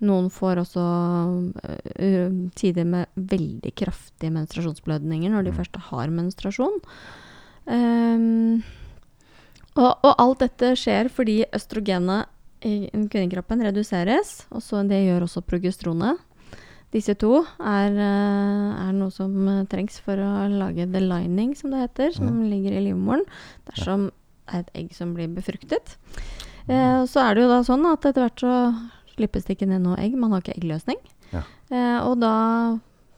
noen 0.05 0.25
får 0.33 0.59
også 0.65 0.81
uh, 0.83 2.31
tider 2.59 2.87
med 2.89 3.13
veldig 3.15 3.71
kraftige 3.79 4.33
menstruasjonsblødninger 4.35 5.31
når 5.31 5.47
de 5.47 5.53
Mm. 5.53 5.59
først 5.61 5.79
har 5.89 6.11
menstruasjon. 6.11 6.81
Eh, 7.65 8.25
og, 9.75 9.91
og 10.03 10.13
alt 10.17 10.43
dette 10.43 10.75
skjer 10.79 11.09
fordi 11.11 11.43
østrogenet 11.55 12.31
i 12.65 12.89
kvinnekroppen 12.89 13.61
reduseres, 13.61 14.45
og 14.49 14.63
så 14.63 14.81
det 14.87 15.03
gjør 15.05 15.27
også 15.27 15.43
progesteronet. 15.45 16.17
Disse 16.95 17.15
to 17.19 17.41
er, 17.59 17.91
eh, 17.91 18.87
er 18.87 18.93
noe 18.95 19.11
som 19.11 19.33
eh, 19.51 19.63
trengs 19.67 19.97
for 19.99 20.15
å 20.15 20.29
lage 20.47 20.85
the 20.93 21.01
lining, 21.03 21.51
som 21.59 21.73
det 21.73 21.81
heter, 21.89 22.13
som 22.15 22.37
ligger 22.47 22.77
i 22.77 22.85
livmoren, 22.87 23.25
dersom 23.67 24.07
det 24.45 24.53
er 24.53 24.63
et 24.63 24.71
egg 24.79 24.93
som 24.95 25.11
blir 25.17 25.27
befruktet. 25.35 25.97
Eh, 26.69 27.01
og 27.01 27.09
så 27.11 27.25
er 27.25 27.35
det 27.35 27.43
jo 27.43 27.51
da 27.51 27.59
sånn 27.67 27.83
at 27.91 28.05
etter 28.07 28.23
hvert 28.29 28.39
så 28.45 28.53
slippes 29.15 29.45
det 29.47 29.57
ikke 29.57 29.67
ned 29.69 29.83
noe 29.83 29.99
egg, 30.01 30.15
man 30.19 30.31
har 30.31 30.41
ikke 30.43 30.55
eggløsning. 30.55 31.01
Ja. 31.33 31.43
Eh, 31.69 31.99
og 32.05 32.19
da 32.23 32.33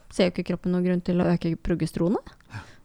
ser 0.10 0.30
jo 0.30 0.34
ikke 0.36 0.48
kroppen 0.54 0.74
noen 0.74 0.86
grunn 0.88 1.04
til 1.06 1.22
å 1.22 1.30
øke 1.36 1.54
progesteronet. 1.62 2.34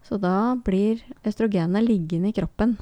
Så 0.03 0.19
da 0.21 0.55
blir 0.61 1.01
østrogenet 1.25 1.87
liggende 1.87 2.33
i 2.33 2.37
kroppen 2.37 2.77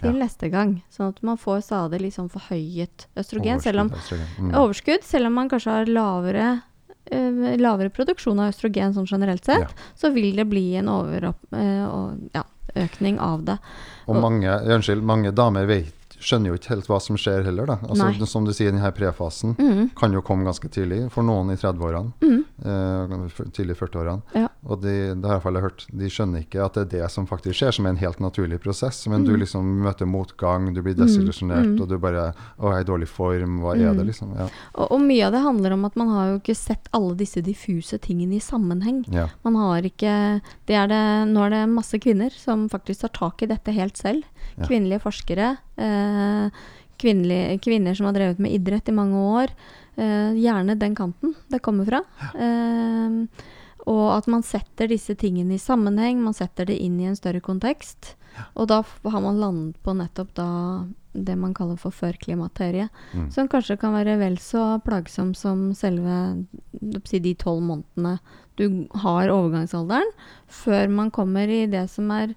til 0.00 0.14
Ja. 0.14 0.24
neste 0.24 0.48
gang. 0.50 0.82
Sånn 0.88 1.10
at 1.12 1.22
man 1.22 1.36
får 1.36 1.60
stadig 1.66 2.08
sånn 2.14 2.30
forhøyet 2.30 3.04
østrogen, 3.20 3.60
selv 3.60 3.80
om 3.80 3.90
østrogen. 3.90 4.26
Mm. 4.38 4.54
overskudd, 4.54 5.02
selv 5.04 5.26
om 5.26 5.34
man 5.34 5.50
kanskje 5.50 5.70
har 5.74 5.84
lavere, 5.86 6.62
eh, 7.10 7.56
lavere 7.60 7.90
produksjon 7.90 8.38
av 8.40 8.52
østrogen 8.54 8.94
sånn 8.96 9.06
generelt 9.10 9.44
sett, 9.44 9.60
Ja. 9.60 9.90
så 9.96 10.12
vil 10.14 10.34
det 10.36 10.46
bli 10.50 10.76
en 10.76 10.88
overopp, 10.88 11.40
uh, 11.52 11.86
og, 11.88 12.30
ja, 12.34 12.44
økning 12.76 13.18
av 13.18 13.44
det. 13.44 13.58
Og 14.06 14.16
mange, 14.22 14.46
unnskyld, 14.48 15.02
mange 15.02 15.32
damer 15.34 15.66
vet, 15.66 15.94
skjønner 16.20 16.52
jo 16.52 16.58
ikke 16.58 16.68
helt 16.74 16.86
hva 16.90 17.00
som 17.00 17.16
skjer 17.16 17.44
heller. 17.44 17.66
Da. 17.66 17.76
Altså, 17.88 18.10
Nei. 18.12 18.26
som 18.28 18.44
du 18.44 18.52
sier, 18.52 18.70
denne 18.72 18.92
prefasen 18.92 19.56
Mm. 19.56 19.90
kan 19.96 20.12
jo 20.12 20.20
komme 20.22 20.44
ganske 20.44 20.68
tidlig, 20.70 21.10
for 21.10 21.22
noen 21.24 21.50
i 21.50 21.56
30-årene. 21.56 22.12
Mm. 22.20 22.44
Eh, 22.62 23.46
tidlig 23.56 23.76
40-årene. 23.78 24.22
Ja. 24.34 24.48
Og 24.68 24.82
de, 24.82 25.14
det 25.16 25.24
har 25.24 25.38
jeg 25.38 25.42
fall 25.46 25.56
hørt, 25.60 25.86
de 25.96 26.08
skjønner 26.12 26.42
ikke 26.44 26.62
at 26.64 26.74
det 26.76 26.82
er 26.82 26.90
det 27.00 27.10
som 27.10 27.26
faktisk 27.26 27.56
skjer, 27.56 27.72
som 27.72 27.86
er 27.86 27.94
en 27.94 27.96
helt 28.02 28.20
naturlig 28.20 28.60
prosess. 28.60 29.06
Men 29.08 29.24
du 29.24 29.32
Mm. 29.32 29.40
liksom 29.40 29.64
møter 29.82 30.06
motgang, 30.06 30.74
du 30.74 30.82
blir 30.82 30.94
Mm, 30.94 31.06
desillusjonert, 31.06 31.66
mm. 31.76 31.80
og 31.80 31.88
du 31.88 31.98
bare 31.98 32.34
'Å, 32.60 32.72
jeg 32.72 32.76
er 32.76 32.80
i 32.80 32.84
dårlig 32.92 33.08
form. 33.08 33.60
Hva 33.60 33.74
er 33.74 33.94
det?' 33.94 34.04
Mm. 34.04 34.06
liksom. 34.06 34.36
Ja. 34.36 34.48
Og, 34.74 34.92
og 34.92 35.00
mye 35.00 35.24
av 35.26 35.32
det 35.32 35.40
handler 35.42 35.72
om 35.72 35.84
at 35.86 35.96
man 35.96 36.08
har 36.08 36.26
jo 36.32 36.38
ikke 36.40 36.56
sett 36.56 36.88
alle 36.92 37.14
disse 37.16 37.40
diffuse 37.42 37.98
tingene 37.98 38.34
i 38.36 38.40
sammenheng. 38.40 39.04
Ja. 39.10 39.28
Man 39.44 39.54
har 39.54 39.80
ikke 39.82 40.42
det 40.66 40.74
er 40.76 40.86
det, 40.88 41.28
Nå 41.32 41.46
er 41.46 41.50
det 41.50 41.68
masse 41.68 41.98
kvinner 41.98 42.30
som 42.32 42.68
faktisk 42.68 43.00
tar 43.00 43.08
tak 43.12 43.42
i 43.42 43.46
dette 43.46 43.72
helt 43.72 43.96
selv. 43.96 44.24
Kvinnelige 44.60 45.02
forskere. 45.04 45.56
Eh, 45.76 46.62
kvinnelige, 47.00 47.58
kvinner 47.64 47.96
som 47.96 48.10
har 48.10 48.16
drevet 48.16 48.42
med 48.42 48.52
idrett 48.52 48.88
i 48.88 48.96
mange 48.96 49.16
år. 49.16 49.54
Eh, 49.96 50.36
gjerne 50.40 50.78
den 50.78 50.94
kanten 50.94 51.34
det 51.48 51.62
kommer 51.64 51.88
fra. 51.88 52.02
Eh, 52.34 53.44
og 53.88 54.06
at 54.12 54.28
man 54.28 54.44
setter 54.44 54.90
disse 54.90 55.16
tingene 55.18 55.56
i 55.56 55.62
sammenheng, 55.62 56.20
man 56.20 56.36
setter 56.36 56.68
det 56.68 56.76
inn 56.84 56.98
i 57.00 57.08
en 57.08 57.16
større 57.18 57.40
kontekst. 57.40 58.14
Og 58.54 58.68
da 58.70 58.82
har 58.84 59.22
man 59.24 59.40
landet 59.40 59.80
på 59.84 59.94
nettopp 59.96 60.34
da 60.36 60.48
det 61.12 61.34
man 61.34 61.54
kaller 61.56 61.78
for 61.80 61.94
førklimakteriet. 61.94 62.92
Mm. 63.16 63.30
Som 63.34 63.48
kanskje 63.50 63.78
kan 63.80 63.96
være 63.96 64.18
vel 64.20 64.38
så 64.38 64.78
plagsom 64.84 65.32
som 65.34 65.70
selve 65.74 66.46
de 66.70 67.34
tolv 67.34 67.64
månedene 67.66 68.18
du 68.60 68.86
har 69.02 69.32
overgangsalderen, 69.32 70.12
før 70.46 70.90
man 70.92 71.10
kommer 71.10 71.48
i 71.48 71.64
det 71.70 71.86
som 71.90 72.10
er 72.14 72.36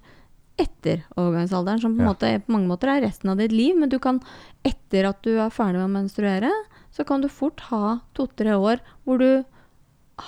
etter 0.56 1.02
overgangsalderen, 1.16 1.80
som 1.80 1.96
på, 1.96 2.02
Ja. 2.04 2.12
måte, 2.12 2.42
på 2.46 2.52
mange 2.52 2.68
måter 2.68 2.88
er 2.88 3.02
resten 3.02 3.30
av 3.30 3.36
ditt 3.38 3.52
liv. 3.52 3.76
Men 3.76 3.88
du 3.88 3.98
kan, 3.98 4.20
etter 4.64 5.04
at 5.08 5.22
du 5.22 5.38
er 5.38 5.50
ferdig 5.50 5.80
med 5.80 5.88
å 5.88 5.96
menstruere, 6.02 6.50
så 6.92 7.04
kan 7.04 7.20
du 7.20 7.28
fort 7.28 7.60
ha 7.70 8.00
to-tre 8.14 8.54
år 8.54 8.78
hvor 9.04 9.18
du 9.18 9.44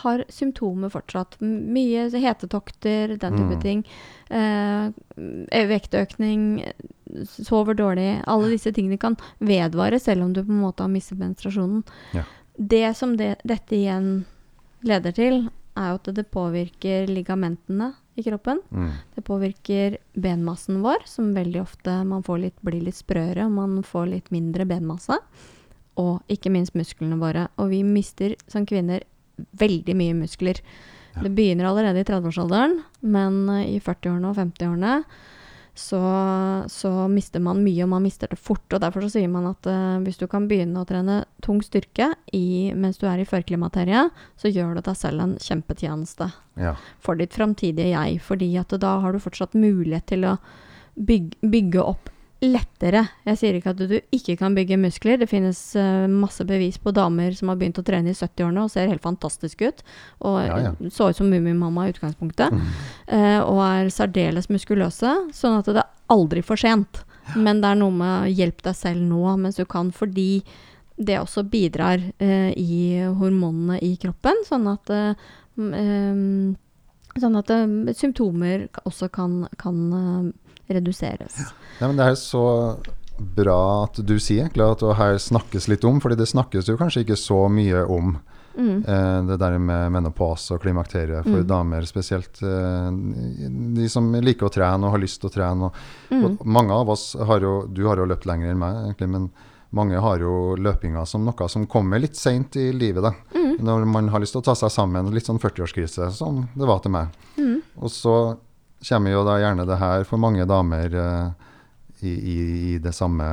har 0.02 0.24
symptomer 0.28 0.90
fortsatt. 0.90 1.36
Mye 1.40 2.08
hetetokter, 2.10 3.16
den 3.16 3.36
type 3.38 3.54
Mm. 3.54 3.60
ting. 3.62 3.84
Eh, 4.30 4.90
vektøkning, 5.68 6.72
sover 7.24 7.74
dårlig. 7.78 8.22
Alle 8.26 8.48
disse 8.50 8.72
tingene 8.74 8.98
kan 8.98 9.16
vedvare 9.40 10.00
selv 10.00 10.24
om 10.24 10.32
du 10.32 10.42
på 10.42 10.50
en 10.50 10.60
måte 10.62 10.82
har 10.82 10.88
mistet 10.90 11.18
menstruasjonen. 11.18 11.84
Ja. 12.12 12.24
Det 12.58 12.96
som 12.96 13.16
det, 13.16 13.36
dette 13.46 13.76
igjen 13.76 14.24
leder 14.82 15.12
til, 15.14 15.50
er 15.76 15.88
jo 15.92 15.94
at 16.00 16.14
det 16.16 16.30
påvirker 16.32 17.06
ligamentene 17.06 17.94
i 18.16 18.24
kroppen. 18.24 18.60
Mm. 18.72 18.90
Det 19.14 19.22
påvirker 19.22 19.98
benmassen 20.12 20.80
vår, 20.82 21.04
som 21.04 21.34
veldig 21.36 21.60
ofte 21.62 21.98
man 22.08 22.24
får 22.24 22.38
litt, 22.46 22.56
blir 22.64 22.80
litt 22.84 22.96
sprøere, 22.96 23.44
og 23.44 23.52
man 23.58 23.82
får 23.84 24.08
litt 24.14 24.32
mindre 24.34 24.66
benmasse. 24.68 25.18
Og 26.00 26.32
ikke 26.32 26.52
minst 26.52 26.76
musklene 26.76 27.18
våre. 27.20 27.46
Og 27.60 27.70
vi 27.72 27.82
mister 27.84 28.34
som 28.48 28.66
kvinner 28.68 29.04
veldig 29.60 29.96
mye 29.96 30.16
muskler. 30.16 30.60
Ja. 31.14 31.22
Det 31.26 31.32
begynner 31.36 31.68
allerede 31.68 32.00
i 32.00 32.08
30-årsalderen, 32.08 32.80
men 33.04 33.42
eh, 33.52 33.76
i 33.76 33.80
40-årene 33.80 34.32
og 34.32 34.40
50-årene 34.40 34.94
så, 35.76 36.00
så 36.72 36.90
mister 37.12 37.42
man 37.44 37.60
mye, 37.64 37.84
og 37.84 37.90
man 37.92 38.04
mister 38.06 38.30
det 38.32 38.38
fort. 38.40 38.64
Og 38.72 38.80
derfor 38.80 39.04
så 39.04 39.10
sier 39.18 39.28
man 39.28 39.46
at 39.50 39.68
uh, 39.68 39.98
hvis 40.04 40.18
du 40.20 40.24
kan 40.30 40.48
begynne 40.48 40.80
å 40.80 40.88
trene 40.88 41.20
tung 41.44 41.60
styrke 41.64 42.10
i, 42.36 42.72
mens 42.74 42.96
du 43.00 43.06
er 43.10 43.20
i 43.20 43.28
førklimakteriet, 43.28 44.14
så 44.40 44.50
gjør 44.52 44.78
det 44.78 44.86
deg 44.88 44.98
selv 44.98 45.24
en 45.26 45.36
kjempetjeneste 45.42 46.30
Ja. 46.56 46.72
for 47.04 47.20
ditt 47.20 47.36
framtidige 47.36 47.92
jeg. 47.92 48.20
Fordi 48.24 48.50
at 48.56 48.72
da 48.80 48.96
har 49.04 49.12
du 49.12 49.20
fortsatt 49.20 49.52
mulighet 49.52 50.08
til 50.08 50.24
å 50.24 50.36
bygge, 50.96 51.36
bygge 51.44 51.84
opp 51.84 52.08
lettere. 52.44 53.00
Jeg 53.24 53.38
sier 53.40 53.56
ikke 53.56 53.72
at 53.72 53.78
du 53.80 53.94
ikke 54.12 54.34
kan 54.38 54.54
bygge 54.56 54.76
muskler. 54.78 55.16
Det 55.20 55.28
finnes 55.30 55.58
uh, 55.80 56.04
masse 56.12 56.44
bevis 56.46 56.76
på 56.82 56.92
damer 56.94 57.32
som 57.36 57.48
har 57.48 57.56
begynt 57.60 57.80
å 57.80 57.84
trene 57.86 58.12
i 58.12 58.16
70-årene 58.16 58.66
og 58.66 58.70
ser 58.74 58.90
helt 58.90 59.02
fantastisk 59.04 59.62
ut. 59.64 59.80
Og 60.20 60.36
Ja, 60.44 60.58
ja. 60.66 60.72
så 60.92 61.08
ut 61.10 61.16
som 61.16 61.30
Mummimamma 61.32 61.86
i 61.88 61.94
utgangspunktet. 61.94 62.52
Mm. 62.52 62.68
Uh, 63.08 63.40
og 63.48 63.60
er 63.64 63.90
særdeles 63.94 64.50
muskuløse. 64.52 65.14
Sånn 65.36 65.56
at 65.62 65.70
det 65.72 65.80
er 65.80 65.90
aldri 66.12 66.44
for 66.44 66.60
sent. 66.60 67.02
Men 67.34 67.58
det 67.64 67.72
er 67.72 67.80
noe 67.80 67.90
med 67.90 68.12
å 68.28 68.30
hjelpe 68.30 68.68
deg 68.68 68.76
selv 68.78 69.02
nå 69.02 69.32
mens 69.40 69.56
du 69.58 69.64
kan, 69.66 69.88
fordi 69.90 70.42
det 70.96 71.16
også 71.18 71.42
bidrar 71.50 71.98
uh, 72.22 72.52
i 72.52 73.00
hormonene 73.18 73.80
i 73.82 73.96
kroppen, 74.00 74.44
sånn 74.46 74.68
at 74.76 74.92
m- 74.94 75.74
eh, 75.74 76.54
Sånn 77.16 77.32
at 77.40 77.48
symptomer 77.96 78.66
også 78.84 79.06
kan, 79.08 79.46
kan 79.56 79.78
reduseres. 80.68 81.36
Nei, 81.80 81.88
men 81.88 81.96
det 81.96 82.06
er 82.06 82.14
så 82.20 82.44
bra 83.18 83.84
at 83.86 83.96
du 84.04 84.18
sier 84.20 84.44
egentlig 84.44 84.66
at 84.70 84.82
det 84.84 84.96
her 84.98 85.14
snakkes 85.18 85.68
litt 85.72 85.84
om, 85.88 86.00
fordi 86.00 86.16
det 86.20 86.28
snakkes 86.28 86.68
jo 86.68 86.76
kanskje 86.76 87.04
ikke 87.06 87.16
så 87.16 87.46
mye 87.48 87.84
om. 87.88 88.18
Mm. 88.56 88.84
Eh, 88.88 89.22
det 89.28 89.36
der 89.40 89.58
med 89.60 89.92
menopause 89.92 90.54
og 90.56 90.62
klimakteriet 90.62 91.24
for 91.24 91.42
Mm. 91.42 91.46
damer 91.46 91.82
spesielt. 91.84 92.40
Eh, 92.42 92.90
de 93.76 93.88
som 93.88 94.12
liker 94.12 94.46
å 94.48 94.52
trene 94.52 94.84
og 94.84 94.92
har 94.92 94.98
lyst 95.02 95.20
til 95.20 95.28
å 95.30 95.34
trene. 95.34 95.64
Og, 95.64 95.74
Mm. 96.10 96.24
og 96.24 96.46
mange 96.46 96.70
av 96.72 96.88
oss 96.88 97.14
har 97.18 97.40
jo 97.40 97.66
Du 97.66 97.86
har 97.86 97.96
jo 97.96 98.06
løpt 98.06 98.24
lenger 98.26 98.50
enn 98.50 98.58
meg, 98.58 98.74
egentlig, 98.94 99.08
men 99.10 99.30
mange 99.74 100.00
har 100.00 100.18
jo 100.18 100.56
løpinga 100.56 101.06
som 101.06 101.24
noe 101.24 101.48
som 101.48 101.66
kommer 101.66 101.98
litt 102.00 102.16
seint 102.16 102.56
i 102.56 102.72
livet. 102.72 103.02
da. 103.02 103.12
Mm. 103.34 103.58
Når 103.60 103.86
man 103.86 104.08
har 104.08 104.20
lyst 104.20 104.32
til 104.32 104.40
å 104.40 104.44
ta 104.44 104.54
seg 104.54 104.70
sammen. 104.70 105.10
Litt 105.12 105.24
sånn 105.26 105.38
40-årskrise, 105.40 106.10
som 106.12 106.48
det 106.56 106.66
var 106.66 106.78
til 106.80 106.92
meg. 106.92 107.08
Mm. 107.38 107.62
Og 107.82 107.90
så 107.90 108.38
kommer 108.88 109.10
jo 109.12 109.24
da 109.26 109.36
gjerne 109.42 109.66
det 109.66 109.78
her 109.80 110.04
for 110.08 110.18
mange 110.22 110.46
damer 110.46 110.94
eh, 110.94 111.28
i, 112.02 112.12
i, 112.12 112.36
i 112.74 112.78
det 112.78 112.92
samme 112.94 113.24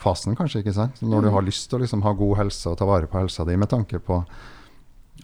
fasen, 0.00 0.34
kanskje. 0.38 0.62
ikke 0.64 0.74
sant? 0.74 1.00
Når 1.02 1.22
du 1.22 1.28
Mm. 1.28 1.34
har 1.34 1.42
lyst 1.42 1.68
til 1.70 1.78
å 1.78 1.82
liksom 1.82 2.02
ha 2.02 2.12
god 2.16 2.36
helse 2.38 2.70
og 2.70 2.78
ta 2.78 2.86
vare 2.88 3.06
på 3.06 3.18
helsa 3.20 3.44
di 3.44 3.56
med 3.56 3.68
tanke 3.68 3.98
på 4.00 4.22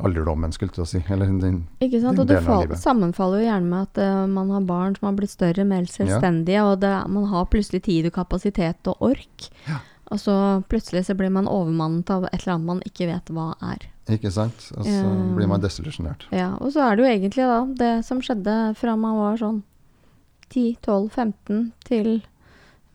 alderdommen, 0.02 0.50
skulle 0.52 0.72
jeg 0.76 0.86
si. 0.90 1.00
Eller 1.12 1.26
din, 1.38 1.60
Ikke 1.80 2.00
sant? 2.02 2.18
Og 2.18 2.26
det 2.26 2.40
sammenfaller 2.82 3.40
jo 3.44 3.46
gjerne 3.46 3.70
med 3.70 3.82
at 3.86 4.00
uh, 4.02 4.26
man 4.26 4.50
har 4.50 4.60
barn 4.66 4.96
som 4.98 5.06
har 5.06 5.14
blitt 5.20 5.30
større, 5.30 5.64
mer 5.64 5.84
selvstendige, 5.86 6.64
og 6.66 6.80
det, 6.82 6.90
man 7.08 7.28
har 7.30 7.46
plutselig 7.46 7.84
tid 7.86 8.06
og 8.10 8.12
kapasitet 8.16 8.90
og 8.90 8.96
ork. 9.12 9.48
Ja. 9.68 9.78
Og 10.10 10.18
så 10.20 10.34
plutselig 10.68 11.06
så 11.06 11.14
blir 11.16 11.30
man 11.32 11.46
overmannet 11.48 12.10
av 12.10 12.26
et 12.32 12.42
eller 12.42 12.56
annet 12.56 12.66
man 12.72 12.82
ikke 12.84 13.06
vet 13.08 13.30
hva 13.32 13.52
er. 13.62 13.86
Ikke 14.12 14.30
sant? 14.32 14.66
Og 14.76 14.84
så 14.84 15.04
um, 15.06 15.32
blir 15.38 15.48
man 15.48 15.62
desillusjonert. 15.62 16.26
Ja, 16.34 16.52
og 16.60 16.74
så 16.74 16.84
er 16.84 16.96
det 16.96 17.04
jo 17.04 17.12
egentlig 17.12 17.46
da 17.48 17.60
det 17.80 17.92
som 18.04 18.20
skjedde 18.24 18.56
fra 18.76 18.96
man 19.00 19.16
var 19.16 19.38
sånn 19.40 19.62
10-12-15 20.52 21.70
til 21.88 22.10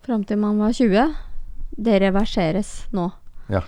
fram 0.05 0.24
til 0.26 0.39
man 0.41 0.62
var 0.62 0.76
20, 0.78 1.16
det 1.82 1.97
reverseres 2.03 2.72
nå. 2.95 3.10
Ja. 3.49 3.64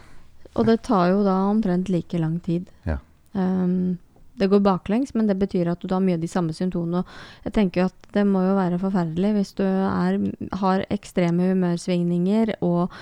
Og 0.53 0.67
det 0.67 0.81
tar 0.85 1.09
jo 1.13 1.25
da 1.25 1.35
omtrent 1.49 1.89
like 1.89 2.19
lang 2.21 2.39
tid. 2.45 2.69
Ja. 2.85 2.99
Um, 3.33 3.97
det 4.41 4.49
går 4.51 4.63
baklengs, 4.65 5.13
men 5.13 5.27
det 5.29 5.37
betyr 5.39 5.69
at 5.73 5.83
du 5.83 5.91
har 5.93 6.01
mye 6.03 6.17
av 6.17 6.23
de 6.23 6.29
samme 6.29 6.53
symptomene. 6.55 7.03
Jeg 7.45 7.53
tenker 7.57 7.83
jo 7.83 7.89
at 7.91 8.07
det 8.15 8.23
må 8.27 8.41
jo 8.45 8.55
være 8.57 8.79
forferdelig 8.81 9.33
hvis 9.35 9.53
du 9.59 9.65
er, 9.65 10.17
har 10.63 10.85
ekstreme 10.93 11.51
humørsvingninger 11.51 12.55
og 12.65 12.95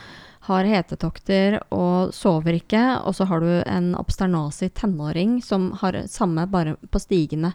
har 0.50 0.68
hetetokter 0.68 1.60
og 1.72 2.12
sover 2.16 2.58
ikke, 2.60 2.84
og 3.06 3.16
så 3.18 3.30
har 3.30 3.41
du 3.45 3.50
en 3.64 3.93
obsternasig 4.00 4.74
tenåring 4.78 5.39
som 5.45 5.72
har 5.82 6.02
samme 6.12 6.45
bare 6.52 6.76
på 6.91 7.02
stigende. 7.02 7.54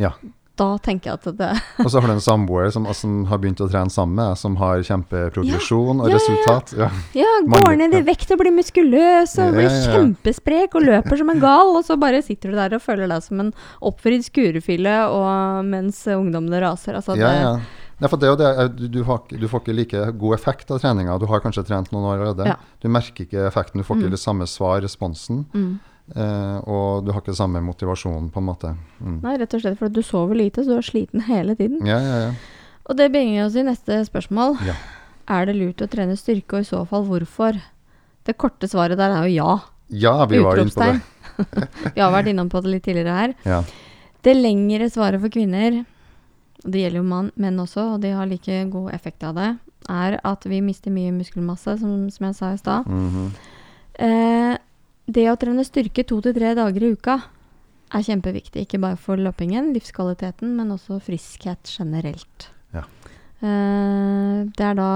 Ja. 0.00 0.14
Da 0.54 0.76
tenker 0.78 1.10
jeg 1.10 1.18
at 1.18 1.38
det 1.38 1.46
Og 1.82 1.88
så 1.90 1.98
har 1.98 2.06
du 2.06 2.12
en 2.14 2.20
samboer 2.22 2.68
som, 2.70 2.84
som 2.94 3.24
har 3.26 3.40
begynt 3.42 3.58
å 3.58 3.66
trene 3.66 3.90
sammen 3.90 4.14
med 4.20 4.38
som 4.38 4.54
har 4.60 4.84
kjempeprogresjon 4.86 5.98
og 5.98 6.06
Ja, 6.06 6.06
og 6.06 6.12
ja. 6.12 6.18
resultat. 6.20 6.74
Ja. 6.78 6.88
Ja, 7.18 7.32
går 7.50 7.74
ned 7.80 7.96
i 7.98 8.02
vekt 8.06 8.30
og 8.30 8.38
blir 8.38 8.54
muskuløs 8.54 9.34
og 9.42 9.48
Ja, 9.48 9.54
blir 9.56 9.66
ja, 9.66 9.72
ja. 9.74 9.96
kjempesprek 9.96 10.76
og 10.78 10.86
løper 10.86 11.18
som 11.18 11.32
en 11.34 11.42
gal, 11.42 11.74
og 11.74 11.82
så 11.88 11.98
bare 11.98 12.22
sitter 12.22 12.54
du 12.54 12.58
der 12.60 12.76
og 12.78 12.84
føler 12.86 13.10
deg 13.10 13.26
som 13.26 13.42
en 13.42 13.50
oppvridd 13.82 14.28
skurefille 14.28 14.94
mens 15.66 16.04
ungdommene 16.14 16.62
raser. 16.62 17.00
Altså, 17.00 17.18
Ja, 17.18 17.32
det, 17.34 17.42
ja. 17.42 17.56
Nei, 18.00 18.08
for 18.10 18.18
det 18.18 18.30
og 18.32 18.38
det, 18.40 18.48
eh, 18.58 18.68
du, 18.74 18.86
du, 18.88 19.00
har, 19.06 19.20
du 19.30 19.46
får 19.48 19.60
ikke 19.62 19.74
like 19.78 20.04
god 20.18 20.34
effekt 20.34 20.70
av 20.74 20.80
treninga. 20.82 21.18
Du 21.22 21.26
har 21.30 21.40
kanskje 21.44 21.62
trent 21.68 21.92
noen 21.94 22.04
år 22.10 22.16
allerede. 22.18 22.48
Ja. 22.50 22.56
Du 22.82 22.88
merker 22.90 23.24
ikke 23.26 23.44
effekten. 23.48 23.78
Du 23.80 23.86
får 23.86 24.00
ikke 24.00 24.10
Mm. 24.10 24.16
det 24.16 24.20
samme 24.22 24.46
svar, 24.50 24.80
responsen. 24.82 25.44
Mm. 25.54 25.78
Eh, 26.16 26.56
og 26.68 27.04
du 27.06 27.12
har 27.14 27.22
ikke 27.22 27.36
samme 27.36 27.62
motivasjon, 27.64 28.30
på 28.34 28.42
en 28.42 28.48
måte. 28.48 28.72
Mm. 29.00 29.20
Nei, 29.22 29.36
rett 29.40 29.54
og 29.56 29.62
slett 29.62 29.78
fordi 29.78 29.94
du 29.94 30.02
sover 30.04 30.34
lite, 30.36 30.64
så 30.66 30.74
du 30.74 30.76
er 30.82 30.84
sliten 30.90 31.22
hele 31.28 31.54
tiden. 31.56 31.80
Ja, 31.86 32.00
ja, 32.02 32.18
ja. 32.26 32.34
Og 32.84 32.98
det 32.98 33.06
bringer 33.14 33.46
oss 33.46 33.54
i 33.56 33.62
neste 33.64 34.02
spørsmål. 34.04 34.58
Ja. 34.66 34.74
Er 35.32 35.46
det 35.48 35.54
lurt 35.56 35.80
å 35.80 35.88
trene 35.88 36.18
styrke, 36.20 36.58
og 36.58 36.66
i 36.66 36.68
så 36.68 36.82
fall 36.86 37.06
hvorfor? 37.08 37.56
Det 38.26 38.36
korte 38.36 38.68
svaret 38.68 38.98
der 39.00 39.14
er 39.14 39.24
jo 39.28 39.32
ja. 39.38 39.54
Ja, 39.88 40.24
vi 40.28 40.42
var 40.44 40.58
inne 40.60 40.72
på 40.74 40.80
det. 40.80 41.00
Vi 41.96 42.00
har 42.00 42.12
vært 42.12 42.28
innom 42.30 42.48
på 42.52 42.60
det 42.62 42.70
litt 42.70 42.84
tidligere 42.86 43.14
her. 43.16 43.32
Ja. 43.44 43.62
Det 44.22 44.34
lengre 44.36 44.86
svaret 44.92 45.20
for 45.20 45.32
kvinner, 45.34 45.80
og 46.64 46.72
det 46.72 46.80
gjelder 46.84 47.02
jo 47.02 47.06
mann, 47.08 47.30
menn 47.36 47.60
også, 47.60 47.94
og 47.94 48.02
de 48.02 48.14
har 48.16 48.28
like 48.28 48.62
god 48.72 48.92
effekt 48.96 49.24
av 49.26 49.36
det, 49.36 49.50
er 49.92 50.16
at 50.24 50.46
vi 50.48 50.62
mister 50.64 50.92
mye 50.94 51.12
muskelmasse, 51.12 51.76
som, 51.82 52.06
som 52.10 52.26
jeg 52.30 52.38
sa 52.38 52.52
i 52.54 52.60
stad. 52.60 52.88
Mhm. 52.88 53.26
Eh, 54.04 54.54
det 55.04 55.26
å 55.28 55.36
trene 55.36 55.62
styrke 55.66 56.06
to 56.08 56.18
til 56.24 56.32
tre 56.34 56.54
dager 56.56 56.82
i 56.86 56.94
uka 56.96 57.18
er 57.94 58.06
kjempeviktig. 58.06 58.64
Ikke 58.64 58.80
bare 58.80 58.96
for 58.96 59.20
løpingen, 59.20 59.74
livskvaliteten, 59.76 60.54
men 60.56 60.72
også 60.74 60.96
friskhet 61.04 61.68
generelt. 61.68 62.48
Ja. 62.72 62.86
Eh, 63.44 64.40
det 64.48 64.64
er 64.70 64.80
da, 64.80 64.88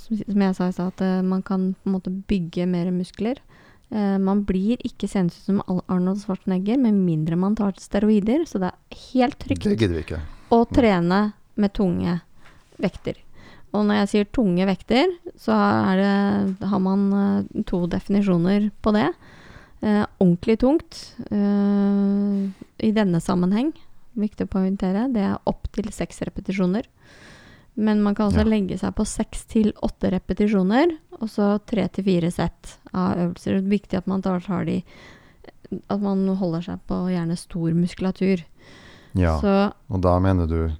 som 0.00 0.46
jeg 0.46 0.56
sa 0.56 0.70
i 0.70 0.74
stad, 0.74 0.96
at 0.96 1.04
eh, 1.04 1.20
man 1.20 1.44
kan 1.44 1.74
på 1.76 1.90
en 1.90 1.98
måte 1.98 2.14
bygge 2.32 2.66
mer 2.70 2.90
muskler. 2.94 3.42
Uh, 3.90 4.20
man 4.22 4.44
blir 4.46 4.78
ikke 4.86 5.08
seende 5.10 5.34
ut 5.34 5.46
som 5.48 5.56
Arnold 5.66 6.20
Schwarzenegger 6.22 6.78
med 6.78 6.94
mindre 6.94 7.34
man 7.34 7.56
tar 7.58 7.74
steroider, 7.82 8.44
så 8.46 8.60
det 8.62 8.68
er 8.70 9.00
helt 9.08 9.34
trygt 9.42 9.66
Det 9.66 9.80
gidder 9.80 9.96
vi 9.96 10.04
ikke. 10.04 10.20
Å 10.50 10.64
trene 10.68 11.32
med 11.60 11.72
tunge 11.76 12.20
vekter. 12.80 13.18
Og 13.70 13.84
når 13.86 14.00
jeg 14.00 14.10
sier 14.10 14.30
tunge 14.34 14.66
vekter, 14.66 15.12
så 15.38 15.54
det, 15.98 16.68
har 16.72 16.80
man 16.82 17.04
eh, 17.14 17.62
to 17.68 17.84
definisjoner 17.90 18.70
på 18.82 18.92
det. 18.96 19.06
Eh, 19.80 20.02
ordentlig 20.18 20.58
tungt 20.60 20.98
eh, 21.30 22.48
i 22.82 22.90
denne 22.96 23.20
sammenheng, 23.22 23.70
viktig 24.18 24.48
å 24.48 24.52
poengtere, 24.56 25.06
det 25.14 25.22
er 25.28 25.38
opptil 25.48 25.92
seks 25.94 26.18
repetisjoner. 26.26 26.88
Men 27.80 28.02
man 28.02 28.16
kan 28.18 28.28
også 28.28 28.42
Ja. 28.42 28.50
legge 28.50 28.76
seg 28.76 28.92
på 28.98 29.06
seks 29.06 29.44
til 29.48 29.72
åtte 29.86 30.10
repetisjoner, 30.10 30.98
og 31.20 31.28
så 31.30 31.60
tre 31.64 31.86
til 31.88 32.04
fire 32.04 32.30
sett 32.30 32.78
av 32.92 33.16
øvelser. 33.16 33.60
Det 33.60 33.64
er 33.64 33.76
viktig 33.78 33.98
at 33.98 34.06
man 34.06 34.20
de 34.20 34.82
At 35.88 36.00
man 36.00 36.26
holder 36.26 36.62
seg 36.62 36.78
på 36.88 37.06
gjerne 37.14 37.36
stor 37.38 37.70
muskulatur. 37.72 38.42
Ja. 39.14 39.38
Så 39.40 39.72
Og 39.90 40.00
da 40.02 40.18
mener 40.20 40.46
du 40.46 40.70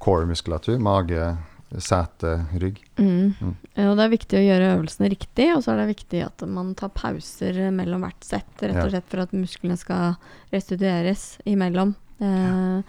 core-muskulatur, 0.00 0.78
mage, 0.80 1.36
sete, 1.78 2.46
rygg? 2.56 2.78
Mm. 2.98 3.34
Mm. 3.40 3.54
Og 3.88 3.96
det 3.98 4.04
er 4.04 4.12
viktig 4.14 4.38
å 4.38 4.44
gjøre 4.46 4.68
øvelsene 4.78 5.10
riktig, 5.12 5.48
og 5.56 5.62
så 5.64 5.72
er 5.74 5.82
det 5.82 5.96
viktig 5.96 6.22
at 6.24 6.44
man 6.48 6.74
tar 6.78 6.88
pauser 6.96 7.58
mellom 7.74 8.00
hvert 8.06 8.24
sett, 8.24 8.62
rett 8.62 8.78
og 8.84 8.90
slett 8.94 9.08
for 9.10 9.20
at 9.24 9.32
musklene 9.36 9.76
skal 9.76 10.14
restitueres 10.52 11.38
imellom. 11.48 11.94
Eh, 12.20 12.80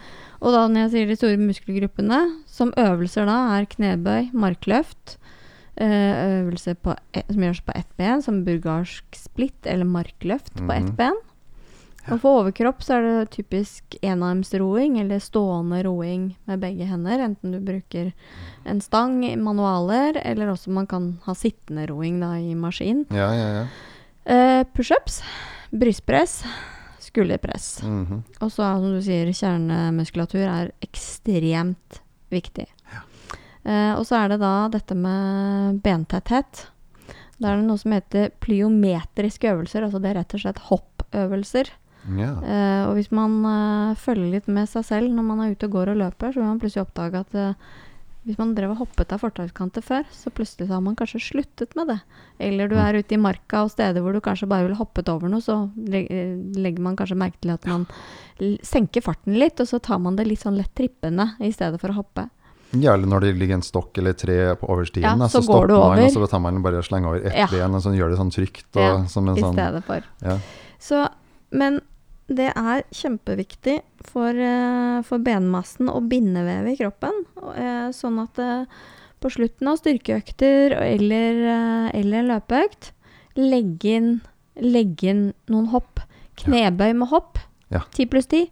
og 0.41 0.53
da 0.55 0.61
når 0.67 0.85
jeg 0.87 0.91
sier 0.93 1.09
de 1.11 1.17
store 1.19 1.37
muskelgruppene, 1.41 2.19
som 2.49 2.71
øvelser 2.79 3.27
da 3.29 3.35
er 3.59 3.67
knebøy, 3.69 4.31
markløft, 4.33 5.17
eh, 5.77 6.41
øvelser 6.41 6.75
på 6.81 6.95
e 7.13 7.21
som 7.27 7.43
gjøres 7.43 7.61
på 7.65 7.75
ett 7.75 7.91
ben, 7.97 8.21
som 8.25 8.43
burgarsk 8.47 9.03
splitt 9.15 9.67
eller 9.69 9.85
markløft 9.85 10.55
på 10.55 10.71
ett 10.71 10.87
Mhm. 10.89 10.95
ben. 10.95 11.19
Og 12.09 12.21
for 12.21 12.41
overkropp 12.41 12.81
så 12.85 12.97
er 12.97 13.05
det 13.05 13.31
typisk 13.35 13.97
enarmsroing 14.01 14.99
eller 15.01 15.21
stående 15.23 15.81
roing 15.85 16.29
med 16.49 16.63
begge 16.63 16.87
hender. 16.89 17.21
Enten 17.25 17.53
du 17.55 17.59
bruker 17.63 18.11
en 18.69 18.81
stang 18.81 19.21
manualer, 19.41 20.19
eller 20.23 20.53
også 20.53 20.73
man 20.73 20.89
kan 20.89 21.11
ha 21.25 21.35
sittende 21.37 21.87
roing 21.91 22.19
da 22.23 22.33
i 22.39 22.55
maskin. 22.57 23.05
Ja, 23.13 23.29
ja, 23.35 23.47
ja. 23.59 23.67
Uh, 24.29 24.63
Pushups, 24.75 25.21
brystpress, 25.71 26.43
skulderpress. 27.01 27.79
Mhm. 27.83 28.23
Og 28.41 28.51
så 28.51 28.65
som 28.65 28.91
du 28.93 29.01
sier, 29.01 29.31
kjernemuskulatur 29.33 30.45
er 30.45 30.73
ekstremt 30.85 32.03
viktig. 32.29 32.67
Eh, 33.69 33.93
og 33.93 34.05
så 34.07 34.23
er 34.23 34.33
det 34.33 34.39
da 34.41 34.53
dette 34.71 34.95
med 34.97 35.81
bentetthet. 35.83 36.65
Da 37.39 37.51
er 37.51 37.59
det 37.59 37.67
noe 37.67 37.79
som 37.79 37.93
heter 37.95 38.31
plyometriske 38.43 39.51
øvelser. 39.51 39.85
Altså 39.85 40.01
det 40.01 40.11
er 40.11 40.19
rett 40.21 40.35
og 40.35 40.43
slett 40.43 40.63
hoppøvelser. 40.69 41.71
Ja. 42.17 42.31
Uh, 42.39 42.89
og 42.89 42.95
hvis 42.95 43.11
man 43.11 43.43
uh, 43.45 43.95
følger 43.95 44.31
litt 44.31 44.47
med 44.47 44.69
seg 44.69 44.85
selv 44.85 45.11
når 45.13 45.23
man 45.23 45.39
er 45.45 45.51
ute 45.55 45.65
og 45.67 45.71
går 45.71 45.89
og 45.93 45.97
løper, 45.97 46.31
så 46.33 46.39
vil 46.39 46.47
man 46.47 46.59
plutselig 46.59 46.85
oppdage 46.87 47.19
at 47.19 47.35
uh, 47.35 47.53
hvis 48.25 48.37
man 48.37 48.53
drev 48.53 48.71
og 48.71 48.77
hoppet 48.83 49.11
av 49.15 49.19
fortauskanter 49.23 49.81
før, 49.81 50.03
så 50.11 50.29
plutselig 50.29 50.67
så 50.67 50.73
har 50.75 50.81
man 50.85 50.95
kanskje 50.95 51.21
sluttet 51.23 51.75
med 51.75 51.87
det. 51.87 51.99
Eller 52.39 52.67
du 52.67 52.75
Mm. 52.75 52.81
er 52.85 52.99
ute 52.99 53.15
i 53.15 53.17
marka 53.17 53.63
og 53.63 53.71
steder 53.71 54.01
hvor 54.01 54.13
du 54.13 54.19
kanskje 54.21 54.47
bare 54.47 54.63
ville 54.67 54.77
hoppet 54.77 55.07
over 55.09 55.27
noe, 55.31 55.41
så 55.41 55.69
legger 55.87 56.79
man 56.83 56.95
kanskje 56.99 57.17
merke 57.17 57.39
til 57.41 57.51
at 57.55 57.65
man 57.65 57.87
senker 58.63 59.01
farten 59.03 59.37
litt, 59.39 59.59
og 59.59 59.67
så 59.67 59.79
tar 59.81 59.99
man 59.99 60.15
det 60.19 60.27
litt 60.27 60.39
sånn 60.43 60.57
lett 60.59 60.73
trippende 60.77 61.31
i 61.39 61.51
stedet 61.51 61.79
for 61.81 61.89
å 61.89 61.97
hoppe. 62.03 62.27
Ja, 62.77 62.93
eller 62.93 63.07
når 63.09 63.21
det 63.25 63.31
ligger 63.39 63.55
en 63.57 63.65
stokk 63.65 63.97
eller 63.97 64.13
tre 64.13 64.55
på 64.55 64.67
overstien, 64.69 65.03
Ja, 65.07 65.15
så 65.27 65.39
så, 65.39 65.43
stopper 65.47 65.67
du 65.71 65.73
man, 65.79 65.99
og 66.05 66.11
så 66.13 66.27
tar 66.29 66.39
man 66.43 66.61
bare 66.61 66.77
og 66.77 66.85
slenger 66.85 67.07
over 67.09 67.25
ett 67.25 67.35
Ja. 67.35 67.47
ben, 67.49 67.73
og 67.73 67.81
så 67.81 67.95
gjør 67.97 68.09
det 68.11 68.19
sånn 68.19 68.29
trygt. 68.35 68.67
Og, 68.75 68.81
Ja, 68.83 69.05
som 69.07 69.27
en 69.27 69.37
I 69.37 69.41
sånn, 69.41 69.53
stedet 69.57 69.83
for. 69.85 70.01
ja. 70.21 70.37
Så, 70.79 71.07
men 71.51 71.81
det 72.29 72.51
er 72.55 72.83
kjempeviktig 72.93 73.79
for, 74.05 74.29
eh, 74.29 75.01
for 75.07 75.17
benmassen 75.25 75.89
og 75.89 76.09
bindevevet 76.11 76.75
i 76.75 76.83
kroppen. 76.83 77.23
eh, 77.55 77.89
sånn 77.95 78.19
at 78.21 78.37
eh, 78.39 78.65
på 79.19 79.31
slutten 79.33 79.67
av 79.67 79.79
styrkeøkter 79.81 80.75
eller, 80.77 81.39
eh, 81.55 81.99
eller 81.99 82.23
løpeøkt, 82.29 82.91
legg 83.35 83.83
inn, 83.85 84.21
legg 84.61 85.03
inn 85.03 85.33
noen 85.49 85.67
hopp. 85.73 85.99
Knebøy 86.39 86.93
med 86.95 87.09
hopp. 87.09 87.37
Ja. 87.71 87.81
10 87.91 88.05
pluss 88.09 88.27
10. 88.27 88.49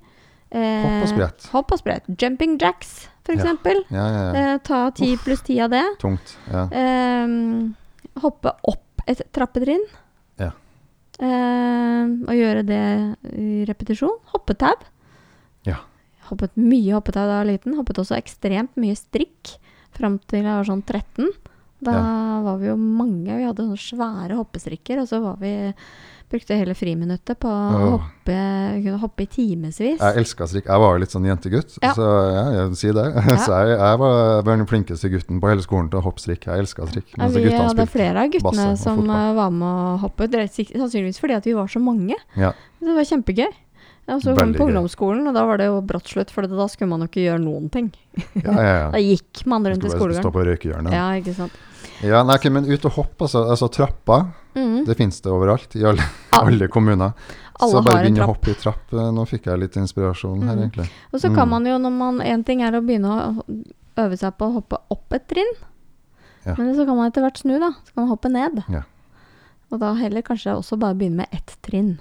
Eh, 0.52 0.84
Hopp 0.84 1.04
og 1.04 1.10
sprett. 1.12 1.48
Hopp 1.52 1.72
og 1.72 1.80
sprett. 1.80 2.04
Jumping 2.18 2.58
jacks, 2.60 3.08
for 3.24 3.36
Ja. 3.36 3.44
Ja, 3.92 4.08
ja, 4.08 4.34
ja. 4.34 4.54
Eh, 4.56 4.58
ta 4.64 4.90
10 4.92 5.18
pluss 5.24 5.42
10 5.42 5.60
av 5.62 5.70
det. 5.72 5.84
Tungt. 6.00 6.36
Ja. 6.52 6.68
Ehm, 6.72 7.76
hoppe 8.22 8.54
opp 8.64 9.02
et 9.08 9.22
trappetrinn. 9.34 9.84
Ja. 11.18 11.28
Ehm, 11.28 12.12
og 12.28 12.36
gjøre 12.38 12.64
det 12.68 12.84
i 13.34 13.66
repetisjon. 13.68 14.18
Hoppetau. 14.34 14.76
Ja. 15.68 15.80
Hoppet 16.30 16.54
mye 16.60 16.94
hoppetau 16.94 17.24
da 17.26 17.40
jeg 17.40 17.44
var 17.44 17.52
liten. 17.52 17.78
Hoppet 17.80 18.02
også 18.04 18.18
ekstremt 18.20 18.78
mye 18.80 18.98
strikk 18.98 19.58
fram 19.98 20.20
til 20.30 20.44
jeg 20.44 20.52
var 20.52 20.68
sånn 20.68 20.84
13. 20.86 21.32
Da 21.88 21.98
var 22.42 22.58
vi 22.62 22.72
jo 22.72 22.78
mange. 22.78 23.30
Vi 23.38 23.46
hadde 23.46 23.66
sånne 23.66 23.82
svære 23.82 24.38
hoppestrikker, 24.40 25.02
og 25.02 25.10
så 25.10 25.20
var 25.22 25.38
vi 25.42 25.54
Brukte 26.28 26.58
hele 26.60 26.74
friminuttet 26.76 27.38
på 27.40 27.48
å 27.48 27.60
oh. 27.72 27.84
hoppe, 27.94 28.38
kunne 28.84 28.98
hoppe 29.00 29.24
i 29.24 29.28
timevis. 29.32 29.78
Jeg 29.80 30.18
elska 30.20 30.48
strikk. 30.52 30.66
Jeg 30.68 30.82
var 30.84 30.98
jo 30.98 31.04
litt 31.06 31.14
sånn 31.14 31.28
jentegutt, 31.30 31.78
Ja. 31.80 31.94
så 31.96 32.08
ja, 32.34 32.42
jeg 32.52 32.66
vil 32.66 32.80
si 32.82 32.92
det. 32.98 33.06
så 33.46 33.60
jeg, 33.62 33.78
jeg 33.78 34.02
var 34.02 34.42
den 34.50 34.66
flinkeste 34.68 35.12
gutten 35.14 35.40
på 35.40 35.52
hele 35.54 35.64
skolen 35.64 35.88
til 35.94 36.02
å 36.02 36.04
hoppe 36.04 36.24
strikk. 36.26 36.50
Jeg 36.50 36.66
elska 36.66 36.90
strikk. 36.90 37.14
Ja, 37.16 37.30
vi 37.32 37.46
hadde 37.54 37.86
flere 37.94 38.26
av 38.26 38.34
guttene 38.34 38.68
som 38.76 39.00
fotball. 39.00 39.14
eh, 39.22 39.38
var 39.40 39.56
med 39.56 39.70
å 39.70 39.96
hoppe. 40.04 40.28
Sannsynligvis 40.52 41.22
fordi 41.24 41.38
at 41.40 41.48
vi 41.48 41.56
var 41.56 41.72
så 41.72 41.80
mange. 41.80 42.20
Ja. 42.36 42.52
Det 42.84 42.98
var 43.00 43.08
kjempegøy. 43.08 43.56
Og 44.08 44.22
så 44.24 44.36
kom 44.36 44.54
vi 44.54 44.60
på 44.60 44.68
ungdomsskolen, 44.70 45.26
og 45.28 45.36
da 45.36 45.44
var 45.48 45.60
det 45.60 45.66
jo 45.68 45.82
brått 45.84 46.08
slutt, 46.08 46.30
for 46.32 46.48
da 46.48 46.68
skulle 46.72 46.88
man 46.94 47.04
jo 47.04 47.10
ikke 47.10 47.26
gjøre 47.26 47.42
noen 47.44 47.68
ting. 47.72 47.90
Ja, 48.40 48.54
ja, 48.56 48.68
ja. 48.68 48.86
Da 48.96 49.02
gikk 49.04 49.42
man 49.52 49.68
rundt 49.68 49.84
i 49.84 49.88
bare 49.88 49.96
stå 49.96 50.00
skolegården. 50.00 50.36
på 50.36 50.46
røykehjørnet. 50.48 50.96
Ja, 50.96 51.08
ikke 51.20 51.36
sant. 51.36 51.58
Ja, 52.04 52.24
nei, 52.24 52.36
okay, 52.38 52.52
men 52.54 52.66
ut 52.70 52.86
og 52.86 52.92
hopp, 52.98 53.22
altså. 53.26 53.46
altså 53.50 53.70
trappa. 53.74 54.20
Mm. 54.58 54.86
det 54.88 54.96
finnes 54.98 55.20
det 55.22 55.30
overalt. 55.30 55.76
I 55.78 55.84
alle, 55.86 56.02
ja. 56.32 56.40
alle 56.42 56.68
kommuner. 56.74 57.12
Alle 57.60 57.72
så 57.72 57.82
bare 57.86 58.04
begynne 58.06 58.24
å 58.26 58.32
hoppe 58.32 58.52
i 58.52 58.58
trapp. 58.58 58.94
Eh, 58.94 59.10
Nå 59.14 59.26
fikk 59.30 59.46
jeg 59.50 59.60
litt 59.62 59.76
inspirasjon 59.78 60.42
her, 60.48 60.56
Mm. 60.56 60.62
egentlig. 60.64 60.88
Og 61.14 61.20
så 61.22 61.30
kan 61.34 61.48
Mm. 61.48 61.50
man 61.50 61.66
jo, 61.66 61.78
når 61.78 61.92
man 61.98 62.22
En 62.22 62.44
ting 62.44 62.62
er 62.62 62.72
å 62.72 62.82
begynne 62.82 63.10
å 63.10 63.44
øve 63.98 64.18
seg 64.18 64.38
på 64.38 64.46
å 64.50 64.54
hoppe 64.60 64.78
opp 64.92 65.14
et 65.14 65.28
trinn. 65.28 65.54
Ja. 66.46 66.56
Men 66.58 66.74
så 66.76 66.86
kan 66.86 66.96
man 66.98 67.10
etter 67.12 67.22
hvert 67.22 67.38
snu, 67.42 67.60
da. 67.60 67.72
Så 67.86 67.94
kan 67.94 68.06
man 68.06 68.10
hoppe 68.10 68.30
ned. 68.32 68.64
Ja. 68.70 68.82
Og 69.72 69.80
da 69.80 69.94
heller 69.94 70.22
kanskje 70.22 70.54
også 70.56 70.78
bare 70.80 70.96
begynne 70.96 71.18
med 71.18 71.28
ett 71.34 71.58
trinn. 71.62 72.00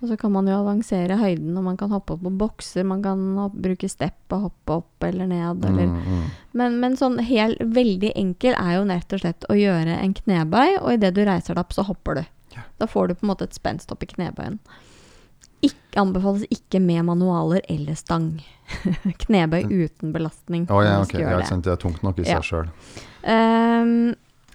Ja. 0.00 0.02
Og 0.02 0.08
så 0.08 0.16
kan 0.16 0.32
man 0.32 0.46
jo 0.48 0.54
avansere 0.56 1.16
høyden, 1.20 1.52
og 1.60 1.64
man 1.66 1.76
kan 1.76 1.90
hoppe 1.92 2.14
opp 2.14 2.22
på 2.24 2.30
bokser, 2.40 2.84
man 2.88 3.02
kan 3.04 3.20
hopp, 3.36 3.52
bruke 3.60 3.88
stepp 3.88 4.32
og 4.32 4.46
hoppe 4.48 4.72
opp 4.80 5.04
eller 5.04 5.26
ned, 5.28 5.64
eller 5.68 5.86
Mm, 5.90 5.96
mm. 6.06 6.22
Men, 6.56 6.78
men 6.80 6.96
sånn 6.96 7.18
helt 7.20 7.60
veldig 7.60 8.12
enkel 8.16 8.54
er 8.56 8.78
jo 8.78 8.86
rett 8.88 9.12
og 9.12 9.20
slett 9.20 9.44
å 9.52 9.54
gjøre 9.58 9.98
en 10.00 10.14
knebøy, 10.14 10.78
og 10.80 10.92
idet 10.94 11.12
du 11.14 11.20
reiser 11.24 11.54
deg 11.54 11.60
opp, 11.66 11.72
så 11.76 11.84
hopper 11.84 12.14
du. 12.14 12.24
Ja. 12.56 12.62
Da 12.80 12.86
får 12.88 13.08
du 13.08 13.14
på 13.14 13.26
en 13.26 13.32
måte 13.34 13.44
et 13.44 13.54
spenst 13.54 13.92
opp 13.92 14.02
i 14.02 14.08
knebøyen. 14.10 14.56
Ikke, 15.60 16.00
anbefales 16.00 16.46
ikke 16.48 16.80
med 16.80 17.04
manualer 17.04 17.60
eller 17.68 17.94
stang. 17.94 18.40
Knebøy 19.26 19.66
uten 19.68 20.14
belastning. 20.14 20.64
Å 20.72 20.80
ja, 20.82 20.94
okay. 21.02 21.20
Ja, 21.20 21.36
det. 21.36 21.60
Det 21.66 21.74
er 21.74 21.76
tungt 21.82 22.00
nok 22.02 22.18
i 22.18 22.24
Ja. 22.24 22.40
seg 22.40 22.48
sjøl. 22.48 22.70
Um, 23.28 24.14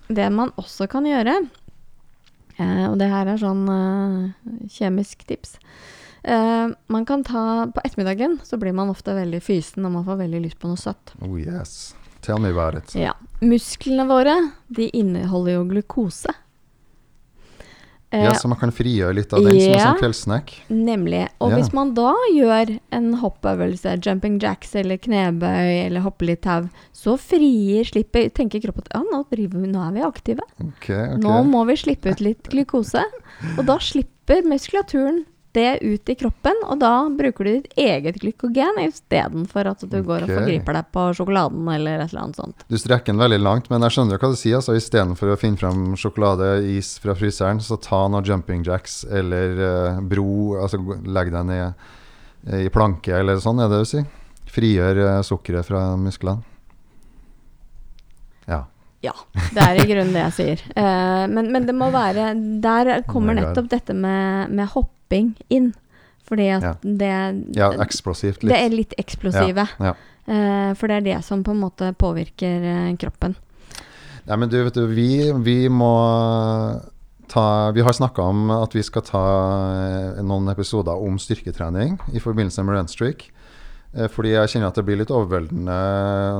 det 0.10 0.32
man 0.34 0.50
også 0.58 0.88
kan 0.90 1.06
gjøre, 1.06 1.38
og 2.64 2.96
det 3.02 3.10
her 3.12 3.28
er 3.28 3.42
sånn 3.42 3.66
eh, 3.68 4.70
kjemisk 4.72 5.26
tips 5.28 5.58
eh, 6.24 6.70
Man 6.88 7.04
kan 7.06 7.26
ta 7.28 7.66
På 7.68 7.84
ettermiddagen 7.84 8.38
så 8.48 8.56
blir 8.62 8.72
man 8.78 8.94
ofte 8.94 9.16
veldig 9.18 9.42
fysen, 9.44 9.84
og 9.86 9.92
man 9.98 10.06
får 10.08 10.22
veldig 10.24 10.42
lyst 10.46 10.60
på 10.62 10.72
noe 10.72 10.80
søtt. 10.80 11.16
Oh 11.22 11.36
yes. 11.40 11.96
Tell 12.26 12.40
me 12.42 12.50
about 12.50 12.80
it. 12.80 12.96
Ja. 12.98 13.12
Musklene 13.42 14.08
våre, 14.10 14.34
de 14.68 14.88
inneholder 14.98 15.60
jo 15.60 15.68
glukose. 15.70 16.32
Eh, 18.16 18.24
Ja, 18.24 18.34
så 18.40 18.48
man 18.48 18.58
kan 18.62 18.72
frigjøre 18.72 19.14
litt 19.18 19.34
av 19.36 19.44
den 19.44 19.60
som 19.60 19.74
en 19.74 19.80
sånn 19.84 20.00
kveldssnack. 20.00 20.54
Nemlig. 20.70 21.28
Og 21.42 21.52
Ja. 21.52 21.58
hvis 21.58 21.74
man 21.74 21.94
da 21.94 22.14
gjør 22.32 22.80
en 22.92 23.14
hoppøvelse, 23.22 23.98
jumping 24.06 24.40
jacks 24.40 24.74
eller 24.76 24.98
knebøy 24.98 25.86
eller 25.86 26.02
hoppe 26.02 26.26
litt 26.30 26.42
tau, 26.44 26.70
så 26.94 27.18
frier, 27.20 27.84
slipper, 27.84 28.30
tenker 28.32 28.62
kroppen 28.64 28.84
at 28.88 28.94
ja, 28.96 29.04
nå, 29.12 29.26
vi, 29.30 29.48
nå 29.48 29.88
er 29.90 29.94
vi 29.94 30.02
aktive. 30.02 30.42
Okay, 30.62 30.96
okay. 31.12 31.18
Nå 31.22 31.44
må 31.50 31.66
vi 31.68 31.76
slippe 31.76 32.12
ut 32.16 32.22
litt 32.24 32.44
glukose. 32.50 33.04
Og 33.58 33.66
da 33.66 33.78
slipper 33.78 34.42
muskulaturen 34.48 35.26
det 35.56 35.80
ut 35.82 36.12
i 36.12 36.16
kroppen, 36.20 36.62
og 36.68 36.80
da 36.82 36.92
bruker 37.12 37.48
du 37.48 37.52
ditt 37.52 37.80
eget 37.80 38.20
glykogen 38.22 38.80
istedenfor 38.84 39.72
at 39.72 39.84
du 39.90 39.98
går 40.06 40.26
og 40.26 40.32
forgriper 40.32 40.78
deg 40.78 40.90
på 40.96 41.06
sjokoladen 41.18 41.68
eller 41.76 42.04
et 42.04 42.12
eller 42.12 42.24
annet 42.26 42.40
sånt. 42.42 42.66
Du 42.70 42.78
strekker 42.80 43.14
den 43.14 43.24
veldig 43.24 43.42
langt, 43.42 43.70
men 43.72 43.86
jeg 43.86 43.96
skjønner 43.96 44.18
jo 44.18 44.24
hva 44.24 44.32
du 44.34 44.40
sier. 44.40 44.60
Altså, 44.60 44.78
Istedenfor 44.78 45.34
å 45.34 45.40
finne 45.40 45.62
fram 45.62 45.86
sjokolade, 46.00 46.52
is 46.76 46.96
fra 47.02 47.16
fryseren, 47.18 47.62
så 47.64 47.80
ta 47.82 48.06
noen 48.12 48.28
jumping 48.28 48.66
jacks 48.66 49.04
eller 49.10 49.62
uh, 49.62 50.02
bro. 50.04 50.28
Altså 50.62 50.82
legg 50.82 51.32
deg 51.34 51.48
ned 51.50 51.68
eh, 51.68 52.66
i 52.66 52.74
planke 52.74 53.16
eller 53.20 53.42
sånn, 53.44 53.64
er 53.64 53.72
det 53.72 53.84
du 53.84 53.90
sier? 53.96 54.10
Frigjør 54.56 55.02
uh, 55.04 55.24
sukkeret 55.26 55.68
fra 55.68 55.88
musklene. 56.00 56.55
Ja. 59.04 59.14
Ja, 59.36 59.42
det 59.54 59.64
er 59.66 59.80
i 59.84 59.88
grunnen 59.92 60.14
det 60.16 60.22
jeg 60.24 60.34
sier. 60.40 60.62
Eh, 60.76 61.26
men, 61.30 61.52
men 61.54 61.66
det 61.68 61.76
må 61.78 61.92
være 61.94 62.32
Der 62.64 63.02
kommer 63.08 63.34
Oh 63.36 63.42
God. 63.42 63.50
nettopp 63.50 63.70
dette 63.70 63.94
med, 63.94 64.50
med 64.50 64.68
hopping 64.74 65.36
inn. 65.50 65.74
Fordi 66.26 66.48
at 66.56 66.64
Ja. 66.64 66.74
det 66.82 67.12
ja, 67.56 67.68
eksplosivt 67.84 68.42
Det 68.42 68.52
er 68.58 68.70
litt. 68.70 68.90
litt 68.90 68.94
eksplosive. 68.98 69.68
Ja. 69.80 69.94
Eh, 70.28 70.74
for 70.74 70.88
det 70.90 70.96
er 70.98 71.02
det 71.06 71.20
som 71.26 71.44
på 71.46 71.52
en 71.54 71.60
måte 71.62 71.92
påvirker 71.94 72.64
eh, 72.66 72.96
kroppen. 72.98 73.36
Nei, 74.26 74.36
men 74.42 74.50
du, 74.50 74.58
vet 74.66 74.74
du, 74.74 74.88
vi, 74.90 75.32
vi 75.46 75.68
må 75.70 75.92
ta 77.30 77.72
Vi 77.74 77.82
har 77.86 77.94
snakka 77.94 78.22
om 78.26 78.50
at 78.54 78.74
vi 78.74 78.82
skal 78.86 79.02
ta 79.06 79.22
eh, 80.18 80.24
noen 80.26 80.50
episoder 80.50 80.98
om 80.98 81.18
styrketrening 81.22 82.00
i 82.14 82.20
forbindelse 82.24 82.64
med 82.66 82.80
runstreak. 82.80 83.28
Eh, 83.96 84.08
Fordi 84.12 84.32
jeg 84.34 84.50
kjenner 84.52 84.68
at 84.68 84.76
det 84.76 84.84
blir 84.86 84.98
litt 85.00 85.12
overveldende 85.14 85.76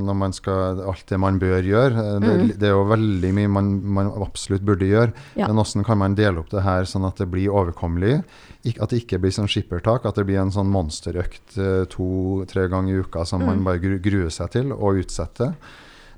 når 0.04 0.16
man 0.20 0.34
skal 0.36 0.82
alt 0.92 1.06
det 1.08 1.20
man 1.20 1.40
bør 1.40 1.62
gjøre. 1.64 1.96
Eh, 1.96 2.20
Det, 2.20 2.34
Mm. 2.36 2.48
det 2.60 2.64
er 2.68 2.74
jo 2.76 2.84
veldig 2.86 3.34
mye 3.34 3.48
man, 3.50 3.70
man 3.94 4.12
absolutt 4.22 4.66
burde 4.66 4.86
gjøre. 4.90 5.14
Ja. 5.36 5.48
Men 5.48 5.56
hvordan 5.56 5.86
kan 5.86 5.98
man 5.98 6.16
dele 6.16 6.40
opp 6.40 6.50
det 6.50 6.64
her 6.64 6.84
sånn 6.84 7.08
at 7.08 7.16
det 7.18 7.30
blir 7.32 7.48
overkommelig? 7.50 8.24
Ik 8.66 8.82
at 8.82 8.90
det 8.90 9.06
ikke 9.06 9.20
blir 9.22 9.32
sånn 9.32 9.48
skippertak, 9.48 10.06
at 10.06 10.16
det 10.16 10.26
blir 10.26 10.42
en 10.42 10.52
sånn 10.52 10.68
monsterøkt 10.72 11.58
eh, 11.58 11.86
to-tre 11.86 12.68
ganger 12.68 12.94
i 12.96 13.00
uka 13.04 13.26
som 13.26 13.46
man 13.46 13.60
Mm. 13.60 13.64
bare 13.64 13.80
gru, 13.80 14.00
gruer 14.00 14.30
seg 14.32 14.52
til 14.52 14.72
og 14.74 14.96
utsetter. 15.06 15.56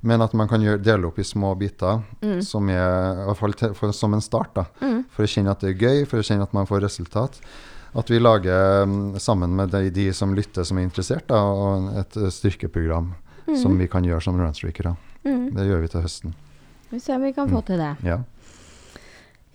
Men 0.04 0.22
at 0.22 0.34
man 0.34 0.48
kan 0.48 0.62
gjøre, 0.62 0.82
dele 0.82 1.06
opp 1.08 1.18
i 1.20 1.24
små 1.24 1.58
biter, 1.58 2.04
Mm. 2.22 2.42
som 2.44 2.70
er 2.70 3.14
i 3.30 3.34
hvert 3.34 3.76
for, 3.76 3.92
som 3.92 4.14
en 4.14 4.22
start. 4.22 4.54
da, 4.54 4.66
Mm. 4.82 5.06
For 5.10 5.24
å 5.24 5.28
kjenne 5.28 5.50
at 5.52 5.60
det 5.60 5.70
er 5.76 5.88
gøy, 5.88 6.08
for 6.08 6.18
å 6.20 6.24
kjenne 6.24 6.44
at 6.44 6.54
man 6.54 6.66
får 6.66 6.82
resultat. 6.82 7.40
At 7.96 8.10
vi 8.12 8.20
lager, 8.20 8.84
mm, 8.86 9.20
sammen 9.20 9.56
med 9.56 9.72
de, 9.72 9.90
de 9.94 10.10
som 10.14 10.36
lytter 10.36 10.64
som 10.68 10.78
er 10.78 10.88
interessert, 10.90 11.28
da, 11.28 11.40
et 12.02 12.18
eh, 12.18 12.30
styrkeprogram 12.34 13.14
Mm. 13.48 13.56
som 13.56 13.78
vi 13.80 13.88
kan 13.88 14.04
gjøre 14.04 14.22
som 14.22 14.36
runstreakere. 14.40 14.96
Mm. 15.24 15.54
Det 15.56 15.66
gjør 15.70 15.80
vi 15.80 15.88
til 15.88 16.04
høsten. 16.04 16.34
Vi 16.92 17.00
ser 17.00 17.16
om 17.16 17.24
vi 17.24 17.34
kan 17.36 17.48
få 17.48 17.62
til 17.68 17.80
det. 17.80 17.94
Ja. 18.04 18.18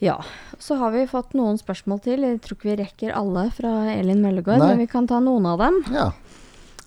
Ja. 0.01 0.17
Så 0.59 0.79
har 0.81 0.95
vi 0.95 1.07
fått 1.07 1.35
noen 1.37 1.59
spørsmål 1.61 2.01
til. 2.05 2.25
Jeg 2.25 2.41
tror 2.43 2.57
ikke 2.57 2.71
vi 2.71 2.77
rekker 2.81 3.13
alle 3.17 3.51
fra 3.55 3.73
Elin 3.93 4.23
Møllegård, 4.25 4.59
Nei. 4.63 4.71
men 4.73 4.83
vi 4.83 4.89
kan 4.91 5.07
ta 5.07 5.21
noen 5.21 5.47
av 5.47 5.61
dem. 5.61 5.83
ja. 5.93 6.13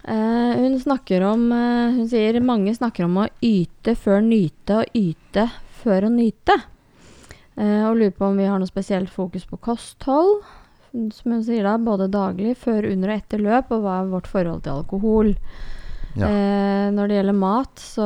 Uh, 0.06 0.54
hun 0.62 0.76
snakker 0.78 1.24
om 1.26 1.48
uh, 1.50 1.90
Hun 1.90 2.06
sier 2.06 2.38
mange 2.46 2.70
snakker 2.78 3.08
om 3.08 3.16
å 3.24 3.30
yte 3.42 3.96
før 3.98 4.20
nyte 4.22 4.84
og 4.84 4.92
yte 4.94 5.48
før 5.82 6.06
å 6.06 6.12
nyte. 6.14 6.54
Uh, 7.58 7.88
og 7.90 7.96
lurer 7.98 8.14
på 8.14 8.28
om 8.28 8.38
vi 8.38 8.46
har 8.46 8.62
noe 8.62 8.70
spesielt 8.70 9.10
fokus 9.10 9.48
på 9.50 9.58
kosthold. 9.58 10.44
Som 11.14 11.32
hun 11.36 11.44
sier 11.44 11.64
da, 11.68 11.78
både 11.82 12.08
daglig, 12.12 12.56
før, 12.58 12.86
under 12.92 13.12
og 13.12 13.18
etter 13.20 13.42
løp, 13.44 13.72
og 13.76 13.82
hva 13.84 13.96
er 14.02 14.12
vårt 14.14 14.28
forhold 14.32 14.62
til 14.64 14.78
alkohol. 14.78 15.34
Ja. 16.16 16.30
Eh, 16.30 16.92
når 16.96 17.10
det 17.12 17.18
gjelder 17.18 17.36
mat, 17.36 17.82
så 17.84 18.06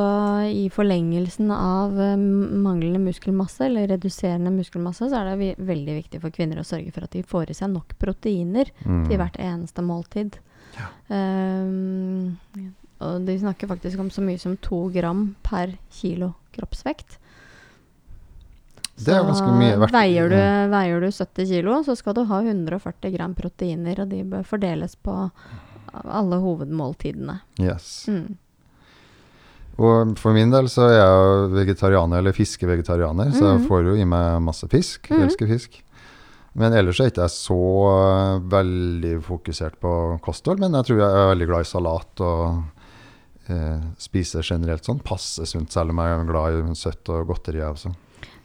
i 0.50 0.64
forlengelsen 0.74 1.52
av 1.54 1.94
eh, 2.02 2.16
manglende 2.18 2.98
muskelmasse, 3.04 3.68
eller 3.68 3.86
reduserende 3.92 4.50
muskelmasse, 4.50 5.06
så 5.12 5.20
er 5.20 5.30
det 5.30 5.36
vi 5.38 5.50
veldig 5.68 5.94
viktig 6.00 6.20
for 6.24 6.34
kvinner 6.34 6.58
å 6.58 6.66
sørge 6.66 6.90
for 6.96 7.06
at 7.06 7.14
de 7.14 7.22
får 7.22 7.52
i 7.52 7.58
seg 7.60 7.70
nok 7.76 7.94
proteiner 8.02 8.72
Mm. 8.82 9.04
til 9.06 9.16
hvert 9.20 9.38
eneste 9.38 9.84
måltid. 9.86 10.40
Ehm, 11.10 12.36
og 13.00 13.26
de 13.26 13.38
snakker 13.38 13.70
faktisk 13.70 13.98
om 14.02 14.10
så 14.12 14.22
mye 14.24 14.40
som 14.40 14.56
to 14.62 14.88
gram 14.92 15.34
per 15.46 15.76
kilo 15.90 16.34
kroppsvekt. 16.54 17.18
Det 19.04 19.14
er 19.16 19.24
ganske 19.24 19.52
mye 19.56 19.76
verdt- 19.80 19.92
veier 19.96 20.28
du, 20.28 20.36
veier 20.70 21.00
du 21.00 21.06
70 21.10 21.46
kilo, 21.48 21.78
så 21.86 21.96
skal 21.96 22.14
du 22.14 22.24
ha 22.28 22.40
140 22.42 23.14
gram 23.16 23.34
proteiner, 23.34 24.00
og 24.04 24.08
de 24.10 24.22
bør 24.24 24.44
fordeles 24.44 24.94
på 24.96 25.14
alle 26.04 26.36
hovedmåltidene. 26.42 27.40
Yes. 27.58 28.04
Mm. 28.08 28.36
Og 29.80 30.16
for 30.20 30.34
min 30.36 30.50
del 30.52 30.68
så 30.68 30.84
er 30.90 30.96
jeg 30.98 31.52
vegetarianer, 31.54 32.18
eller 32.20 32.36
fiskevegetarianer, 32.36 33.30
så 33.32 33.46
jeg 33.54 33.60
Mhm. 33.60 33.68
får 33.68 33.84
jo 33.86 33.94
i 33.96 34.04
meg 34.04 34.42
masse 34.42 34.68
fisk. 34.68 35.08
Jeg 35.08 35.18
Mhm. 35.18 35.26
elsker 35.28 35.48
fisk. 35.48 35.82
Men 36.54 36.72
ellers 36.72 36.98
er 37.00 37.04
jeg 37.08 37.12
ikke 37.14 37.30
så 37.30 37.56
eh, 38.36 38.40
veldig 38.40 39.22
fokusert 39.22 39.78
på 39.80 40.20
kosthold, 40.20 40.58
men 40.58 40.72
jeg 40.72 40.84
tror 40.84 40.98
jeg 40.98 41.08
er 41.08 41.34
veldig 41.34 41.46
glad 41.46 41.60
i 41.60 41.70
salat 41.70 42.20
og 42.20 42.64
eh, 43.48 43.80
spiser 43.98 44.42
generelt 44.42 44.82
sånn 44.84 45.02
passe 45.02 45.46
sunt, 45.46 45.70
selv 45.72 45.90
om 45.90 45.96
jeg 45.96 46.20
er 46.20 46.24
glad 46.24 46.70
i 46.70 46.74
søtt 46.74 47.08
og 47.08 47.26
godteri. 47.28 47.58
jeg 47.58 47.72
også. 47.72 47.94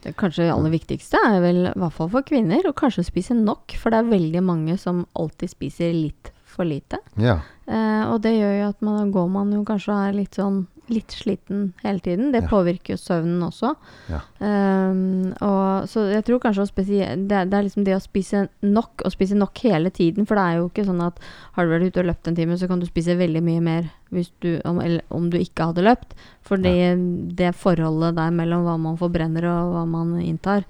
Det 0.06 0.14
kanskje 0.20 0.46
aller 0.52 0.70
viktigste 0.70 1.18
er 1.18 1.40
vel, 1.42 1.64
i 1.66 1.78
hvert 1.82 1.94
fall 1.96 2.10
for 2.12 2.26
kvinner, 2.26 2.62
å 2.68 2.74
kanskje 2.76 3.08
spise 3.08 3.34
nok. 3.34 3.74
For 3.80 3.90
det 3.90 3.98
er 3.98 4.12
veldig 4.12 4.42
mange 4.46 4.76
som 4.78 5.02
alltid 5.18 5.50
spiser 5.50 5.90
litt 5.96 6.30
for 6.46 6.68
lite. 6.68 7.00
Ja. 7.18 7.40
Eh, 7.66 8.04
og 8.06 8.20
det 8.22 8.36
gjør 8.36 8.54
jo 8.54 8.68
at 8.70 8.84
man, 8.86 9.10
går 9.10 9.26
man 9.34 9.50
jo 9.56 9.64
kanskje 9.66 9.90
og 9.92 10.04
er 10.04 10.18
litt 10.20 10.38
sånn 10.38 10.62
litt 10.88 11.10
sliten 11.14 11.72
hele 11.82 11.98
tiden. 12.00 12.32
Det 12.32 12.42
Ja. 12.44 12.48
påvirker 12.48 12.94
jo 12.94 12.96
søvnen 13.00 13.42
også. 13.42 13.74
Ja. 14.08 14.20
Um, 14.38 15.32
og, 15.42 15.88
så 15.90 16.04
jeg 16.12 16.24
tror 16.24 16.38
kanskje 16.40 16.62
å 16.66 16.70
spesi- 16.70 17.26
det, 17.26 17.40
det 17.50 17.58
er 17.58 17.66
liksom 17.66 17.84
det 17.84 17.96
å 17.96 18.02
spise 18.02 18.48
nok, 18.62 19.02
og 19.04 19.12
spise 19.12 19.34
nok 19.34 19.58
hele 19.66 19.90
tiden. 19.90 20.26
For 20.26 20.36
det 20.38 20.44
er 20.44 20.56
jo 20.60 20.68
ikke 20.70 20.86
sånn 20.86 21.02
at 21.06 21.18
har 21.56 21.64
du 21.66 21.72
vært 21.74 21.88
ute 21.90 22.00
og 22.04 22.06
løpt 22.12 22.28
en 22.28 22.36
time, 22.38 22.56
så 22.58 22.68
kan 22.68 22.78
du 22.80 22.86
spise 22.86 23.16
veldig 23.18 23.42
mye 23.42 23.60
mer 23.60 23.90
du, 24.40 24.60
om, 24.64 24.80
om 25.10 25.30
du 25.30 25.38
ikke 25.38 25.72
hadde 25.72 25.82
løpt. 25.86 26.14
Fordi 26.46 26.76
det 27.34 27.54
forholdet 27.58 28.14
der 28.16 28.30
mellom 28.30 28.62
hva 28.64 28.78
man 28.78 28.96
forbrenner 28.96 29.44
og 29.50 29.72
hva 29.74 29.86
man 29.88 30.20
inntar, 30.22 30.64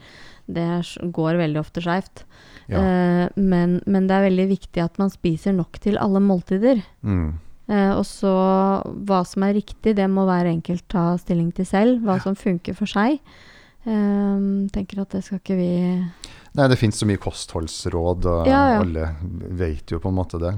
det 0.48 0.64
går 1.12 1.36
veldig 1.42 1.58
ofte 1.60 1.82
skeivt. 1.82 2.24
ja. 2.68 2.78
Uh, 2.78 3.28
men, 3.36 3.80
men 3.86 4.06
det 4.06 4.14
er 4.16 4.30
veldig 4.30 4.48
viktig 4.48 4.82
at 4.82 4.96
man 4.98 5.10
spiser 5.10 5.52
nok 5.52 5.78
til 5.82 5.98
alle 5.98 6.20
måltider. 6.22 6.80
Mm. 7.02 7.34
Eh, 7.68 7.90
og 7.98 8.04
så 8.06 8.30
hva 9.06 9.24
som 9.26 9.42
er 9.42 9.56
riktig, 9.58 9.96
det 9.98 10.06
må 10.10 10.22
hver 10.28 10.46
enkelt 10.46 10.84
ta 10.88 11.16
stilling 11.18 11.52
til 11.56 11.66
selv. 11.66 12.00
Hva 12.06 12.20
som 12.22 12.36
funker 12.38 12.74
for 12.78 12.86
seg. 12.86 13.18
Eh, 13.86 14.38
tenker 14.74 15.02
at 15.02 15.10
det 15.14 15.24
skal 15.26 15.38
ikke 15.38 15.56
vi 15.58 15.70
Nei, 16.56 16.64
det 16.72 16.78
finnes 16.80 16.96
så 16.96 17.04
mye 17.06 17.20
kostholdsråd, 17.20 18.24
og 18.26 18.46
Ja, 18.48 18.62
ja. 18.72 18.78
alle 18.80 19.10
vet 19.60 19.92
jo 19.92 19.98
på 20.00 20.08
en 20.08 20.16
måte 20.16 20.38
det. 20.40 20.54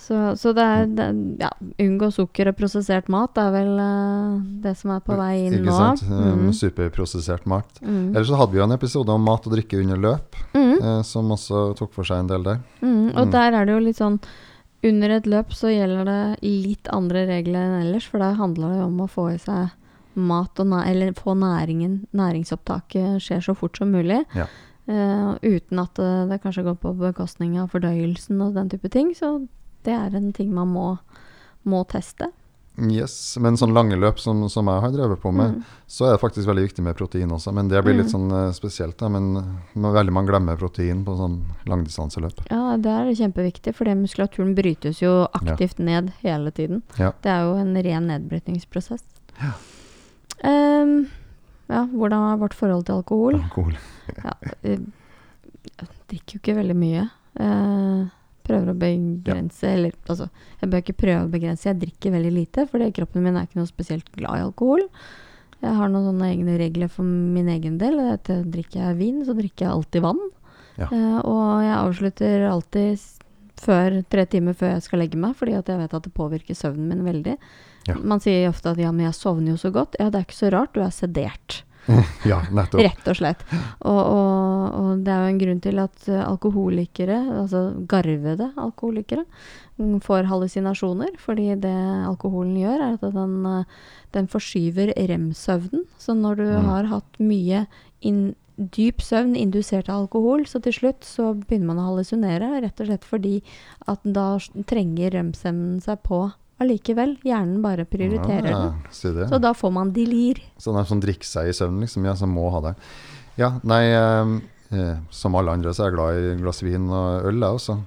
Så 0.00 0.34
Så, 0.34 0.54
det 0.56 0.64
er 0.64 0.86
det, 0.86 1.38
ja, 1.38 1.50
unngå 1.78 2.08
sukker 2.10 2.48
og 2.48 2.56
prosessert 2.56 3.06
mat 3.12 3.36
er 3.38 3.50
vel 3.52 3.68
uh, 3.78 4.40
det 4.64 4.72
som 4.80 4.90
er 4.90 5.00
på 5.04 5.14
vei 5.14 5.44
inn 5.46 5.60
nå. 5.62 5.68
Ikke 5.68 5.76
sant? 5.76 6.02
Mm. 6.08 6.48
Superprosessert 6.56 7.44
mat. 7.46 7.68
Mm. 7.84 8.08
Ellers 8.16 8.26
så 8.32 8.40
hadde 8.40 8.50
vi 8.56 8.58
jo 8.58 8.64
en 8.64 8.72
episode 8.74 9.08
om 9.14 9.22
mat 9.22 9.46
og 9.46 9.52
drikke 9.54 9.78
under 9.84 9.96
løp, 10.08 10.34
Mm. 10.54 10.82
eh, 10.82 11.02
som 11.06 11.30
også 11.30 11.76
tok 11.78 11.92
for 11.92 12.02
seg 12.02 12.18
en 12.24 12.26
del 12.32 12.42
der. 12.42 12.58
Mm, 12.82 13.14
og 13.14 13.26
Mm. 13.28 13.30
der 13.30 13.52
er 13.60 13.64
det 13.66 13.72
jo 13.76 13.84
litt 13.86 13.96
sånn 14.00 14.18
Under 14.86 15.12
et 15.12 15.26
løp 15.28 15.52
så 15.52 15.72
gjelder 15.72 16.08
det 16.08 16.20
litt 16.46 16.88
andre 16.94 17.26
regler 17.28 17.60
enn 17.60 17.82
ellers, 17.82 18.06
for 18.08 18.22
der 18.22 18.38
handler 18.38 18.76
det 18.76 18.84
om 18.86 19.02
å 19.04 19.10
få 19.10 19.26
i 19.34 19.38
seg 19.40 19.76
mat 20.20 20.58
og 20.58 20.72
eller 20.80 21.12
få 21.14 21.36
næringen 21.38 22.06
Næringsopptaket 22.16 23.22
skjer 23.22 23.44
så 23.44 23.54
fort 23.54 23.78
som 23.78 23.92
mulig. 23.94 24.22
Ja. 24.34 24.48
Uh, 24.90 25.36
uten 25.44 25.78
at 25.78 25.94
det, 26.00 26.10
det 26.32 26.40
kanskje 26.42 26.64
går 26.66 26.80
på 26.82 26.94
bekostning 26.98 27.58
av 27.60 27.70
fordøyelsen 27.70 28.40
og 28.42 28.56
den 28.56 28.72
type 28.72 28.90
ting. 28.90 29.12
Så 29.14 29.46
det 29.86 29.94
er 29.94 30.16
en 30.16 30.32
ting 30.34 30.50
man 30.54 30.72
må, 30.72 30.86
må 31.62 31.84
teste. 31.88 32.32
Yes, 32.80 33.36
Men 33.40 33.56
sånn 33.60 33.74
lange 33.76 33.96
løp 33.98 34.18
som, 34.18 34.48
som 34.48 34.66
jeg 34.66 34.80
har 34.80 34.90
drevet 34.94 35.20
på 35.20 35.32
med, 35.34 35.56
Mm. 35.56 35.64
så 35.86 36.06
er 36.06 36.12
det 36.14 36.20
faktisk 36.22 36.46
veldig 36.48 36.62
viktig 36.68 36.82
med 36.86 36.96
protein 36.96 37.28
også. 37.30 37.52
Men 37.52 37.68
det 37.68 37.82
blir 37.84 37.94
litt 37.98 38.06
Mm. 38.08 38.12
sånn 38.14 38.32
eh, 38.32 38.52
spesielt, 38.52 38.96
da. 38.96 39.08
Men, 39.08 39.34
veldig 39.74 40.12
man 40.12 40.26
glemmer 40.26 40.56
protein 40.56 41.04
på 41.04 41.16
sånn 41.18 41.42
langdistanseløp. 41.66 42.40
Ja, 42.50 42.76
det 42.76 42.86
er 42.86 43.10
kjempeviktig, 43.14 43.74
for 43.74 43.84
muskulaturen 43.84 44.54
brytes 44.54 45.00
jo 45.02 45.26
aktivt 45.34 45.78
ned 45.78 46.12
hele 46.22 46.50
tiden. 46.50 46.82
Ja. 46.98 47.12
Det 47.20 47.28
er 47.30 47.42
jo 47.44 47.56
en 47.56 47.74
ren 47.82 48.06
nedbrytningsprosess. 48.08 49.02
Ehm, 50.42 51.08
ja, 51.68 51.84
hvordan 51.86 52.32
er 52.32 52.38
vårt 52.40 52.54
forhold 52.56 52.86
til 52.86 52.94
alkohol? 53.02 53.34
Alkohol. 53.42 53.76
Ja, 54.24 54.32
eh, 54.64 54.78
jeg 55.78 55.88
drikker 56.08 56.32
jo 56.34 56.40
ikke 56.40 56.56
veldig 56.56 56.76
mye. 56.76 57.10
Eh, 57.38 58.08
prøver 58.50 58.72
å 58.72 58.78
begrense 58.78 59.70
Eller 59.70 59.94
altså, 60.10 60.28
jeg 60.60 60.70
bør 60.72 60.84
ikke 60.84 60.98
prøve 61.04 61.24
å 61.24 61.32
begrense, 61.32 61.68
jeg 61.70 61.80
drikker 61.80 62.14
veldig 62.16 62.32
lite, 62.34 62.66
fordi 62.70 62.90
kroppen 62.98 63.24
min 63.24 63.38
er 63.38 63.48
ikke 63.48 63.62
noe 63.62 63.70
spesielt 63.70 64.10
glad 64.16 64.40
i 64.40 64.46
alkohol. 64.48 64.84
Jeg 65.60 65.76
har 65.76 65.90
noen 65.92 66.08
sånne 66.08 66.28
egne 66.32 66.58
regler 66.60 66.90
for 66.92 67.04
min 67.06 67.48
egen 67.52 67.76
del. 67.80 67.98
er 68.00 68.18
eh, 68.32 68.44
Drikker 68.48 68.80
jeg 68.80 69.00
vin, 69.00 69.24
så 69.26 69.36
drikker 69.36 69.66
jeg 69.66 69.72
alltid 69.74 70.04
vann. 70.06 70.22
Ja. 70.80 70.88
Eh, 70.88 71.18
og 71.28 71.64
jeg 71.64 71.74
avslutter 71.76 72.46
alltid 72.48 73.08
før, 73.60 73.98
tre 74.08 74.24
timer 74.30 74.56
før 74.56 74.74
jeg 74.74 74.86
skal 74.86 75.02
legge 75.02 75.20
meg, 75.20 75.34
fordi 75.36 75.58
at 75.58 75.68
jeg 75.68 75.82
vet 75.82 75.96
at 75.96 76.06
det 76.06 76.14
påvirker 76.16 76.56
søvnen 76.56 76.88
min 76.88 77.04
veldig. 77.04 77.36
Ja. 77.88 77.96
Man 77.96 78.22
sier 78.24 78.48
ofte 78.48 78.72
at 78.72 78.80
ja, 78.80 78.92
men 78.92 79.08
jeg 79.08 79.18
sovner 79.18 79.52
jo 79.52 79.60
så 79.60 79.72
godt. 79.74 79.98
Ja, 80.00 80.08
det 80.08 80.20
er 80.20 80.28
ikke 80.28 80.40
så 80.40 80.52
rart, 80.54 80.72
du 80.76 80.80
er 80.84 80.94
sedert. 80.94 81.62
Ja, 82.30 82.42
nettopp. 82.52 82.80
Rett 82.84 83.08
og 83.08 83.16
slett. 83.16 83.40
Og, 83.80 83.98
og, 83.98 84.74
og 84.80 85.04
det 85.06 85.12
er 85.14 85.22
jo 85.24 85.30
en 85.32 85.40
grunn 85.40 85.60
til 85.64 85.78
at 85.82 86.08
alkoholikere, 86.24 87.16
altså 87.40 87.62
garvede 87.90 88.50
alkoholikere, 88.60 89.24
får 90.04 90.28
hallusinasjoner. 90.28 91.14
Fordi 91.18 91.48
det 91.62 91.76
alkoholen 92.06 92.56
gjør, 92.60 92.84
er 92.90 92.98
at 92.98 93.14
den, 93.16 93.64
den 94.16 94.28
forskyver 94.28 94.92
rem-søvnen. 95.08 95.86
Så 95.98 96.14
når 96.14 96.36
du 96.36 96.46
Mm. 96.50 96.64
har 96.68 96.84
hatt 96.90 97.18
mye 97.20 97.66
inn, 98.02 98.34
dyp 98.60 99.00
søvn 99.00 99.34
indusert 99.40 99.88
av 99.88 100.02
alkohol, 100.02 100.42
så 100.44 100.60
til 100.60 100.72
slutt 100.76 101.06
så 101.08 101.30
begynner 101.34 101.70
man 101.72 101.78
å 101.80 101.86
hallusinere. 101.88 102.60
Rett 102.60 102.80
og 102.84 102.86
slett 102.90 103.04
fordi 103.08 103.38
at 103.88 104.00
da 104.04 104.34
trenger 104.68 105.10
rem-søvnen 105.16 105.80
seg 105.82 106.02
på 106.04 106.26
allikevel. 106.60 107.16
Hjernen 107.26 107.62
bare 107.64 107.86
prioriterer 107.88 108.48
den. 108.50 108.74
Ah, 108.74 108.92
si. 108.94 109.12
Så 109.12 109.40
da 109.42 109.52
får 109.56 109.72
man 109.74 109.92
delir. 109.96 110.42
Sånn 110.60 110.78
er 110.80 110.88
som 110.88 111.00
drikker 111.02 111.28
seg 111.28 111.50
i 111.50 111.56
søvn, 111.56 111.80
liksom. 111.84 112.06
Ja, 112.08 112.16
som 112.18 112.32
må 112.36 112.48
ha 112.54 112.62
det. 112.68 112.74
Ja, 113.40 113.54
nei 113.64 113.84
eh, 113.94 114.32
eh, 114.76 114.96
Som 115.14 115.38
alle 115.38 115.54
andre 115.56 115.72
så 115.72 115.86
er 115.86 115.90
jeg 115.90 115.96
glad 115.96 116.18
i 116.20 116.36
glass 116.42 116.62
vin 116.66 116.88
og 116.90 117.28
øl, 117.30 117.40
jeg 117.40 117.60
også. 117.60 117.78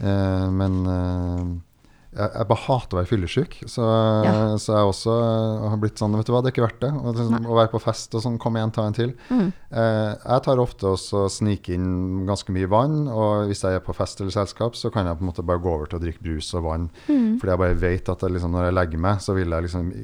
Eh, 0.00 0.46
men 0.60 0.78
eh, 0.96 1.44
jeg, 2.10 2.26
jeg 2.34 2.46
bare 2.50 2.62
hater 2.64 2.96
å 2.96 2.98
være 3.00 3.08
fyllesyk. 3.10 3.52
Så, 3.70 3.84
Ja. 4.26 4.32
så 4.58 4.72
jeg 4.74 4.88
også 4.90 5.12
eh, 5.14 5.66
har 5.70 5.76
blitt 5.82 6.00
sånn 6.02 6.16
Vet 6.18 6.26
du 6.26 6.32
hva, 6.34 6.40
det 6.42 6.50
er 6.50 6.54
ikke 6.56 6.64
verdt 6.66 6.80
det. 6.82 6.90
Og, 6.98 7.14
liksom, 7.14 7.46
å 7.46 7.58
være 7.58 7.70
på 7.70 7.80
fest 7.84 8.16
og 8.18 8.24
sånn, 8.24 8.38
kom 8.42 8.58
igjen, 8.58 8.72
ta 8.74 8.86
en 8.88 8.96
til. 8.96 9.12
Mm. 9.30 9.52
Eh, 9.70 10.08
jeg 10.24 10.44
tar 10.48 10.62
ofte 10.64 10.90
også 10.90 11.26
snike 11.30 11.76
inn 11.76 12.24
ganske 12.26 12.50
mye 12.56 12.70
vann, 12.72 13.04
og 13.08 13.46
hvis 13.50 13.62
jeg 13.66 13.78
er 13.78 13.84
på 13.86 13.94
fest 13.94 14.20
eller 14.24 14.34
selskap, 14.34 14.74
så 14.78 14.90
kan 14.90 15.06
jeg 15.06 15.20
på 15.20 15.26
en 15.26 15.30
måte 15.30 15.46
bare 15.46 15.62
gå 15.62 15.70
over 15.76 15.86
til 15.92 16.00
å 16.00 16.02
drikke 16.02 16.24
brus 16.26 16.50
og 16.58 16.66
vann. 16.66 16.90
Mm. 17.06 17.38
Fordi 17.38 17.54
jeg 17.54 17.62
bare 17.62 17.78
vet 17.86 18.10
at 18.16 18.26
jeg, 18.26 18.34
liksom, 18.38 18.56
når 18.58 18.68
jeg 18.70 18.78
legger 18.80 19.04
meg, 19.06 19.22
så 19.22 19.38
vil 19.38 19.54
jeg 19.54 19.68
liksom 19.68 19.94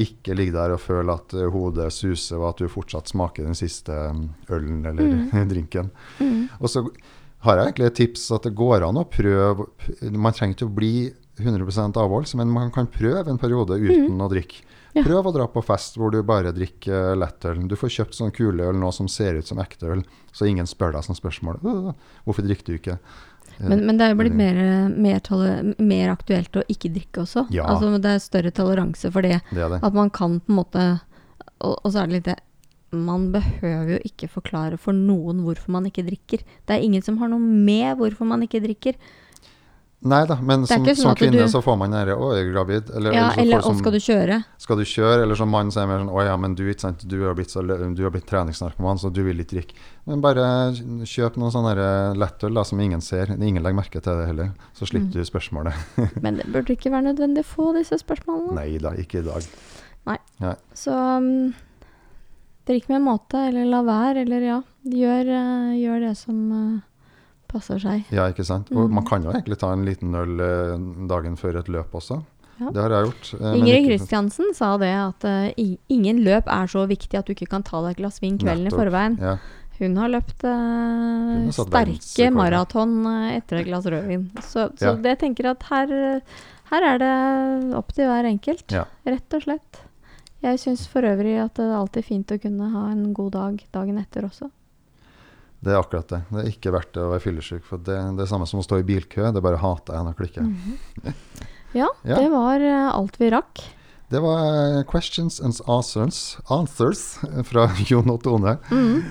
ikke 0.00 0.34
ligge 0.38 0.54
der 0.54 0.72
og 0.76 0.80
føle 0.80 1.12
at 1.18 1.32
eh, 1.34 1.48
hodet 1.50 1.88
suser, 1.92 2.38
og 2.40 2.52
at 2.54 2.60
du 2.62 2.68
fortsatt 2.72 3.10
smaker 3.10 3.44
den 3.44 3.58
siste 3.58 3.92
mm, 4.14 4.26
ølen 4.54 4.84
eller 4.86 5.44
drinken. 5.52 5.90
Mm. 6.22 6.44
Og 6.60 6.70
så 6.70 6.84
har 7.44 7.56
jeg 7.56 7.70
egentlig 7.70 7.86
et 7.88 7.96
tips 7.96 8.26
at 8.36 8.44
det 8.46 8.52
går 8.54 8.84
an 8.84 8.98
å 9.00 9.06
prøve 9.08 9.64
Man 10.12 10.34
trenger 10.36 10.58
ikke 10.58 10.66
å 10.68 10.74
bli 10.76 10.92
100% 11.40 11.96
avholds, 12.00 12.34
men 12.38 12.50
man 12.52 12.70
kan 12.74 12.86
prøve 12.90 13.28
en 13.30 13.38
periode 13.40 13.78
uten 13.80 14.20
å 14.20 14.28
drikke. 14.30 14.62
Ja. 14.92 15.04
Prøv 15.06 15.28
å 15.30 15.32
dra 15.36 15.44
på 15.46 15.62
fest 15.62 15.94
hvor 16.00 16.10
du 16.10 16.18
bare 16.26 16.50
drikker 16.50 17.14
lettøl. 17.14 17.60
Du 17.70 17.76
får 17.78 17.92
kjøpt 17.94 18.16
sånn 18.18 18.32
kuleøl 18.34 18.74
nå 18.74 18.88
som 18.92 19.06
ser 19.06 19.36
ut 19.38 19.46
som 19.46 19.60
ekte 19.62 19.86
øl, 19.86 20.00
så 20.34 20.48
ingen 20.50 20.66
spør 20.66 20.96
deg 20.96 21.06
sånn 21.06 21.18
spørsmål. 21.18 21.60
Hvorfor 22.26 22.42
drikker 22.46 22.66
du 22.72 22.78
ikke? 22.80 22.96
Eh, 23.60 23.68
Men, 23.70 23.84
men 23.86 24.00
det 24.00 24.08
er 24.08 24.14
jo 24.14 24.18
blitt 24.18 24.34
mer, 24.34 24.58
mer, 24.90 25.20
mer 25.78 26.10
aktuelt 26.10 26.58
å 26.58 26.64
ikke 26.66 26.90
drikke 26.90 27.22
også. 27.22 27.46
Ja. 27.54 27.68
Altså, 27.70 27.92
det 28.02 28.16
er 28.16 28.24
større 28.24 28.50
toleranse 28.56 29.12
for 29.14 29.22
det. 29.22 29.38
Det 29.54 29.70
det. 29.76 29.78
At 29.82 29.94
man 29.94 30.10
kan 30.10 30.40
på 30.40 30.50
en 30.54 30.58
måte 30.58 30.84
Og, 31.60 31.76
og 31.84 31.90
så 31.92 32.00
er 32.02 32.08
det 32.08 32.14
litt 32.16 32.28
det 32.30 32.38
Man 32.96 33.28
behøver 33.34 33.90
jo 33.94 33.98
ikke 34.08 34.26
forklare 34.32 34.78
for 34.80 34.96
noen 34.96 35.44
hvorfor 35.44 35.70
man 35.70 35.86
ikke 35.86 36.02
drikker. 36.08 36.40
Det 36.66 36.74
er 36.74 36.82
ingen 36.82 37.02
som 37.06 37.18
har 37.20 37.28
noe 37.30 37.38
med 37.38 37.94
hvorfor 38.00 38.26
man 38.26 38.42
ikke 38.42 38.62
drikker. 38.64 38.96
Nei 40.02 40.22
da, 40.24 40.38
men 40.40 40.62
som, 40.66 40.80
sånn 40.86 40.96
som 40.96 41.14
kvinne 41.14 41.42
du- 41.44 41.48
så 41.52 41.60
får 41.60 41.76
man 41.76 41.90
denne 41.92 42.14
'Å, 42.16 42.28
er 42.32 42.46
gravid'. 42.48 42.88
Eller, 42.96 43.12
Ja, 43.12 43.30
eller 43.32 43.42
eller 43.42 43.60
som, 43.60 43.76
skal 43.76 43.92
du 43.92 43.98
kjøre? 43.98 44.44
skal 44.56 44.76
du 44.78 44.82
kjøre? 44.84 45.22
Eller 45.24 45.34
som 45.36 45.50
mann 45.50 45.68
så 45.70 45.82
er 45.82 45.86
det 45.86 45.88
mer 45.90 45.98
sånn 46.06 46.14
'Å 46.16 46.24
ja, 46.24 46.36
men 46.38 46.54
du, 46.54 46.62
ikke 46.72 46.80
sant? 46.80 47.06
du 47.06 47.22
har 47.26 47.34
blitt, 47.34 47.50
så, 47.50 47.60
du 47.94 48.02
har 48.02 48.10
blitt 48.10 48.24
treningsnarkoman, 48.26 48.96
så 48.98 49.12
du 49.12 49.22
vil 49.22 49.36
ikke 49.44 49.60
drikke'. 49.60 49.74
Men 50.06 50.22
bare 50.22 50.72
kjøp 51.04 51.36
noen 51.36 51.52
sånne 51.52 52.16
lettøl 52.16 52.54
da, 52.54 52.62
som 52.64 52.80
ingen 52.80 53.00
ser. 53.02 53.26
Ingen 53.26 53.62
legger 53.62 53.76
merke 53.76 54.00
til 54.00 54.16
det 54.16 54.26
heller. 54.28 54.52
Så 54.74 54.86
slipper 54.88 55.08
Mm. 55.08 55.12
du 55.12 55.24
spørsmålet. 55.24 55.74
Men 56.22 56.36
det 56.36 56.46
burde 56.46 56.72
ikke 56.72 56.90
være 56.90 57.12
nødvendig 57.14 57.44
å 57.44 57.52
få 57.52 57.74
disse 57.76 57.98
spørsmålene. 58.00 58.54
Nei 58.54 58.78
da, 58.78 58.92
ikke 58.92 59.18
i 59.18 59.22
dag. 59.28 59.44
Nei, 60.06 60.54
Så 60.74 60.92
um, 61.18 61.52
drikk 62.66 62.88
med 62.88 62.96
en 63.02 63.04
måte, 63.04 63.34
eller 63.48 63.66
la 63.66 63.82
være, 63.82 64.22
eller 64.24 64.40
ja. 64.40 64.62
Gjør, 64.86 65.28
uh, 65.28 65.74
gjør 65.76 66.00
det 66.08 66.16
som 66.16 66.38
eh, 66.52 66.80
passer 67.50 67.78
seg. 67.82 68.04
Ja, 68.14 68.28
ikke 68.32 68.44
sant? 68.46 68.70
Og 68.72 68.88
Mm. 68.88 68.94
man 68.98 69.04
kan 69.06 69.22
jo 69.26 69.30
egentlig 69.34 69.58
ta 69.58 69.72
en 69.74 69.84
liten 69.84 70.14
øl 70.14 70.40
eh, 70.40 70.76
dagen 71.10 71.36
før 71.36 71.58
et 71.60 71.68
løp 71.68 71.92
også. 71.98 72.22
Ja. 72.60 72.70
Det 72.70 72.82
har 72.82 72.90
jeg 72.90 73.06
gjort. 73.08 73.28
eh, 73.40 73.54
Ingrid 73.58 73.86
Kristiansen 73.88 74.54
sa 74.54 74.76
det 74.76 74.90
at 74.92 75.24
uh, 75.24 75.68
ingen 75.88 76.18
løp 76.26 76.44
er 76.46 76.66
så 76.68 76.82
viktig 76.86 77.16
at 77.18 77.24
du 77.26 77.32
ikke 77.32 77.48
kan 77.48 77.62
ta 77.64 77.80
deg 77.82 77.92
et 77.96 78.02
glass 78.02 78.20
vin 78.20 78.36
kvelden 78.38 78.66
i 78.68 78.70
forveien. 78.74 79.18
Ja, 79.18 79.38
Hun 79.80 79.96
har 79.96 80.10
løpt 80.12 80.44
eh, 80.44 80.50
har 81.46 81.52
sterke 81.56 82.30
maraton 82.36 82.98
etter 83.32 83.62
et 83.62 83.66
glass 83.66 83.86
rødvin. 83.88 84.26
Så, 84.44 84.68
så 84.76 84.90
Ja. 84.90 84.94
det 84.94 85.18
tenker 85.22 85.48
at 85.54 85.62
her, 85.70 86.20
her 86.70 86.82
er 86.84 86.98
det 87.00 87.74
opp 87.74 87.92
til 87.96 88.04
hver 88.10 88.28
enkelt, 88.28 88.68
rett 89.06 89.34
og 89.38 89.42
slett. 89.42 89.80
Jeg 90.42 90.58
syns 90.60 90.86
for 90.88 91.00
øvrig 91.04 91.38
at 91.42 91.54
det 91.56 91.64
er 91.64 91.76
alltid 91.80 92.04
fint 92.04 92.28
å 92.32 92.38
kunne 92.40 92.68
ha 92.72 92.90
en 92.92 93.12
god 93.14 93.32
dag 93.32 93.64
dagen 93.72 93.98
etter 93.98 94.24
også. 94.28 94.50
Det 95.62 95.72
er 95.74 95.80
akkurat 95.80 96.08
det. 96.08 96.22
Det 96.30 96.40
er 96.44 96.50
ikke 96.54 96.72
verdt 96.72 96.92
det 96.96 97.02
å 97.04 97.10
være 97.12 97.24
fyllesyk. 97.26 97.64
For 97.68 97.76
det, 97.84 97.96
det 98.16 98.24
er 98.24 98.30
samme 98.30 98.46
som 98.48 98.60
å 98.62 98.64
stå 98.64 98.78
i 98.80 98.86
bilkø. 98.88 99.26
Det 99.34 99.42
bare 99.44 99.60
hater 99.60 99.94
jeg 99.98 100.06
når 100.06 100.14
jeg 100.14 100.20
klikker. 100.22 101.14
Ja, 101.76 101.88
Ja. 102.10 102.16
det 102.16 102.30
var 102.32 102.60
eh, 102.64 102.88
alt 102.94 103.18
vi 103.20 103.28
rakk. 103.30 103.60
Det 104.10 104.18
var 104.24 104.40
eh, 104.78 104.82
questions 104.90 105.36
and 105.40 105.54
answers, 105.70 106.38
answers 106.50 107.02
fra 107.46 107.68
Jon 107.90 108.10
og 108.10 108.22
Tone 108.24 108.56
Mm. 108.72 109.04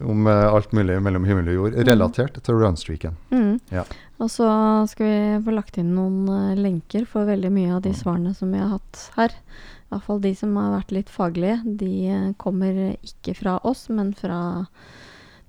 om 0.00 0.26
eh, 0.28 0.46
alt 0.52 0.72
mulig 0.76 0.96
mellom 1.02 1.24
himmel 1.28 1.48
og 1.52 1.54
jord, 1.58 1.76
relatert 1.88 2.38
til 2.44 2.58
runstreaken. 2.62 3.16
Mm. 3.32 3.58
Ja. 3.72 3.84
Og 4.20 4.30
så 4.32 4.46
skal 4.88 5.06
vi 5.10 5.44
få 5.44 5.52
lagt 5.58 5.76
inn 5.80 5.90
noen 5.96 6.56
lenker 6.56 7.04
for 7.08 7.28
veldig 7.28 7.50
mye 7.52 7.74
av 7.76 7.82
de 7.84 7.92
Mm. 7.92 7.98
svarene 8.00 8.34
som 8.36 8.52
vi 8.54 8.62
har 8.62 8.72
hatt 8.78 9.02
her. 9.16 9.34
I 9.36 9.88
hvert 9.92 10.06
fall 10.08 10.20
de 10.24 10.32
som 10.34 10.56
har 10.56 10.72
vært 10.78 10.92
litt 10.96 11.10
faglige. 11.12 11.58
De 11.78 11.92
kommer 12.40 12.96
ikke 13.04 13.36
fra 13.38 13.58
oss, 13.62 13.88
men 13.92 14.14
fra 14.16 14.40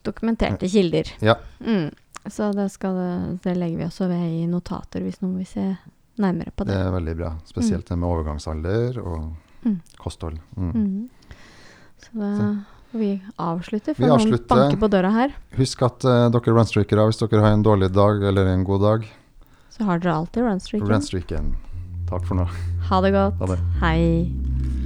dokumenterte 0.07 0.69
kilder. 0.71 1.11
Ja. 1.23 1.35
Mm. 1.61 1.89
Så 2.27 2.49
det, 2.55 2.69
skal, 2.73 2.97
det 3.43 3.53
legger 3.55 3.77
vi 3.83 3.85
også 3.87 4.07
ved 4.11 4.23
i 4.41 4.47
notater 4.51 5.03
hvis 5.05 5.21
noen 5.23 5.37
vil 5.39 5.47
se 5.47 5.67
nærmere 6.19 6.51
på 6.57 6.65
Det 6.65 6.73
det. 6.73 6.79
er 6.87 6.91
veldig 6.95 7.13
bra. 7.19 7.29
Spesielt 7.47 7.87
det 7.87 7.97
med 8.01 8.09
overgangsalder 8.09 8.97
og 9.03 9.27
Mm. 9.65 9.79
kosthold. 9.99 10.37
Mm. 10.55 10.71
Mm. 10.71 11.09
Så 11.99 12.11
da 12.19 12.97
vi 12.97 13.07
avslutter, 13.41 13.95
for 13.95 14.03
Vi 14.03 14.07
noen 14.07 14.19
avslutter. 14.21 14.47
banker 14.47 14.77
på 14.79 14.89
døra 14.93 15.09
her. 15.11 15.33
Husk 15.57 15.81
at 15.83 16.05
uh, 16.05 16.29
dere 16.31 16.53
runstreakere, 16.55 17.07
hvis 17.09 17.19
dere 17.23 17.41
har 17.43 17.51
en 17.57 17.63
dårlig 17.65 17.89
dag 17.91 18.21
eller 18.29 18.47
en 18.53 18.63
god 18.63 18.81
dag, 18.85 19.07
Så 19.73 19.83
har 19.83 19.99
dere 19.99 20.13
alltid 20.15 20.43
runstreaken. 20.45 20.87
runstreaken. 20.87 21.55
Takk 22.09 22.25
for 22.29 22.35
nå. 22.39 22.45
Ha 22.89 23.01
det 23.01 23.11
godt. 23.17 23.39
Ha 23.41 23.45
det. 23.55 23.59
Hei. 23.81 24.76